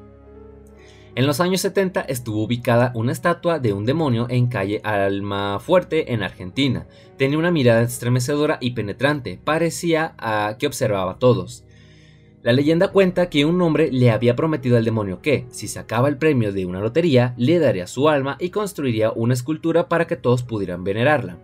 En 1.15 1.25
los 1.25 1.41
años 1.41 1.61
70 1.61 2.01
estuvo 2.01 2.43
ubicada 2.43 2.91
una 2.95 3.11
estatua 3.11 3.59
de 3.59 3.73
un 3.73 3.85
demonio 3.85 4.27
en 4.29 4.47
calle 4.47 4.79
Almafuerte 4.83 6.13
en 6.13 6.23
Argentina. 6.23 6.87
Tenía 7.17 7.37
una 7.37 7.51
mirada 7.51 7.81
estremecedora 7.81 8.57
y 8.61 8.71
penetrante, 8.71 9.39
parecía 9.43 10.13
a 10.17 10.55
que 10.57 10.67
observaba 10.67 11.13
a 11.13 11.19
todos. 11.19 11.65
La 12.41 12.53
leyenda 12.53 12.87
cuenta 12.87 13.29
que 13.29 13.43
un 13.43 13.61
hombre 13.61 13.91
le 13.91 14.11
había 14.11 14.35
prometido 14.35 14.77
al 14.77 14.85
demonio 14.85 15.21
que, 15.21 15.45
si 15.49 15.67
sacaba 15.67 16.07
el 16.07 16.17
premio 16.17 16.53
de 16.53 16.65
una 16.65 16.79
lotería, 16.79 17.33
le 17.37 17.59
daría 17.59 17.85
su 17.85 18.07
alma 18.07 18.37
y 18.39 18.49
construiría 18.49 19.11
una 19.11 19.33
escultura 19.33 19.89
para 19.89 20.07
que 20.07 20.15
todos 20.15 20.43
pudieran 20.43 20.85
venerarla. 20.85 21.37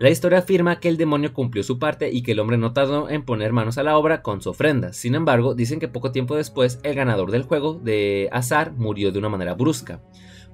La 0.00 0.10
historia 0.10 0.38
afirma 0.38 0.80
que 0.80 0.88
el 0.88 0.96
demonio 0.96 1.32
cumplió 1.32 1.62
su 1.62 1.78
parte 1.78 2.10
y 2.10 2.22
que 2.22 2.32
el 2.32 2.40
hombre 2.40 2.56
no 2.56 2.72
tardó 2.72 3.08
en 3.08 3.22
poner 3.22 3.52
manos 3.52 3.78
a 3.78 3.84
la 3.84 3.96
obra 3.96 4.22
con 4.22 4.40
su 4.40 4.50
ofrenda. 4.50 4.92
Sin 4.92 5.14
embargo, 5.14 5.54
dicen 5.54 5.78
que 5.78 5.86
poco 5.86 6.10
tiempo 6.10 6.34
después 6.34 6.80
el 6.82 6.96
ganador 6.96 7.30
del 7.30 7.44
juego 7.44 7.74
de 7.74 8.28
azar 8.32 8.72
murió 8.72 9.12
de 9.12 9.20
una 9.20 9.28
manera 9.28 9.54
brusca, 9.54 10.00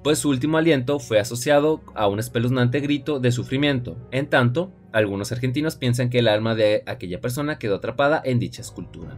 pues 0.03 0.19
su 0.19 0.29
último 0.29 0.59
aliento 0.59 0.99
fue 0.99 1.19
asociado 1.19 1.81
a 1.95 2.07
un 2.07 2.19
espeluznante 2.19 2.81
grito 2.81 3.19
de 3.19 3.31
sufrimiento. 3.31 3.97
En 4.11 4.29
tanto, 4.29 4.71
algunos 4.91 5.31
argentinos 5.31 5.75
piensan 5.75 6.11
que 6.11 6.19
el 6.19 6.27
alma 6.27 6.53
de 6.53 6.83
aquella 6.85 7.19
persona 7.19 7.57
quedó 7.57 7.77
atrapada 7.77 8.21
en 8.23 8.37
dicha 8.37 8.61
escultura. 8.61 9.17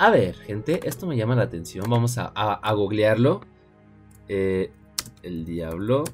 A 0.00 0.10
ver, 0.10 0.36
gente, 0.36 0.88
esto 0.88 1.08
me 1.08 1.16
llama 1.16 1.34
la 1.34 1.42
atención. 1.42 1.84
Vamos 1.90 2.18
a, 2.18 2.26
a, 2.26 2.72
googlearlo. 2.72 3.40
Eh, 4.28 4.70
el 5.24 5.44
diablo 5.44 6.04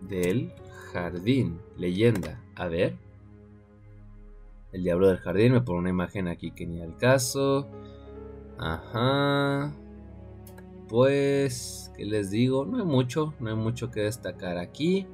del 0.00 0.52
jardín. 0.92 1.58
Leyenda. 1.76 2.40
A 2.54 2.68
ver. 2.68 2.96
El 4.70 4.84
diablo 4.84 5.08
del 5.08 5.18
jardín. 5.18 5.52
Me 5.52 5.62
pone 5.62 5.80
una 5.80 5.90
imagen 5.90 6.28
aquí 6.28 6.52
que 6.52 6.64
ni 6.64 6.80
al 6.80 6.96
caso. 6.96 7.68
Ajá. 8.56 9.74
Pues, 10.88 11.90
¿qué 11.96 12.04
les 12.04 12.30
digo? 12.30 12.64
No 12.64 12.78
hay 12.78 12.84
mucho. 12.84 13.34
No 13.40 13.50
hay 13.50 13.56
mucho 13.56 13.90
que 13.90 14.02
destacar 14.02 14.58
aquí. 14.58 15.08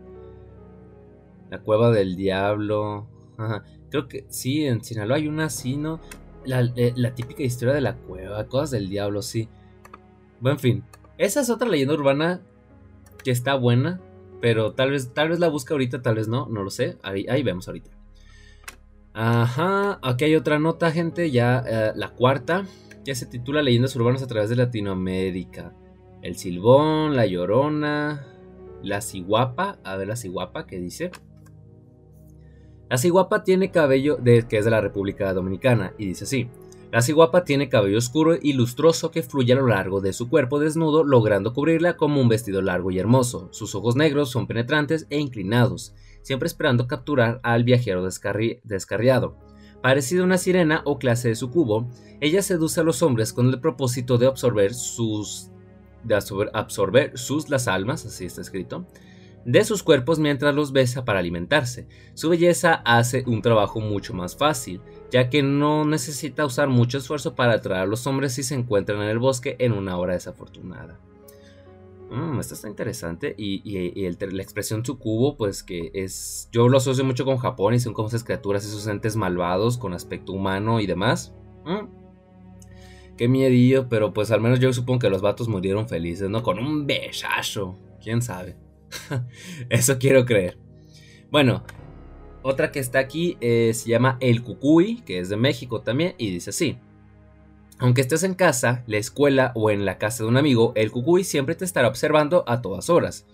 La 1.49 1.61
cueva 1.61 1.91
del 1.91 2.17
diablo. 2.17 3.07
Ajá. 3.39 3.65
Creo 3.89 4.09
que 4.09 4.27
sí, 4.29 4.67
en 4.67 4.85
Sinaloa 4.85 5.17
hay 5.17 5.27
una 5.27 5.47
así, 5.47 5.79
¿no? 5.79 6.01
Eh, 6.47 6.93
la, 6.97 7.15
típica 7.15 7.43
historia 7.43 7.75
de 7.75 7.81
la 7.81 7.97
cueva, 7.97 8.47
cosas 8.47 8.71
del 8.71 8.89
diablo, 8.89 9.23
sí. 9.23 9.49
Bueno, 10.41 10.57
en 10.57 10.61
fin, 10.61 10.85
esa 11.19 11.41
es 11.41 11.51
otra 11.51 11.69
leyenda 11.69 11.95
urbana 11.95 12.41
que 13.23 13.31
está 13.31 13.55
buena, 13.55 14.01
pero 14.41 14.73
tal 14.73 14.91
vez, 14.91 15.13
tal 15.13 15.29
vez 15.29 15.39
la 15.39 15.49
busca 15.49 15.75
ahorita, 15.75 16.03
tal 16.03 16.15
vez 16.15 16.29
no, 16.29 16.49
no 16.49 16.63
lo 16.63 16.71
sé. 16.71 16.97
Ahí, 17.03 17.27
ahí 17.29 17.43
vemos 17.43 17.69
ahorita. 17.69 17.91
Ajá, 19.13 19.99
aquí 20.03 20.25
hay 20.25 20.37
otra 20.37 20.59
nota, 20.59 20.91
gente, 20.93 21.31
ya 21.31 21.63
eh, 21.67 21.93
la 21.95 22.11
cuarta, 22.11 22.65
ya 23.05 23.15
se 23.15 23.27
titula 23.27 23.61
Leyendas 23.61 23.95
urbanas 23.97 24.23
a 24.23 24.27
través 24.27 24.49
de 24.49 24.57
Latinoamérica. 24.57 25.75
El 26.23 26.37
Silbón, 26.37 27.17
la 27.17 27.27
Llorona, 27.27 28.27
la 28.83 29.01
Ciguapa, 29.01 29.79
a 29.85 29.97
ver 29.97 30.09
la 30.09 30.17
Ciguapa, 30.17 30.67
¿qué 30.67 30.79
dice? 30.79 31.11
La 32.91 32.99
ciguapa 32.99 33.45
tiene 33.45 33.71
cabello 33.71 34.17
de, 34.17 34.49
que 34.49 34.59
es 34.59 34.65
de 34.65 34.71
la 34.73 34.81
República 34.81 35.33
Dominicana 35.33 35.95
y 35.97 36.07
dice 36.07 36.25
así. 36.25 36.49
La 36.91 37.03
ciguapa 37.03 37.45
tiene 37.45 37.69
cabello 37.69 37.99
oscuro 37.99 38.37
y 38.43 38.53
lustroso 38.53 39.13
que 39.13 39.23
fluye 39.23 39.53
a 39.53 39.57
lo 39.57 39.69
largo 39.69 40.01
de 40.01 40.13
su 40.13 40.29
cuerpo 40.29 40.59
desnudo, 40.59 41.05
logrando 41.05 41.55
cubrirla 41.55 41.97
como 41.97 42.21
un 42.21 42.29
vestido 42.29 42.63
largo 42.63 42.91
y 42.91 42.99
hermoso. 42.99 43.49
Sus 43.53 43.77
ojos 43.77 43.95
negros 43.95 44.31
son 44.31 44.49
penetrantes 44.49 45.07
e 45.09 45.21
inclinados, 45.21 45.95
siempre 46.23 46.49
esperando 46.49 46.89
capturar 46.89 47.39
al 47.45 47.63
viajero 47.63 48.03
descarriado. 48.03 49.37
Parecida 49.83 50.23
a 50.23 50.25
una 50.25 50.37
sirena 50.37 50.83
o 50.85 50.99
clase 50.99 51.29
de 51.29 51.37
sucubo, 51.37 51.89
ella 52.21 52.43
seduce 52.43 52.81
a 52.81 52.85
los 52.85 53.05
hombres 53.05 53.33
con 53.33 53.47
el 53.47 53.61
propósito 53.61 54.19
de 54.19 54.27
absorber 54.27 54.75
sus 54.75 55.47
de 56.03 56.17
absorber 56.55 57.17
sus 57.17 57.51
las 57.51 57.69
almas, 57.69 58.05
así 58.05 58.25
está 58.25 58.41
escrito, 58.41 58.85
de 59.45 59.65
sus 59.65 59.83
cuerpos 59.83 60.19
mientras 60.19 60.55
los 60.55 60.73
besa 60.73 61.05
para 61.05 61.19
alimentarse. 61.19 61.87
Su 62.15 62.31
belleza 62.31 62.75
hace 62.85 63.25
un 63.27 63.43
trabajo 63.43 63.81
mucho 63.81 64.15
más 64.15 64.37
fácil, 64.37 64.81
ya 65.11 65.31
que 65.31 65.43
no 65.43 65.85
necesita 65.85 66.45
usar 66.45 66.69
mucho 66.69 66.99
esfuerzo 66.99 67.35
para 67.35 67.55
atraer 67.55 67.83
a 67.83 67.87
los 67.87 68.07
hombres 68.07 68.35
si 68.35 68.43
se 68.43 68.55
encuentran 68.55 69.01
en 69.03 69.09
el 69.09 69.19
bosque 69.19 69.57
en 69.59 69.73
una 69.73 69.97
hora 69.97 70.15
desafortunada. 70.15 70.99
Mm, 72.11 72.41
esto 72.41 72.55
está 72.55 72.69
interesante. 72.69 73.35
Y, 73.39 74.09
la 74.19 74.43
expresión 74.43 74.83
Tsukubo, 74.83 75.37
pues 75.37 75.63
que 75.63 75.91
es. 75.95 76.49
Yo 76.53 76.69
lo 76.69 76.79
asocio 76.79 77.05
mucho 77.05 77.25
con 77.25 77.39
Japón 77.39 77.75
y 77.75 77.81
son 77.81 77.95
como 77.95 78.09
esas 78.09 78.25
criaturas, 78.25 78.65
esos 78.65 78.87
entes 78.89 79.17
malvados 79.17 79.79
con 79.79 79.95
aspecto 79.95 80.33
humano 80.33 80.81
y 80.81 80.87
demás. 80.87 81.33
Mm, 81.65 81.87
qué 83.17 83.29
miedillo, 83.29 83.89
pero 83.89 84.13
pues 84.13 84.31
al 84.33 84.41
menos 84.41 84.59
yo 84.59 84.73
supongo 84.73 84.99
que 85.01 85.11
los 85.11 85.23
vatos 85.23 85.49
murieron 85.49 85.89
felices, 85.89 86.29
¿no? 86.29 86.43
Con 86.43 86.59
un 86.59 86.87
besazo. 86.87 87.79
Quién 88.03 88.23
sabe. 88.23 88.57
Eso 89.69 89.99
quiero 89.99 90.25
creer. 90.25 90.59
Bueno, 91.31 91.65
otra 92.43 92.73
que 92.73 92.81
está 92.81 92.99
aquí 92.99 93.37
eh, 93.41 93.73
se 93.75 93.91
llama 93.91 94.17
El 94.21 94.43
Cucuy, 94.43 95.03
que 95.03 95.19
es 95.19 95.29
de 95.29 95.37
México 95.37 95.83
también, 95.83 96.15
y 96.19 96.31
dice 96.31 96.51
así. 96.51 96.79
Aunque 97.81 98.03
estés 98.03 98.25
en 98.25 98.35
casa, 98.35 98.85
la 98.87 98.99
escuela 98.99 99.53
o 99.55 99.71
en 99.71 99.87
la 99.87 99.97
casa 99.97 100.23
de 100.23 100.29
un 100.29 100.37
amigo, 100.37 100.73
el 100.77 100.91
cucuy 100.91 101.25
siempre 101.25 101.55
te 101.55 101.65
estará 101.65 101.89
observando 101.89 102.45
a 102.47 102.61
todas 102.61 102.91
horas. 102.91 103.25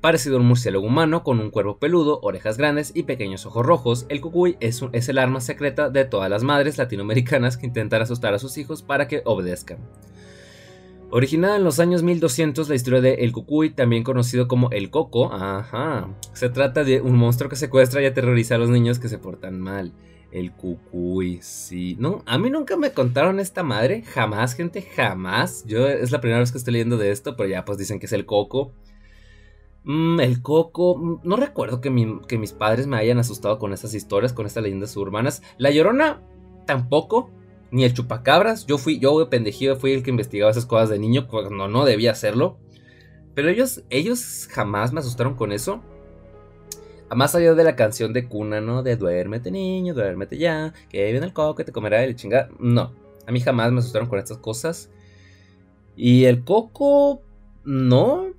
Parecido 0.00 0.36
a 0.36 0.40
un 0.40 0.46
murciélago 0.46 0.84
humano 0.84 1.22
con 1.22 1.38
un 1.38 1.50
cuerpo 1.50 1.78
peludo, 1.78 2.18
orejas 2.20 2.58
grandes 2.58 2.90
y 2.96 3.04
pequeños 3.04 3.46
ojos 3.46 3.64
rojos, 3.64 4.06
el 4.08 4.20
cucuy 4.20 4.56
es, 4.58 4.82
es 4.90 5.08
el 5.08 5.18
arma 5.18 5.40
secreta 5.40 5.88
de 5.88 6.04
todas 6.04 6.28
las 6.28 6.42
madres 6.42 6.78
latinoamericanas 6.78 7.56
que 7.56 7.66
intentan 7.66 8.02
asustar 8.02 8.34
a 8.34 8.40
sus 8.40 8.58
hijos 8.58 8.82
para 8.82 9.06
que 9.06 9.22
obedezcan. 9.24 9.78
Originada 11.14 11.56
en 11.56 11.64
los 11.64 11.78
años 11.78 12.02
1200, 12.02 12.70
la 12.70 12.74
historia 12.74 13.02
de 13.02 13.12
El 13.16 13.32
Cucuy, 13.32 13.68
también 13.68 14.02
conocido 14.02 14.48
como 14.48 14.70
El 14.70 14.88
Coco, 14.88 15.30
ajá, 15.30 16.08
se 16.32 16.48
trata 16.48 16.84
de 16.84 17.02
un 17.02 17.18
monstruo 17.18 17.50
que 17.50 17.56
secuestra 17.56 18.00
y 18.00 18.06
aterroriza 18.06 18.54
a 18.54 18.58
los 18.58 18.70
niños 18.70 18.98
que 18.98 19.10
se 19.10 19.18
portan 19.18 19.60
mal. 19.60 19.92
El 20.30 20.52
Cucuy, 20.52 21.40
sí. 21.42 21.98
No, 22.00 22.22
a 22.24 22.38
mí 22.38 22.48
nunca 22.48 22.78
me 22.78 22.92
contaron 22.92 23.40
esta 23.40 23.62
madre, 23.62 24.00
jamás, 24.00 24.54
gente, 24.54 24.80
jamás. 24.80 25.66
Yo 25.66 25.86
es 25.86 26.12
la 26.12 26.22
primera 26.22 26.40
vez 26.40 26.50
que 26.50 26.56
estoy 26.56 26.72
leyendo 26.72 26.96
de 26.96 27.10
esto, 27.10 27.36
pero 27.36 27.46
ya 27.46 27.66
pues 27.66 27.76
dicen 27.76 28.00
que 28.00 28.06
es 28.06 28.12
el 28.14 28.24
Coco. 28.24 28.72
Mm, 29.84 30.18
el 30.18 30.40
Coco, 30.40 30.96
mm, 30.96 31.20
no 31.24 31.36
recuerdo 31.36 31.82
que, 31.82 31.90
que 32.26 32.38
mis 32.38 32.52
padres 32.52 32.86
me 32.86 32.96
hayan 32.96 33.18
asustado 33.18 33.58
con 33.58 33.74
estas 33.74 33.92
historias, 33.92 34.32
con 34.32 34.46
estas 34.46 34.62
leyendas 34.62 34.96
urbanas. 34.96 35.42
La 35.58 35.70
Llorona, 35.70 36.22
tampoco 36.64 37.30
ni 37.72 37.84
el 37.84 37.94
chupacabras. 37.94 38.66
Yo 38.66 38.78
fui, 38.78 39.00
yo 39.00 39.28
pendejido, 39.28 39.76
fui 39.76 39.92
el 39.92 40.04
que 40.04 40.10
investigaba 40.10 40.52
esas 40.52 40.66
cosas 40.66 40.90
de 40.90 41.00
niño 41.00 41.26
cuando 41.26 41.66
no 41.66 41.84
debía 41.84 42.12
hacerlo. 42.12 42.58
Pero 43.34 43.48
ellos, 43.48 43.82
ellos 43.90 44.46
jamás 44.52 44.92
me 44.92 45.00
asustaron 45.00 45.34
con 45.34 45.50
eso. 45.50 45.82
Más 47.14 47.34
allá 47.34 47.54
de 47.54 47.64
la 47.64 47.76
canción 47.76 48.12
de 48.12 48.28
cuna, 48.28 48.60
¿no? 48.60 48.82
De 48.82 48.96
duérmete 48.96 49.50
niño, 49.50 49.94
duérmete 49.94 50.38
ya, 50.38 50.72
que 50.88 51.10
viene 51.10 51.26
el 51.26 51.32
coco, 51.32 51.56
que 51.56 51.64
te 51.64 51.72
comerá 51.72 52.04
el 52.04 52.14
chingada. 52.14 52.48
No, 52.58 52.92
a 53.26 53.32
mí 53.32 53.40
jamás 53.40 53.72
me 53.72 53.80
asustaron 53.80 54.08
con 54.08 54.18
estas 54.18 54.38
cosas. 54.38 54.90
Y 55.96 56.24
el 56.24 56.44
coco, 56.44 57.22
no, 57.64 58.32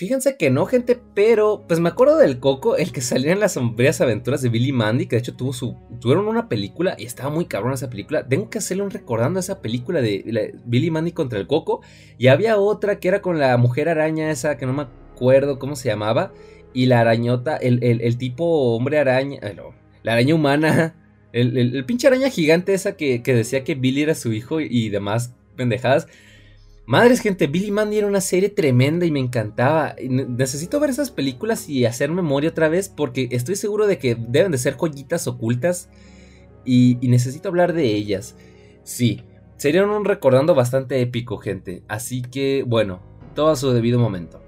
Fíjense 0.00 0.38
que 0.38 0.48
no, 0.48 0.64
gente, 0.64 0.98
pero 1.12 1.66
pues 1.68 1.78
me 1.78 1.90
acuerdo 1.90 2.16
del 2.16 2.40
Coco, 2.40 2.74
el 2.74 2.90
que 2.90 3.02
salía 3.02 3.32
en 3.32 3.38
las 3.38 3.52
sombrías 3.52 4.00
aventuras 4.00 4.40
de 4.40 4.48
Billy 4.48 4.72
Mandy, 4.72 5.04
que 5.04 5.16
de 5.16 5.20
hecho 5.20 5.36
tuvo 5.36 5.52
su, 5.52 5.76
tuvieron 6.00 6.26
una 6.26 6.48
película 6.48 6.96
y 6.96 7.04
estaba 7.04 7.28
muy 7.28 7.44
cabrón 7.44 7.74
esa 7.74 7.90
película. 7.90 8.26
Tengo 8.26 8.48
que 8.48 8.56
hacerle 8.56 8.82
un 8.82 8.90
recordando 8.90 9.38
esa 9.38 9.60
película 9.60 10.00
de 10.00 10.54
Billy 10.64 10.90
Mandy 10.90 11.12
contra 11.12 11.38
el 11.38 11.46
Coco. 11.46 11.82
Y 12.16 12.28
había 12.28 12.56
otra 12.56 12.98
que 12.98 13.08
era 13.08 13.20
con 13.20 13.38
la 13.38 13.54
mujer 13.58 13.90
araña 13.90 14.30
esa, 14.30 14.56
que 14.56 14.64
no 14.64 14.72
me 14.72 14.84
acuerdo 14.84 15.58
cómo 15.58 15.76
se 15.76 15.90
llamaba. 15.90 16.32
Y 16.72 16.86
la 16.86 17.00
arañota, 17.00 17.58
el, 17.58 18.16
tipo 18.16 18.74
hombre 18.74 19.00
araña, 19.00 19.38
eh, 19.42 19.54
la 20.02 20.12
araña 20.14 20.34
humana, 20.34 20.94
el, 21.34 21.84
pinche 21.84 22.06
araña 22.06 22.30
gigante 22.30 22.72
esa 22.72 22.96
que, 22.96 23.22
que 23.22 23.34
decía 23.34 23.64
que 23.64 23.74
Billy 23.74 24.00
era 24.00 24.14
su 24.14 24.32
hijo 24.32 24.62
y 24.62 24.88
demás 24.88 25.34
pendejadas. 25.56 26.08
Madres, 26.90 27.20
gente, 27.20 27.46
Billy 27.46 27.70
Mandy 27.70 27.98
era 27.98 28.08
una 28.08 28.20
serie 28.20 28.48
tremenda 28.48 29.06
y 29.06 29.12
me 29.12 29.20
encantaba. 29.20 29.94
Necesito 30.08 30.80
ver 30.80 30.90
esas 30.90 31.12
películas 31.12 31.68
y 31.68 31.84
hacer 31.84 32.10
memoria 32.10 32.50
otra 32.50 32.68
vez 32.68 32.88
porque 32.88 33.28
estoy 33.30 33.54
seguro 33.54 33.86
de 33.86 33.96
que 33.96 34.16
deben 34.16 34.50
de 34.50 34.58
ser 34.58 34.74
joyitas 34.74 35.28
ocultas 35.28 35.88
y, 36.64 36.98
necesito 37.00 37.48
hablar 37.48 37.74
de 37.74 37.84
ellas. 37.84 38.34
Sí, 38.82 39.22
serían 39.56 39.88
un 39.88 40.04
recordando 40.04 40.56
bastante 40.56 41.00
épico, 41.00 41.38
gente. 41.38 41.84
Así 41.86 42.22
que, 42.22 42.64
bueno, 42.66 42.98
todo 43.36 43.50
a 43.50 43.56
su 43.56 43.70
debido 43.70 44.00
momento. 44.00 44.42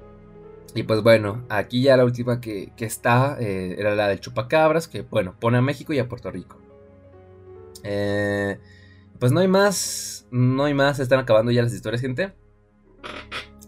Y 0.74 0.82
pues 0.82 1.00
bueno, 1.04 1.44
aquí 1.48 1.82
ya 1.82 1.96
la 1.96 2.04
última 2.04 2.40
que, 2.40 2.72
está 2.76 3.36
eh, 3.38 3.76
era 3.78 3.94
la 3.94 4.08
del 4.08 4.18
chupacabras, 4.18 4.88
que 4.88 5.02
bueno, 5.02 5.36
pone 5.38 5.58
a 5.58 5.62
México 5.62 5.92
y 5.92 6.00
a 6.00 6.08
Puerto 6.08 6.28
Rico. 6.32 6.58
Eh, 7.84 8.58
pues 9.22 9.30
no 9.30 9.38
hay 9.38 9.46
más, 9.46 10.26
no 10.32 10.64
hay 10.64 10.74
más, 10.74 10.98
están 10.98 11.20
acabando 11.20 11.52
ya 11.52 11.62
las 11.62 11.72
historias, 11.72 12.00
gente. 12.00 12.32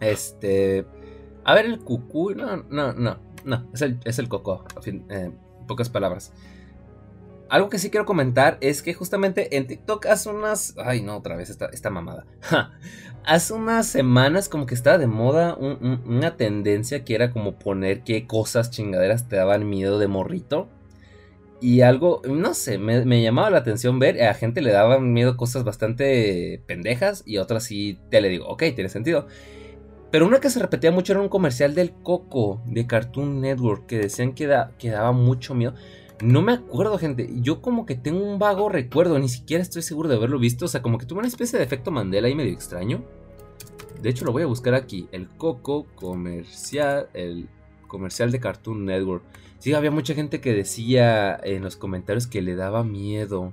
Este, 0.00 0.84
a 1.44 1.54
ver 1.54 1.66
el 1.66 1.78
cucú, 1.78 2.34
no, 2.34 2.56
no, 2.56 2.92
no, 2.92 3.20
no, 3.44 3.70
es 3.72 4.18
el, 4.18 4.28
coco, 4.28 4.64
en 4.84 5.06
eh, 5.12 5.30
pocas 5.68 5.90
palabras. 5.90 6.32
Algo 7.48 7.68
que 7.68 7.78
sí 7.78 7.90
quiero 7.90 8.04
comentar 8.04 8.58
es 8.62 8.82
que 8.82 8.94
justamente 8.94 9.56
en 9.56 9.68
TikTok 9.68 10.06
hace 10.06 10.28
unas. 10.28 10.74
Ay, 10.76 11.02
no, 11.02 11.18
otra 11.18 11.36
vez 11.36 11.50
esta, 11.50 11.66
esta 11.66 11.88
mamada. 11.88 12.26
hace 13.24 13.54
unas 13.54 13.86
semanas, 13.86 14.48
como 14.48 14.66
que 14.66 14.74
estaba 14.74 14.98
de 14.98 15.06
moda 15.06 15.54
una 15.54 16.36
tendencia 16.36 17.04
que 17.04 17.14
era 17.14 17.30
como 17.30 17.60
poner 17.60 18.02
qué 18.02 18.26
cosas 18.26 18.72
chingaderas 18.72 19.28
te 19.28 19.36
daban 19.36 19.68
miedo 19.68 20.00
de 20.00 20.08
morrito. 20.08 20.68
Y 21.64 21.80
algo, 21.80 22.20
no 22.28 22.52
sé, 22.52 22.76
me, 22.76 23.22
llamaba 23.22 23.48
la 23.48 23.56
atención 23.56 23.98
ver, 23.98 24.22
a 24.22 24.34
gente 24.34 24.60
le 24.60 24.70
daban 24.70 25.14
miedo 25.14 25.38
cosas 25.38 25.64
bastante 25.64 26.62
pendejas 26.66 27.22
y 27.24 27.38
otras 27.38 27.64
sí 27.64 27.98
te 28.10 28.20
le 28.20 28.28
digo, 28.28 28.46
ok, 28.48 28.64
tiene 28.74 28.90
sentido. 28.90 29.28
Pero 30.10 30.26
una 30.26 30.40
que 30.40 30.50
se 30.50 30.60
repetía 30.60 30.92
mucho 30.92 31.14
era 31.14 31.22
un 31.22 31.30
comercial 31.30 31.74
del 31.74 31.92
Coco 32.02 32.60
de 32.66 32.86
Cartoon 32.86 33.40
Network 33.40 33.86
que 33.86 33.96
decían 33.96 34.34
que, 34.34 34.54
que 34.78 34.90
daba 34.90 35.12
mucho 35.12 35.54
miedo. 35.54 35.72
No 36.22 36.42
me 36.42 36.52
acuerdo, 36.52 36.98
gente. 36.98 37.30
Yo 37.36 37.62
como 37.62 37.86
que 37.86 37.94
tengo 37.94 38.22
un 38.22 38.38
vago 38.38 38.68
recuerdo, 38.68 39.18
ni 39.18 39.30
siquiera 39.30 39.62
estoy 39.62 39.80
seguro 39.80 40.10
de 40.10 40.16
haberlo 40.16 40.38
visto. 40.38 40.66
O 40.66 40.68
sea, 40.68 40.82
como 40.82 40.98
que 40.98 41.06
tuve 41.06 41.20
una 41.20 41.28
especie 41.28 41.58
de 41.58 41.64
efecto 41.64 41.90
Mandela 41.90 42.28
ahí 42.28 42.34
medio 42.34 42.52
extraño. 42.52 43.02
De 44.02 44.10
hecho, 44.10 44.26
lo 44.26 44.32
voy 44.32 44.42
a 44.42 44.46
buscar 44.46 44.74
aquí. 44.74 45.08
El 45.12 45.30
Coco 45.30 45.86
comercial, 45.94 47.08
el 47.14 47.48
comercial 47.86 48.30
de 48.30 48.40
Cartoon 48.40 48.84
Network. 48.84 49.24
Sí, 49.58 49.72
había 49.72 49.90
mucha 49.90 50.14
gente 50.14 50.40
que 50.40 50.52
decía 50.52 51.38
en 51.42 51.62
los 51.62 51.76
comentarios 51.76 52.26
que 52.26 52.42
le 52.42 52.54
daba 52.54 52.84
miedo. 52.84 53.52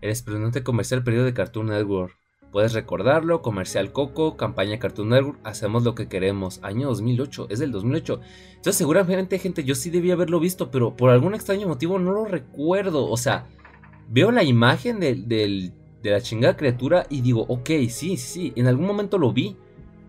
El 0.00 0.10
espeluznante 0.10 0.62
comercial 0.62 1.02
periodo 1.02 1.24
de 1.24 1.34
Cartoon 1.34 1.66
Network. 1.66 2.16
Puedes 2.52 2.72
recordarlo, 2.72 3.42
comercial 3.42 3.92
Coco, 3.92 4.36
campaña 4.36 4.78
Cartoon 4.78 5.10
Network, 5.10 5.38
hacemos 5.44 5.82
lo 5.82 5.94
que 5.94 6.08
queremos. 6.08 6.60
Año 6.62 6.88
2008, 6.88 7.48
es 7.50 7.58
del 7.58 7.72
2008. 7.72 8.20
Entonces 8.56 8.76
seguramente 8.76 9.38
gente, 9.38 9.64
yo 9.64 9.74
sí 9.74 9.90
debía 9.90 10.14
haberlo 10.14 10.40
visto, 10.40 10.70
pero 10.70 10.96
por 10.96 11.10
algún 11.10 11.34
extraño 11.34 11.68
motivo 11.68 11.98
no 11.98 12.12
lo 12.12 12.24
recuerdo. 12.24 13.06
O 13.06 13.18
sea, 13.18 13.46
veo 14.08 14.30
la 14.30 14.44
imagen 14.44 14.98
de 14.98 15.72
la 16.02 16.20
chingada 16.22 16.56
criatura 16.56 17.06
y 17.10 17.20
digo, 17.20 17.44
ok, 17.48 17.68
sí, 17.68 17.90
sí, 17.90 18.16
sí, 18.16 18.52
en 18.56 18.66
algún 18.66 18.86
momento 18.86 19.18
lo 19.18 19.32
vi, 19.32 19.56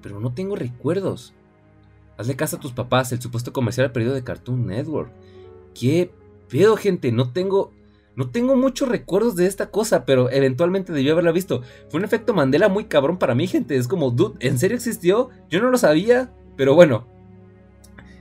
pero 0.02 0.22
no 0.22 0.34
tengo 0.34 0.56
recuerdos. 0.56 1.34
Hazle 2.20 2.36
caso 2.36 2.58
a 2.58 2.60
tus 2.60 2.74
papás, 2.74 3.14
el 3.14 3.22
supuesto 3.22 3.54
comercial 3.54 3.94
periodo 3.94 4.14
de 4.14 4.26
Cartoon 4.26 4.68
Network. 4.68 5.10
¿Qué 5.74 6.12
pedo, 6.50 6.76
gente? 6.76 7.14
No 7.14 7.32
tengo. 7.32 7.72
No 8.18 8.30
tengo 8.30 8.58
muchos 8.58 8.90
recuerdos 8.90 9.38
de 9.38 9.46
esta 9.46 9.72
cosa, 9.72 10.04
pero 10.04 10.30
eventualmente 10.30 10.92
debí 10.92 11.10
haberla 11.10 11.32
visto. 11.32 11.62
Fue 11.88 11.98
un 11.98 12.04
efecto 12.04 12.34
Mandela 12.34 12.68
muy 12.68 12.84
cabrón 12.84 13.18
para 13.18 13.36
mí, 13.36 13.48
gente. 13.48 13.78
Es 13.78 13.88
como, 13.88 14.12
dude, 14.12 14.36
¿en 14.46 14.60
serio 14.60 14.76
existió? 14.76 15.30
Yo 15.50 15.62
no 15.62 15.70
lo 15.70 15.78
sabía, 15.78 16.34
pero 16.58 16.76
bueno. 16.76 17.08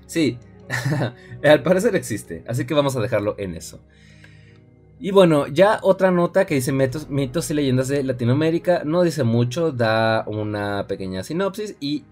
Sí, 0.07 0.39
al 1.43 1.65
parecer 1.65 1.97
existe, 1.97 2.45
así 2.47 2.67
que 2.67 2.75
vamos 2.75 2.95
a 2.95 3.01
dejarlo 3.01 3.35
en 3.37 3.57
eso. 3.57 3.81
Y 5.01 5.11
bueno, 5.11 5.49
ya 5.49 5.81
otra 5.83 6.13
nota 6.13 6.45
que 6.45 6.55
dice 6.55 6.71
mitos, 6.71 7.11
mitos 7.11 7.51
y 7.51 7.55
leyendas 7.55 7.89
de 7.89 8.05
Latinoamérica. 8.05 8.83
No 8.85 9.03
dice 9.03 9.25
mucho, 9.25 9.73
da 9.73 10.23
una 10.29 10.87
pequeña 10.87 11.25
sinopsis 11.25 11.75
y 11.81 12.05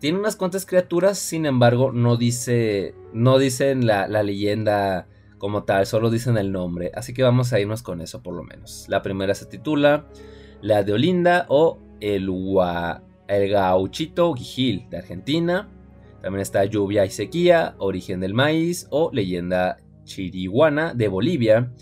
tiene 0.00 0.18
unas 0.18 0.36
cuantas 0.36 0.64
criaturas, 0.64 1.18
sin 1.18 1.46
embargo, 1.46 1.92
no 1.92 2.16
dice. 2.16 2.94
No 3.12 3.38
dicen 3.38 3.86
la, 3.86 4.06
leyenda 4.22 5.08
como 5.38 5.64
tal, 5.64 5.86
solo 5.86 6.10
dicen 6.10 6.36
el 6.36 6.52
nombre, 6.52 6.90
así 6.94 7.14
que 7.14 7.22
vamos 7.22 7.52
a 7.52 7.60
irnos 7.60 7.82
con 7.82 8.00
eso 8.00 8.22
por 8.22 8.34
lo 8.34 8.42
menos. 8.42 8.86
La 8.88 9.02
primera 9.02 9.34
se 9.34 9.46
titula 9.46 10.06
La 10.60 10.82
de 10.82 10.92
Olinda 10.92 11.46
o 11.48 11.78
El, 12.00 12.28
el 13.28 13.50
Gauchito 13.50 14.34
Guijil 14.34 14.88
de 14.90 14.98
Argentina. 14.98 15.68
También 16.20 16.42
está 16.42 16.64
Lluvia 16.64 17.06
y 17.06 17.10
Sequía, 17.10 17.76
Origen 17.78 18.20
del 18.20 18.34
Maíz 18.34 18.88
o 18.90 19.10
Leyenda 19.12 19.78
Chiriguana 20.04 20.92
de 20.94 21.08
Bolivia. 21.08 21.72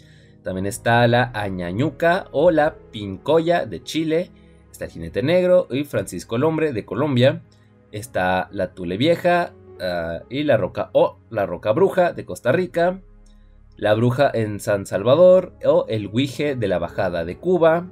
También 0.43 0.67
está 0.67 1.09
la 1.09 1.33
Añañuca 1.35 2.29
o 2.33 2.51
la 2.51 2.77
Pincoya 2.93 3.67
de 3.67 3.83
Chile. 3.83 4.31
Está 4.71 4.85
el 4.85 4.91
Jinete 4.91 5.23
Negro 5.23 5.67
y 5.71 5.85
Francisco 5.85 6.37
el 6.37 6.45
Hombre 6.45 6.73
de 6.73 6.85
Colombia. 6.85 7.43
Está 7.97 8.51
la 8.53 8.75
Tule 8.75 8.99
Vieja 8.99 9.55
ah, 9.81 10.21
y 10.29 10.43
la 10.43 10.59
Roca 10.59 10.91
o 10.93 11.17
la 11.31 11.47
Roca 11.47 11.73
Bruja 11.73 12.13
de 12.13 12.27
Costa 12.27 12.53
Rica. 12.53 13.01
La 13.79 13.95
Bruja 13.95 14.31
en 14.35 14.61
San 14.61 14.85
Salvador 14.85 15.55
o 15.65 15.87
el 15.89 16.07
Huije 16.07 16.57
de 16.57 16.69
la 16.69 16.79
Bajada 16.79 17.25
de 17.25 17.39
Cuba. 17.39 17.91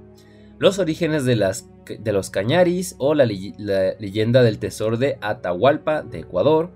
Los 0.58 0.78
orígenes 0.78 1.24
de 1.24 1.36
las 1.36 1.70
de 1.86 2.12
los 2.12 2.28
Cañaris 2.28 2.96
o 2.98 3.14
la, 3.14 3.24
leyenda 3.24 4.42
del 4.42 4.58
tesoro 4.58 4.98
de 4.98 5.16
Atahualpa 5.22 6.02
de 6.02 6.20
Ecuador, 6.20 6.70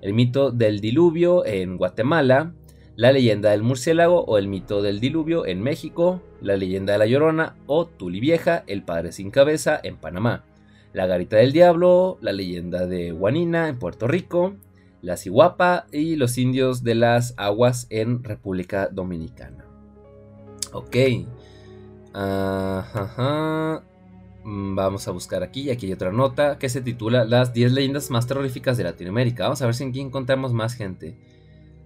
el 0.00 0.12
mito 0.12 0.50
del 0.50 0.80
diluvio 0.80 1.46
en 1.46 1.76
Guatemala, 1.76 2.52
la 2.96 3.12
leyenda 3.12 3.50
del 3.50 3.62
murciélago 3.62 4.24
o 4.24 4.38
el 4.38 4.48
mito 4.48 4.82
del 4.82 4.98
diluvio 4.98 5.46
en 5.46 5.62
México, 5.62 6.20
la 6.40 6.56
leyenda 6.56 6.94
de 6.94 6.98
la 6.98 7.06
Llorona 7.06 7.54
o 7.66 7.86
Tuli 7.86 8.18
Vieja, 8.18 8.64
el 8.66 8.82
padre 8.84 9.12
sin 9.12 9.30
cabeza 9.30 9.80
en 9.82 9.96
Panamá, 9.96 10.44
la 10.92 11.06
garita 11.06 11.36
del 11.36 11.52
diablo, 11.52 12.18
la 12.20 12.32
leyenda 12.32 12.86
de 12.86 13.12
Guanina 13.12 13.68
en 13.68 13.78
Puerto 13.78 14.06
Rico, 14.06 14.54
la 15.00 15.16
ciguapa 15.16 15.86
y 15.90 16.16
los 16.16 16.38
indios 16.38 16.84
de 16.84 16.94
las 16.94 17.34
aguas 17.36 17.86
en 17.90 18.22
República 18.22 18.88
Dominicana. 18.88 19.64
Ok. 20.72 20.96
Ajá. 22.12 23.82
Vamos 24.44 25.06
a 25.06 25.12
buscar 25.12 25.42
aquí, 25.42 25.70
aquí 25.70 25.86
hay 25.86 25.92
otra 25.92 26.10
nota 26.10 26.58
que 26.58 26.68
se 26.68 26.80
titula 26.80 27.24
Las 27.24 27.52
10 27.52 27.72
leyendas 27.72 28.10
más 28.10 28.26
terroríficas 28.26 28.76
de 28.76 28.84
Latinoamérica. 28.84 29.44
Vamos 29.44 29.62
a 29.62 29.66
ver 29.66 29.74
si 29.74 29.84
aquí 29.84 30.00
encontramos 30.00 30.52
más 30.52 30.74
gente. 30.74 31.16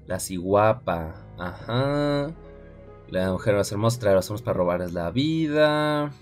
La 0.07 0.19
ciguapa, 0.21 1.27
ajá. 1.39 2.33
La 3.11 3.31
mujer 3.31 3.57
va 3.57 3.61
a 3.61 3.65
ser 3.65 3.79
mostrar, 3.79 4.21
somos 4.23 4.43
para 4.43 4.57
robarles 4.57 4.93
la 4.93 5.11
vida. 5.11 6.13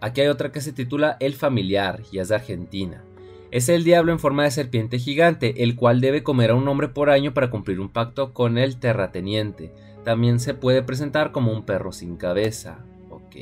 Aquí 0.00 0.22
hay 0.22 0.28
otra 0.28 0.50
que 0.50 0.60
se 0.60 0.72
titula 0.72 1.16
El 1.20 1.34
familiar 1.34 2.02
y 2.10 2.18
es 2.18 2.28
de 2.28 2.36
Argentina. 2.36 3.04
Es 3.50 3.68
el 3.68 3.84
diablo 3.84 4.12
en 4.12 4.20
forma 4.20 4.44
de 4.44 4.50
serpiente 4.50 4.98
gigante, 4.98 5.62
el 5.64 5.74
cual 5.74 6.00
debe 6.00 6.22
comer 6.22 6.50
a 6.50 6.54
un 6.54 6.68
hombre 6.68 6.88
por 6.88 7.10
año 7.10 7.34
para 7.34 7.50
cumplir 7.50 7.80
un 7.80 7.88
pacto 7.88 8.32
con 8.32 8.58
el 8.58 8.78
terrateniente. 8.78 9.72
También 10.04 10.38
se 10.38 10.54
puede 10.54 10.82
presentar 10.82 11.32
como 11.32 11.52
un 11.52 11.64
perro 11.64 11.92
sin 11.92 12.16
cabeza. 12.16 12.78
Ok. 13.10 13.36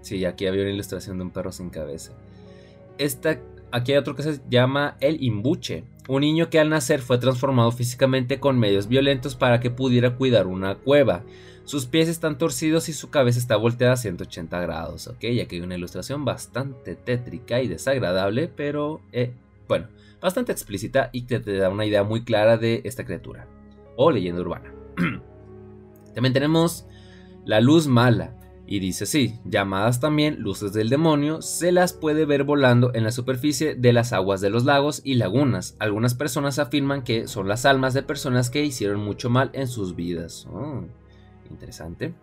Sí, 0.00 0.24
aquí 0.24 0.46
había 0.46 0.62
una 0.62 0.72
ilustración 0.72 1.18
de 1.18 1.24
un 1.24 1.30
perro 1.30 1.52
sin 1.52 1.70
cabeza. 1.70 2.12
Esta, 2.96 3.38
aquí 3.70 3.92
hay 3.92 3.98
otro 3.98 4.16
que 4.16 4.22
se 4.22 4.40
llama 4.48 4.96
el 5.00 5.22
imbuche. 5.22 5.84
Un 6.08 6.22
niño 6.22 6.48
que 6.48 6.58
al 6.58 6.70
nacer 6.70 7.00
fue 7.00 7.18
transformado 7.18 7.70
físicamente 7.70 8.40
con 8.40 8.58
medios 8.58 8.88
violentos 8.88 9.36
para 9.36 9.60
que 9.60 9.70
pudiera 9.70 10.16
cuidar 10.16 10.46
una 10.46 10.76
cueva. 10.76 11.22
Sus 11.68 11.84
pies 11.84 12.08
están 12.08 12.38
torcidos 12.38 12.88
y 12.88 12.94
su 12.94 13.10
cabeza 13.10 13.38
está 13.38 13.56
volteada 13.56 13.92
a 13.92 13.98
180 13.98 14.58
grados. 14.58 15.06
Ok, 15.06 15.16
aquí 15.42 15.56
hay 15.56 15.60
una 15.60 15.76
ilustración 15.76 16.24
bastante 16.24 16.94
tétrica 16.94 17.60
y 17.60 17.68
desagradable, 17.68 18.48
pero 18.48 19.02
eh, 19.12 19.34
bueno, 19.68 19.88
bastante 20.18 20.50
explícita 20.50 21.10
y 21.12 21.26
que 21.26 21.40
te 21.40 21.58
da 21.58 21.68
una 21.68 21.84
idea 21.84 22.04
muy 22.04 22.24
clara 22.24 22.56
de 22.56 22.80
esta 22.84 23.04
criatura 23.04 23.46
o 23.96 24.10
leyenda 24.10 24.40
urbana. 24.40 24.72
También 26.14 26.32
tenemos 26.32 26.86
la 27.44 27.60
luz 27.60 27.86
mala. 27.86 28.34
Y 28.66 28.80
dice 28.80 29.04
así, 29.04 29.38
llamadas 29.44 29.98
también 30.00 30.40
luces 30.40 30.74
del 30.74 30.90
demonio, 30.90 31.40
se 31.40 31.72
las 31.72 31.94
puede 31.94 32.26
ver 32.26 32.44
volando 32.44 32.94
en 32.94 33.02
la 33.04 33.12
superficie 33.12 33.74
de 33.74 33.92
las 33.94 34.12
aguas 34.12 34.42
de 34.42 34.50
los 34.50 34.64
lagos 34.64 35.00
y 35.04 35.14
lagunas. 35.14 35.74
Algunas 35.78 36.14
personas 36.14 36.58
afirman 36.58 37.02
que 37.02 37.28
son 37.28 37.48
las 37.48 37.64
almas 37.64 37.92
de 37.94 38.02
personas 38.02 38.50
que 38.50 38.64
hicieron 38.64 39.00
mucho 39.00 39.30
mal 39.30 39.48
en 39.54 39.68
sus 39.68 39.96
vidas. 39.96 40.46
Oh, 40.50 40.84
interesante. 41.50 42.14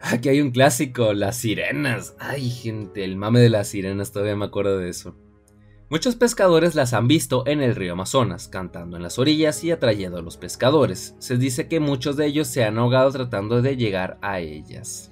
Aquí 0.00 0.30
hay 0.30 0.40
un 0.40 0.50
clásico, 0.50 1.12
las 1.12 1.36
sirenas. 1.36 2.14
Ay, 2.18 2.48
gente, 2.48 3.04
el 3.04 3.16
mame 3.16 3.40
de 3.40 3.50
las 3.50 3.68
sirenas, 3.68 4.12
todavía 4.12 4.36
me 4.36 4.46
acuerdo 4.46 4.78
de 4.78 4.88
eso. 4.88 5.14
Muchos 5.90 6.14
pescadores 6.14 6.76
las 6.76 6.94
han 6.94 7.08
visto 7.08 7.42
en 7.48 7.60
el 7.60 7.74
río 7.74 7.94
Amazonas, 7.94 8.46
cantando 8.46 8.96
en 8.96 9.02
las 9.02 9.18
orillas 9.18 9.64
y 9.64 9.72
atrayendo 9.72 10.18
a 10.18 10.22
los 10.22 10.36
pescadores. 10.36 11.16
Se 11.18 11.36
dice 11.36 11.66
que 11.66 11.80
muchos 11.80 12.16
de 12.16 12.26
ellos 12.26 12.46
se 12.46 12.62
han 12.62 12.78
ahogado 12.78 13.10
tratando 13.10 13.60
de 13.60 13.76
llegar 13.76 14.16
a 14.22 14.38
ellas. 14.38 15.10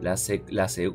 la, 0.00 0.14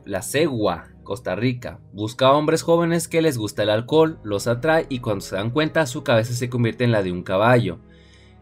la, 0.06 0.22
cegua, 0.22 0.88
Costa 1.04 1.36
Rica, 1.36 1.80
busca 1.92 2.32
hombres 2.32 2.64
jóvenes 2.64 3.10
que 3.10 3.22
les 3.22 3.38
gusta 3.38 3.64
el 3.64 3.70
alcohol, 3.70 4.20
los 4.24 4.48
atrae 4.48 4.86
y 4.88 5.00
cuando 5.00 5.22
se 5.22 5.36
dan 5.36 5.52
cuenta 5.52 5.86
su 5.86 6.02
cabeza 6.02 6.34
se 6.34 6.50
convierte 6.50 6.86
en 6.86 6.94
la 6.94 7.04
de 7.04 7.12
un 7.12 7.24
caballo. 7.24 7.80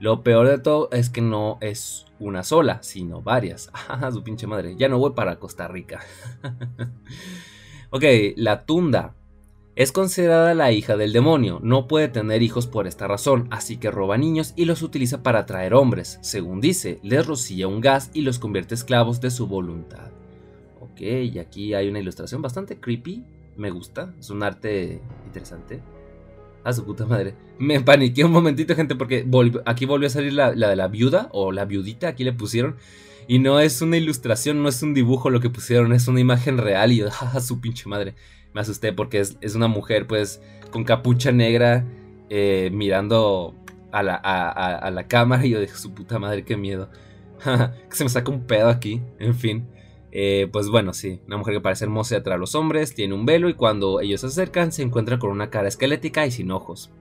Lo 0.04 0.22
peor 0.22 0.49
de 0.49 0.58
todo 0.58 0.89
es 0.91 1.10
que 1.10 1.22
no 1.22 1.58
es 1.62 2.08
una 2.20 2.43
sola, 2.43 2.84
sino 2.84 3.22
varias. 3.22 3.72
Ah, 3.88 4.12
su 4.12 4.22
pinche 4.22 4.47
madre. 4.47 4.76
Ya 4.78 4.89
no 4.89 4.97
voy 4.97 5.14
para 5.14 5.39
Costa 5.39 5.70
Rica. 5.70 6.01
ok, 7.89 8.04
la 8.36 8.66
tunda. 8.66 9.16
Es 9.78 9.93
considerada 9.93 10.54
la 10.56 10.74
hija 10.74 10.97
del 10.97 11.14
demonio, 11.14 11.62
no 11.64 11.88
puede 11.88 12.10
tener 12.10 12.43
hijos 12.43 12.68
por 12.68 12.86
esta 12.86 13.08
razón, 13.08 13.47
así 13.49 13.78
que 13.78 13.91
roba 13.91 14.18
niños 14.18 14.51
y 14.58 14.66
los 14.66 14.82
utiliza 14.82 15.24
para 15.24 15.39
atraer 15.39 15.74
hombres. 15.74 16.20
Según 16.22 16.60
dice, 16.60 16.99
les 17.01 17.26
rocía 17.26 17.70
un 17.70 17.80
gas 17.80 18.12
y 18.14 18.24
los 18.24 18.39
convierte 18.39 18.76
esclavos 18.76 19.22
de 19.22 19.32
su 19.32 19.47
voluntad. 19.47 20.12
Ok, 20.82 20.99
y 20.99 21.39
aquí 21.39 21.76
hay 21.76 21.88
una 21.88 21.99
ilustración 21.99 22.41
bastante 22.41 22.78
creepy, 22.78 23.24
me 23.56 23.70
gusta, 23.70 24.14
es 24.20 24.30
un 24.30 24.43
arte 24.43 25.01
interesante. 25.28 25.82
A 26.64 26.74
su 26.74 26.86
puta 26.86 27.05
madre. 27.05 27.36
Me 27.59 27.82
paniqué 27.82 28.24
un 28.24 28.32
momentito, 28.32 28.76
gente, 28.76 28.95
porque 28.95 29.28
aquí 29.66 29.86
volvió 29.86 30.07
a 30.07 30.09
salir 30.09 30.34
la, 30.34 30.51
de 30.51 30.76
la 30.76 30.88
viuda 30.88 31.30
o 31.34 31.51
la 31.51 31.66
viudita, 31.66 32.07
aquí 32.07 32.24
le 32.24 32.34
pusieron. 32.34 32.78
Y 33.28 33.39
no 33.39 33.59
es 33.59 33.82
una 33.82 33.97
ilustración, 33.97 34.64
no 34.64 34.70
es 34.70 34.82
un 34.82 34.93
dibujo 34.93 35.30
lo 35.30 35.39
que 35.39 35.49
pusieron, 35.49 35.93
es 35.93 36.07
una 36.07 36.20
imagen 36.20 36.57
real 36.57 36.91
y 36.91 37.01
a 37.34 37.39
su 37.39 37.59
pinche 37.59 37.89
madre 37.89 38.16
me 38.53 38.61
asusté 38.61 38.93
porque 38.93 39.20
es, 39.20 39.55
una 39.55 39.68
mujer 39.68 40.07
pues 40.07 40.41
con 40.72 40.84
capucha 40.84 41.32
negra 41.32 41.86
eh, 42.30 42.70
mirando 42.72 43.55
a 43.91 44.03
la, 44.03 44.16
a, 44.16 44.89
la, 44.89 45.07
cámara 45.07 45.45
y 45.45 45.51
yo 45.51 45.59
dije, 45.59 45.76
su 45.76 45.93
puta 45.93 46.18
madre, 46.18 46.43
qué 46.43 46.57
miedo. 46.57 46.89
que 47.43 47.72
se 47.95 48.03
me 48.03 48.09
saca 48.09 48.32
un 48.32 48.45
pedo 48.45 48.70
aquí, 48.70 49.01
en 49.20 49.36
fin. 49.36 49.68
Eh, 50.16 50.47
pues 50.51 50.70
bueno, 50.70 50.93
sí, 50.93 51.22
una 51.26 51.38
mujer 51.38 51.55
que 51.55 51.61
parece 51.61 51.86
hermosa 51.86 52.18
atrae 52.18 52.36
a 52.36 52.38
los 52.38 52.53
hombres, 52.53 52.93
tiene 52.93 53.16
un 53.16 53.26
velo 53.26 53.49
y 53.49 53.55
cuando 53.55 53.99
ellos 53.99 54.22
se 54.22 54.28
acercan 54.28 54.72
se 54.72 54.84
encuentran 54.84 55.18
con 55.20 55.32
una 55.32 55.49
cara 55.49 55.68
esquelética 55.68 56.28
y 56.28 56.32
sin 56.32 56.51
ojos. 56.51 56.91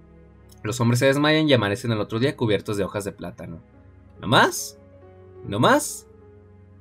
Los 0.63 0.81
hombres 0.81 1.01
se 1.01 1.07
desmayan 1.07 1.47
y 1.47 1.53
amanecen 1.53 1.93
el 1.93 2.01
otro 2.01 2.19
día 2.19 2.39
cubiertos 2.39 2.79
de 2.79 2.85
hojas 2.85 3.05
de 3.05 3.13
plátano. 3.13 3.61
¿No 4.19 4.29
más? 4.29 4.79
¿No 5.47 5.61
más? 5.61 6.07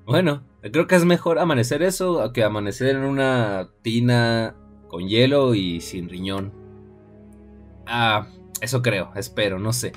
Bueno, 0.06 0.42
creo 0.62 0.88
que 0.88 0.96
es 0.96 1.04
mejor 1.04 1.38
amanecer 1.38 1.84
eso 1.84 2.32
que 2.32 2.46
amanecer 2.46 2.96
en 2.96 3.04
una 3.04 3.70
tina 3.82 4.56
con 4.88 5.10
hielo 5.10 5.54
y 5.54 5.82
sin 5.82 6.08
riñón. 6.08 6.54
Ah, 7.86 8.28
eso 8.62 8.82
creo, 8.82 9.12
espero, 9.18 9.60
no 9.60 9.74
sé. 9.74 9.92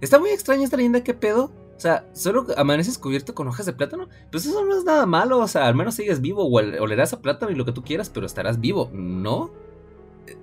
Está 0.00 0.20
muy 0.20 0.30
extraña 0.30 0.62
esta 0.62 0.76
leyenda, 0.76 1.02
¿qué 1.02 1.14
pedo? 1.14 1.50
O 1.76 1.80
sea, 1.82 2.06
solo 2.12 2.46
amaneces 2.56 2.98
cubierto 2.98 3.34
con 3.34 3.48
hojas 3.48 3.66
de 3.66 3.72
plátano. 3.72 4.08
Pues 4.30 4.46
eso 4.46 4.64
no 4.64 4.76
es 4.76 4.84
nada 4.84 5.06
malo, 5.06 5.38
o 5.38 5.48
sea, 5.48 5.66
al 5.66 5.74
menos 5.74 5.94
sigues 5.94 6.20
vivo, 6.20 6.44
o 6.44 6.82
olerás 6.82 7.12
a 7.12 7.20
plátano 7.20 7.50
y 7.50 7.56
lo 7.56 7.64
que 7.64 7.72
tú 7.72 7.82
quieras, 7.82 8.10
pero 8.10 8.26
estarás 8.26 8.60
vivo, 8.60 8.90
¿no? 8.92 9.50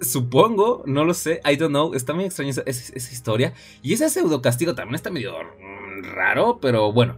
Supongo, 0.02 0.84
no 0.86 1.06
lo 1.06 1.14
sé, 1.14 1.42
I 1.50 1.56
don't 1.56 1.72
know, 1.72 1.94
está 1.94 2.14
muy 2.14 2.26
extraña 2.26 2.52
esa, 2.66 2.98
historia. 2.98 3.54
Y 3.82 3.94
ese 3.94 4.10
pseudo 4.10 4.42
castigo 4.42 4.76
también 4.76 4.96
está 4.96 5.10
medio 5.10 5.34
raro, 6.02 6.60
pero 6.62 6.92
bueno, 6.92 7.18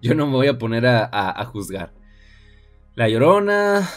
yo 0.00 0.14
no 0.14 0.26
me 0.26 0.32
voy 0.32 0.48
a 0.48 0.58
poner 0.58 0.86
a, 0.86 1.44
juzgar. 1.44 1.92
La 2.94 3.08
Llorona, 3.08 3.88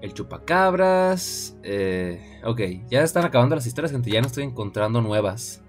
el 0.00 0.14
chupacabras. 0.14 1.56
Eh, 1.62 2.40
ok, 2.44 2.60
ya 2.88 3.02
están 3.02 3.24
acabando 3.24 3.54
las 3.54 3.66
historias, 3.66 3.92
gente. 3.92 4.10
Ya 4.10 4.20
no 4.20 4.26
estoy 4.26 4.44
encontrando 4.44 5.00
nuevas. 5.00 5.62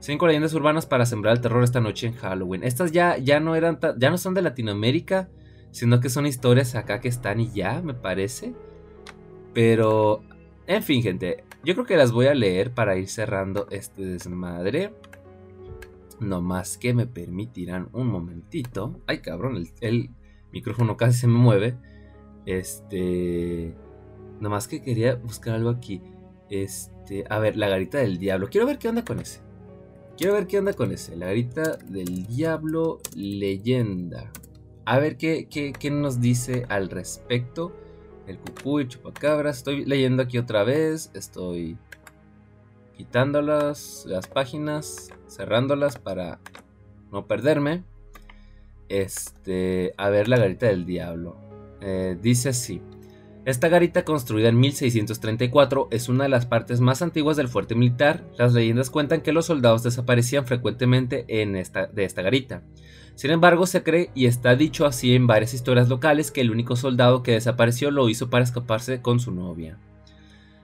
Cinco 0.00 0.26
leyendas 0.26 0.54
urbanas 0.54 0.86
para 0.86 1.06
sembrar 1.06 1.36
el 1.36 1.40
terror 1.40 1.64
esta 1.64 1.80
noche 1.80 2.06
en 2.06 2.14
Halloween. 2.14 2.62
Estas 2.62 2.92
ya, 2.92 3.18
ya 3.18 3.40
no 3.40 3.56
eran, 3.56 3.78
ya 3.98 4.10
no 4.10 4.18
son 4.18 4.34
de 4.34 4.42
Latinoamérica, 4.42 5.28
sino 5.70 6.00
que 6.00 6.08
son 6.08 6.26
historias 6.26 6.74
acá 6.76 7.00
que 7.00 7.08
están 7.08 7.40
y 7.40 7.50
ya, 7.50 7.82
me 7.82 7.94
parece. 7.94 8.54
Pero, 9.54 10.22
en 10.66 10.82
fin, 10.84 11.02
gente, 11.02 11.44
yo 11.64 11.74
creo 11.74 11.86
que 11.86 11.96
las 11.96 12.12
voy 12.12 12.26
a 12.26 12.34
leer 12.34 12.72
para 12.72 12.96
ir 12.96 13.08
cerrando 13.08 13.66
este 13.70 14.04
desmadre. 14.04 14.94
No 16.20 16.42
más 16.42 16.78
que 16.78 16.94
me 16.94 17.06
permitirán 17.06 17.88
un 17.92 18.08
momentito. 18.08 19.00
Ay, 19.06 19.18
cabrón, 19.18 19.64
el 19.80 20.10
micrófono 20.52 20.96
casi 20.96 21.18
se 21.18 21.26
me 21.26 21.38
mueve. 21.38 21.76
Este. 22.46 23.74
Nomás 24.40 24.68
que 24.68 24.82
quería 24.82 25.16
buscar 25.16 25.54
algo 25.54 25.70
aquí. 25.70 26.02
Este. 26.50 27.24
A 27.28 27.38
ver, 27.40 27.56
la 27.56 27.68
garita 27.68 27.98
del 27.98 28.18
diablo. 28.18 28.48
Quiero 28.48 28.66
ver 28.66 28.78
qué 28.78 28.88
onda 28.88 29.04
con 29.04 29.18
ese. 29.18 29.47
Quiero 30.18 30.32
ver 30.32 30.48
qué 30.48 30.58
onda 30.58 30.72
con 30.72 30.90
ese. 30.90 31.14
La 31.14 31.26
garita 31.26 31.76
del 31.76 32.26
diablo 32.26 32.98
leyenda. 33.14 34.32
A 34.84 34.98
ver 34.98 35.16
qué, 35.16 35.46
qué, 35.48 35.90
nos 35.92 36.20
dice 36.20 36.66
al 36.68 36.90
respecto. 36.90 37.72
El 38.26 38.36
cucú 38.38 38.80
y 38.80 38.88
chupacabras. 38.88 39.58
Estoy 39.58 39.84
leyendo 39.84 40.24
aquí 40.24 40.36
otra 40.36 40.64
vez. 40.64 41.12
Estoy 41.14 41.78
quitándolas 42.96 44.06
las 44.08 44.26
páginas, 44.26 45.10
cerrándolas 45.28 46.00
para 46.00 46.40
no 47.12 47.28
perderme. 47.28 47.84
Este, 48.88 49.94
a 49.98 50.10
ver 50.10 50.26
la 50.26 50.38
garita 50.38 50.66
del 50.66 50.84
diablo. 50.84 51.36
Eh, 51.80 52.18
dice 52.20 52.48
así. 52.48 52.82
Esta 53.48 53.68
garita, 53.68 54.04
construida 54.04 54.50
en 54.50 54.60
1634, 54.60 55.88
es 55.90 56.10
una 56.10 56.24
de 56.24 56.28
las 56.28 56.44
partes 56.44 56.82
más 56.82 57.00
antiguas 57.00 57.38
del 57.38 57.48
fuerte 57.48 57.74
militar. 57.74 58.22
Las 58.36 58.52
leyendas 58.52 58.90
cuentan 58.90 59.22
que 59.22 59.32
los 59.32 59.46
soldados 59.46 59.82
desaparecían 59.82 60.44
frecuentemente 60.44 61.24
en 61.26 61.56
esta, 61.56 61.86
de 61.86 62.04
esta 62.04 62.20
garita. 62.20 62.62
Sin 63.14 63.30
embargo, 63.30 63.64
se 63.64 63.82
cree 63.82 64.10
y 64.14 64.26
está 64.26 64.54
dicho 64.54 64.84
así 64.84 65.14
en 65.14 65.26
varias 65.26 65.54
historias 65.54 65.88
locales 65.88 66.30
que 66.30 66.42
el 66.42 66.50
único 66.50 66.76
soldado 66.76 67.22
que 67.22 67.32
desapareció 67.32 67.90
lo 67.90 68.10
hizo 68.10 68.28
para 68.28 68.44
escaparse 68.44 69.00
con 69.00 69.18
su 69.18 69.32
novia. 69.32 69.78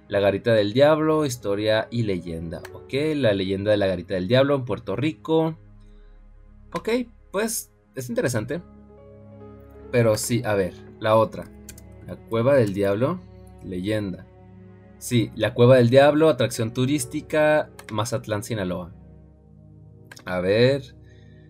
La 0.08 0.20
garita 0.20 0.52
del 0.52 0.74
diablo, 0.74 1.24
historia 1.24 1.88
y 1.90 2.02
leyenda. 2.02 2.60
Ok, 2.74 2.92
la 3.16 3.32
leyenda 3.32 3.70
de 3.70 3.78
la 3.78 3.86
garita 3.86 4.12
del 4.12 4.28
diablo 4.28 4.56
en 4.56 4.66
Puerto 4.66 4.94
Rico. 4.94 5.56
Ok, 6.74 6.90
pues 7.32 7.72
es 7.94 8.10
interesante. 8.10 8.60
Pero 9.90 10.18
sí, 10.18 10.42
a 10.44 10.52
ver, 10.52 10.74
la 11.00 11.16
otra. 11.16 11.46
La 12.06 12.16
Cueva 12.16 12.54
del 12.54 12.74
Diablo, 12.74 13.20
leyenda. 13.64 14.26
Sí, 14.98 15.30
la 15.36 15.54
Cueva 15.54 15.76
del 15.76 15.90
Diablo, 15.90 16.28
atracción 16.28 16.72
turística, 16.72 17.70
Mazatlán, 17.92 18.42
Sinaloa. 18.42 18.92
A 20.24 20.40
ver. 20.40 20.94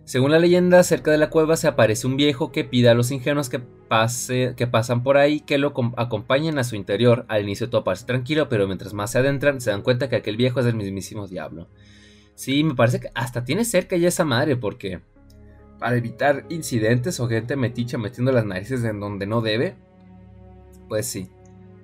Según 0.05 0.33
la 0.33 0.39
leyenda, 0.39 0.83
cerca 0.83 1.11
de 1.11 1.19
la 1.19 1.31
cueva 1.31 1.57
se 1.57 1.67
aparece 1.67 2.07
un 2.07 2.19
viejo 2.19 2.53
que 2.53 2.65
pide 2.65 2.91
a 2.91 2.95
los 2.95 3.11
ingenuos 3.11 3.49
que, 3.49 3.59
pase, 3.59 4.53
que 4.55 4.67
pasan 4.67 5.03
por 5.03 5.17
ahí 5.17 5.41
que 5.41 5.57
lo 5.57 5.73
acompañen 5.97 6.59
a 6.59 6.65
su 6.65 6.77
interior. 6.77 7.25
Al 7.29 7.43
inicio 7.43 7.71
todo 7.71 7.85
parece 7.85 8.05
tranquilo, 8.05 8.51
pero 8.51 8.67
mientras 8.67 8.93
más 8.93 9.13
se 9.13 9.19
adentran, 9.19 9.63
se 9.63 9.71
dan 9.71 9.81
cuenta 9.81 10.11
que 10.11 10.17
aquel 10.17 10.37
viejo 10.37 10.61
es 10.61 10.67
el 10.67 10.75
mismísimo 10.75 11.27
diablo. 11.27 11.69
Sí, 12.35 12.65
me 12.65 12.75
parece 12.75 13.01
que 13.01 13.11
hasta 13.15 13.45
tiene 13.45 13.65
cerca 13.65 13.97
ya 13.97 14.09
esa 14.09 14.27
madre, 14.27 14.57
porque 14.57 15.01
para 15.79 15.97
evitar 15.97 16.45
incidentes 16.51 17.19
o 17.21 17.29
gente 17.29 17.57
meticha 17.57 17.97
metiendo 17.97 18.31
las 18.31 18.45
narices 18.45 18.85
en 18.85 19.01
donde 19.01 19.27
no 19.27 19.41
debe, 19.41 19.77
pues 20.95 21.09
sí. 21.09 21.29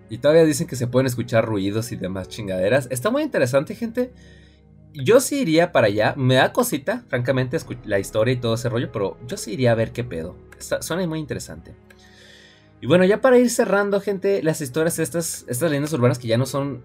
Y 0.08 0.18
todavía 0.18 0.44
dicen 0.44 0.68
que 0.68 0.76
se 0.76 0.86
pueden 0.86 1.08
escuchar 1.08 1.44
ruidos 1.44 1.90
y 1.90 1.96
demás 1.96 2.28
chingaderas. 2.28 2.86
Está 2.92 3.11
muy 3.11 3.24
interesante, 3.24 3.74
gente. 3.74 4.12
Yo 4.92 5.18
sí 5.18 5.40
iría 5.40 5.72
para 5.72 5.88
allá. 5.88 6.14
Me 6.16 6.36
da 6.36 6.52
cosita, 6.52 7.02
francamente, 7.08 7.58
la 7.86 7.98
historia 7.98 8.34
y 8.34 8.36
todo 8.36 8.54
ese 8.54 8.68
rollo, 8.68 8.92
pero 8.92 9.18
yo 9.26 9.36
sí 9.36 9.54
iría 9.54 9.72
a 9.72 9.74
ver 9.74 9.90
qué 9.90 10.04
pedo. 10.04 10.36
suena 10.80 11.04
muy 11.08 11.18
interesante. 11.18 11.74
Y 12.80 12.86
bueno, 12.86 13.04
ya 13.04 13.20
para 13.20 13.36
ir 13.36 13.50
cerrando, 13.50 14.00
gente, 14.00 14.44
las 14.44 14.61
historias, 14.61 15.00
estas, 15.00 15.44
estas 15.48 15.68
leyendas 15.68 15.92
urbanas 15.92 16.20
que 16.20 16.28
ya 16.28 16.38
no 16.38 16.46
son, 16.46 16.84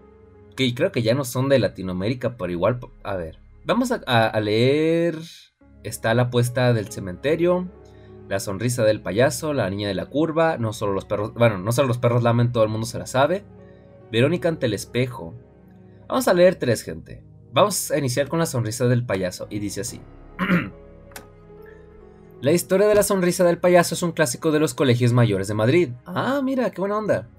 que 0.56 0.74
creo 0.74 0.92
que 0.92 1.04
ya 1.04 1.14
no 1.14 1.26
son 1.26 1.48
de 1.48 1.60
Latinoamérica, 1.60 2.38
pero 2.38 2.52
igual, 2.52 2.80
a 3.04 3.16
ver, 3.16 3.38
vamos 3.66 3.92
a, 3.92 3.98
a 3.98 4.42
leer, 4.42 5.16
está 5.84 6.16
la 6.16 6.24
apuesta 6.24 6.74
del 6.74 6.92
cementerio, 6.92 7.70
la 8.28 8.40
sonrisa 8.40 8.84
del 8.84 9.02
payaso, 9.02 9.54
la 9.54 9.70
niña 9.70 9.88
de 9.88 9.94
la 9.94 10.08
curva, 10.08 10.58
no 10.58 10.74
solo 10.74 10.94
los 10.94 11.06
perros, 11.06 11.34
bueno, 11.34 11.58
no 11.58 11.72
solo 11.72 11.88
los 11.88 11.98
perros 11.98 12.24
lamen, 12.24 12.52
todo 12.52 12.64
el 12.64 12.70
mundo 12.70 12.88
se 12.88 12.98
la 12.98 13.06
sabe. 13.06 13.44
Verónica 14.12 14.50
ante 14.50 14.66
el 14.66 14.74
espejo. 14.74 15.36
Vamos 16.08 16.28
a 16.28 16.34
leer 16.34 16.56
tres, 16.56 16.82
gente. 16.82 17.24
Vamos 17.52 17.92
a 17.92 17.98
iniciar 17.98 18.28
con 18.28 18.40
la 18.40 18.46
sonrisa 18.46 18.88
del 18.88 19.06
payaso 19.06 19.48
y 19.50 19.60
dice 19.60 19.82
así. 19.82 20.02
la 22.42 22.52
historia 22.52 22.88
de 22.88 22.96
la 22.96 23.04
sonrisa 23.04 23.44
del 23.44 23.60
payaso 23.60 23.96
es 23.96 24.04
un 24.04 24.12
clásico 24.12 24.52
de 24.52 24.60
los 24.60 24.74
colegios 24.74 25.14
mayores 25.14 25.48
de 25.48 25.54
Madrid. 25.54 25.90
Ah, 26.06 26.42
mira, 26.44 26.72
qué 26.72 26.82
buena 26.82 26.98
onda. 26.98 27.30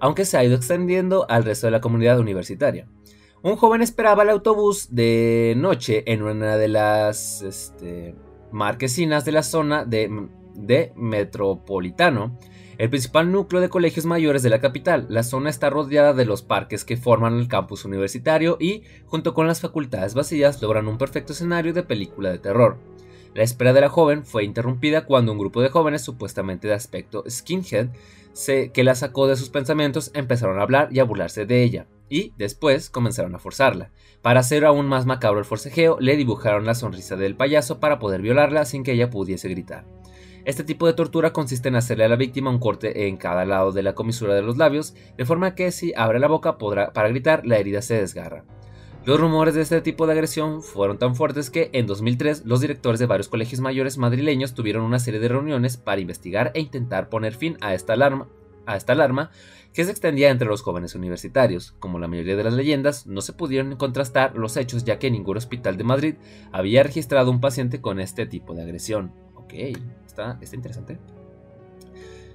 Aunque 0.00 0.24
se 0.24 0.36
ha 0.36 0.44
ido 0.44 0.56
extendiendo 0.56 1.26
al 1.30 1.44
resto 1.44 1.66
de 1.66 1.70
la 1.70 1.80
comunidad 1.80 2.18
universitaria. 2.18 2.88
Un 3.42 3.56
joven 3.56 3.82
esperaba 3.82 4.22
el 4.22 4.30
autobús 4.30 4.88
de 4.90 5.54
noche 5.56 6.02
en 6.10 6.22
una 6.22 6.56
de 6.56 6.68
las 6.68 7.42
este, 7.42 8.14
marquesinas 8.54 9.24
de 9.24 9.32
la 9.32 9.42
zona 9.42 9.84
de, 9.84 10.28
de 10.54 10.92
Metropolitano, 10.94 12.38
el 12.78 12.88
principal 12.88 13.30
núcleo 13.30 13.60
de 13.60 13.68
colegios 13.68 14.06
mayores 14.06 14.42
de 14.42 14.50
la 14.50 14.60
capital. 14.60 15.06
La 15.08 15.24
zona 15.24 15.50
está 15.50 15.70
rodeada 15.70 16.12
de 16.12 16.24
los 16.24 16.42
parques 16.42 16.84
que 16.84 16.96
forman 16.96 17.34
el 17.38 17.48
campus 17.48 17.84
universitario 17.84 18.56
y, 18.60 18.84
junto 19.06 19.34
con 19.34 19.46
las 19.46 19.60
facultades 19.60 20.14
vacías, 20.14 20.62
logran 20.62 20.88
un 20.88 20.98
perfecto 20.98 21.32
escenario 21.32 21.72
de 21.72 21.82
película 21.82 22.30
de 22.30 22.38
terror. 22.38 22.78
La 23.34 23.42
espera 23.42 23.72
de 23.72 23.80
la 23.80 23.88
joven 23.88 24.24
fue 24.24 24.44
interrumpida 24.44 25.04
cuando 25.04 25.32
un 25.32 25.38
grupo 25.38 25.60
de 25.60 25.70
jóvenes, 25.70 26.02
supuestamente 26.02 26.68
de 26.68 26.74
aspecto 26.74 27.24
skinhead, 27.28 27.88
que 28.72 28.84
la 28.84 28.94
sacó 28.94 29.26
de 29.26 29.36
sus 29.36 29.50
pensamientos, 29.50 30.12
empezaron 30.14 30.60
a 30.60 30.62
hablar 30.62 30.88
y 30.92 31.00
a 31.00 31.04
burlarse 31.04 31.44
de 31.44 31.62
ella 31.64 31.86
y 32.08 32.32
después 32.36 32.90
comenzaron 32.90 33.34
a 33.34 33.38
forzarla. 33.38 33.90
Para 34.22 34.40
hacer 34.40 34.64
aún 34.64 34.86
más 34.86 35.06
macabro 35.06 35.38
el 35.38 35.44
forcejeo, 35.44 35.98
le 36.00 36.16
dibujaron 36.16 36.66
la 36.66 36.74
sonrisa 36.74 37.16
del 37.16 37.36
payaso 37.36 37.80
para 37.80 37.98
poder 37.98 38.22
violarla 38.22 38.64
sin 38.64 38.82
que 38.82 38.92
ella 38.92 39.10
pudiese 39.10 39.48
gritar. 39.48 39.86
Este 40.44 40.62
tipo 40.62 40.86
de 40.86 40.92
tortura 40.92 41.32
consiste 41.32 41.68
en 41.68 41.76
hacerle 41.76 42.04
a 42.04 42.08
la 42.08 42.16
víctima 42.16 42.50
un 42.50 42.58
corte 42.58 43.08
en 43.08 43.16
cada 43.16 43.46
lado 43.46 43.72
de 43.72 43.82
la 43.82 43.94
comisura 43.94 44.34
de 44.34 44.42
los 44.42 44.58
labios, 44.58 44.94
de 45.16 45.24
forma 45.24 45.54
que 45.54 45.72
si 45.72 45.94
abre 45.96 46.18
la 46.18 46.28
boca 46.28 46.58
para 46.58 47.08
gritar 47.08 47.46
la 47.46 47.56
herida 47.56 47.80
se 47.80 47.94
desgarra. 47.94 48.44
Los 49.06 49.20
rumores 49.20 49.54
de 49.54 49.60
este 49.60 49.82
tipo 49.82 50.06
de 50.06 50.12
agresión 50.12 50.62
fueron 50.62 50.98
tan 50.98 51.14
fuertes 51.14 51.50
que 51.50 51.68
en 51.74 51.86
2003 51.86 52.46
los 52.46 52.62
directores 52.62 52.98
de 52.98 53.06
varios 53.06 53.28
colegios 53.28 53.60
mayores 53.60 53.98
madrileños 53.98 54.54
tuvieron 54.54 54.82
una 54.82 54.98
serie 54.98 55.20
de 55.20 55.28
reuniones 55.28 55.76
para 55.76 56.00
investigar 56.00 56.52
e 56.54 56.60
intentar 56.60 57.10
poner 57.10 57.34
fin 57.34 57.58
a 57.60 57.74
esta 57.74 57.92
alarma 57.92 59.30
que 59.74 59.84
se 59.84 59.90
extendía 59.90 60.30
entre 60.30 60.48
los 60.48 60.62
jóvenes 60.62 60.94
universitarios. 60.94 61.74
Como 61.80 61.98
la 61.98 62.08
mayoría 62.08 62.36
de 62.36 62.44
las 62.44 62.54
leyendas, 62.54 63.06
no 63.06 63.20
se 63.20 63.32
pudieron 63.32 63.74
contrastar 63.76 64.36
los 64.36 64.56
hechos 64.56 64.84
ya 64.84 64.98
que 65.00 65.10
ningún 65.10 65.36
hospital 65.36 65.76
de 65.76 65.84
Madrid 65.84 66.14
había 66.52 66.84
registrado 66.84 67.30
un 67.30 67.40
paciente 67.40 67.80
con 67.80 67.98
este 67.98 68.24
tipo 68.24 68.54
de 68.54 68.62
agresión. 68.62 69.12
Ok, 69.34 69.52
está, 70.06 70.38
está 70.40 70.56
interesante. 70.56 70.98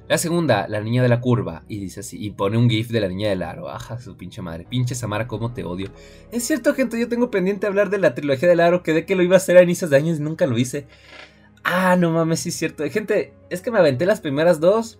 La 0.09 0.17
segunda, 0.17 0.67
la 0.67 0.81
niña 0.81 1.01
de 1.01 1.07
la 1.07 1.21
curva, 1.21 1.63
y 1.67 1.79
dice 1.79 1.99
así, 1.99 2.17
y 2.19 2.31
pone 2.31 2.57
un 2.57 2.67
gif 2.67 2.89
de 2.89 2.99
la 2.99 3.07
niña 3.07 3.29
del 3.29 3.43
aro. 3.43 3.69
Ajá, 3.69 3.99
su 3.99 4.17
pinche 4.17 4.41
madre. 4.41 4.65
Pinche 4.67 4.95
Samara, 4.95 5.27
cómo 5.27 5.53
te 5.53 5.63
odio. 5.63 5.91
Es 6.31 6.43
cierto, 6.43 6.73
gente, 6.73 6.99
yo 6.99 7.07
tengo 7.07 7.29
pendiente 7.29 7.67
hablar 7.67 7.89
de 7.89 7.99
la 7.99 8.15
trilogía 8.15 8.49
del 8.49 8.59
aro, 8.59 8.83
que 8.83 8.93
de 8.93 9.05
que 9.05 9.15
lo 9.15 9.23
iba 9.23 9.35
a 9.35 9.37
hacer 9.37 9.55
a 9.55 9.61
inicios 9.61 9.91
de 9.91 9.97
años 9.97 10.19
y 10.19 10.23
nunca 10.23 10.45
lo 10.47 10.57
hice. 10.57 10.87
Ah, 11.63 11.95
no 11.95 12.11
mames, 12.11 12.39
sí 12.39 12.49
es 12.49 12.55
cierto. 12.55 12.83
Gente, 12.89 13.33
es 13.51 13.61
que 13.61 13.69
me 13.69 13.77
aventé 13.77 14.07
las 14.07 14.19
primeras 14.19 14.59
dos, 14.59 14.99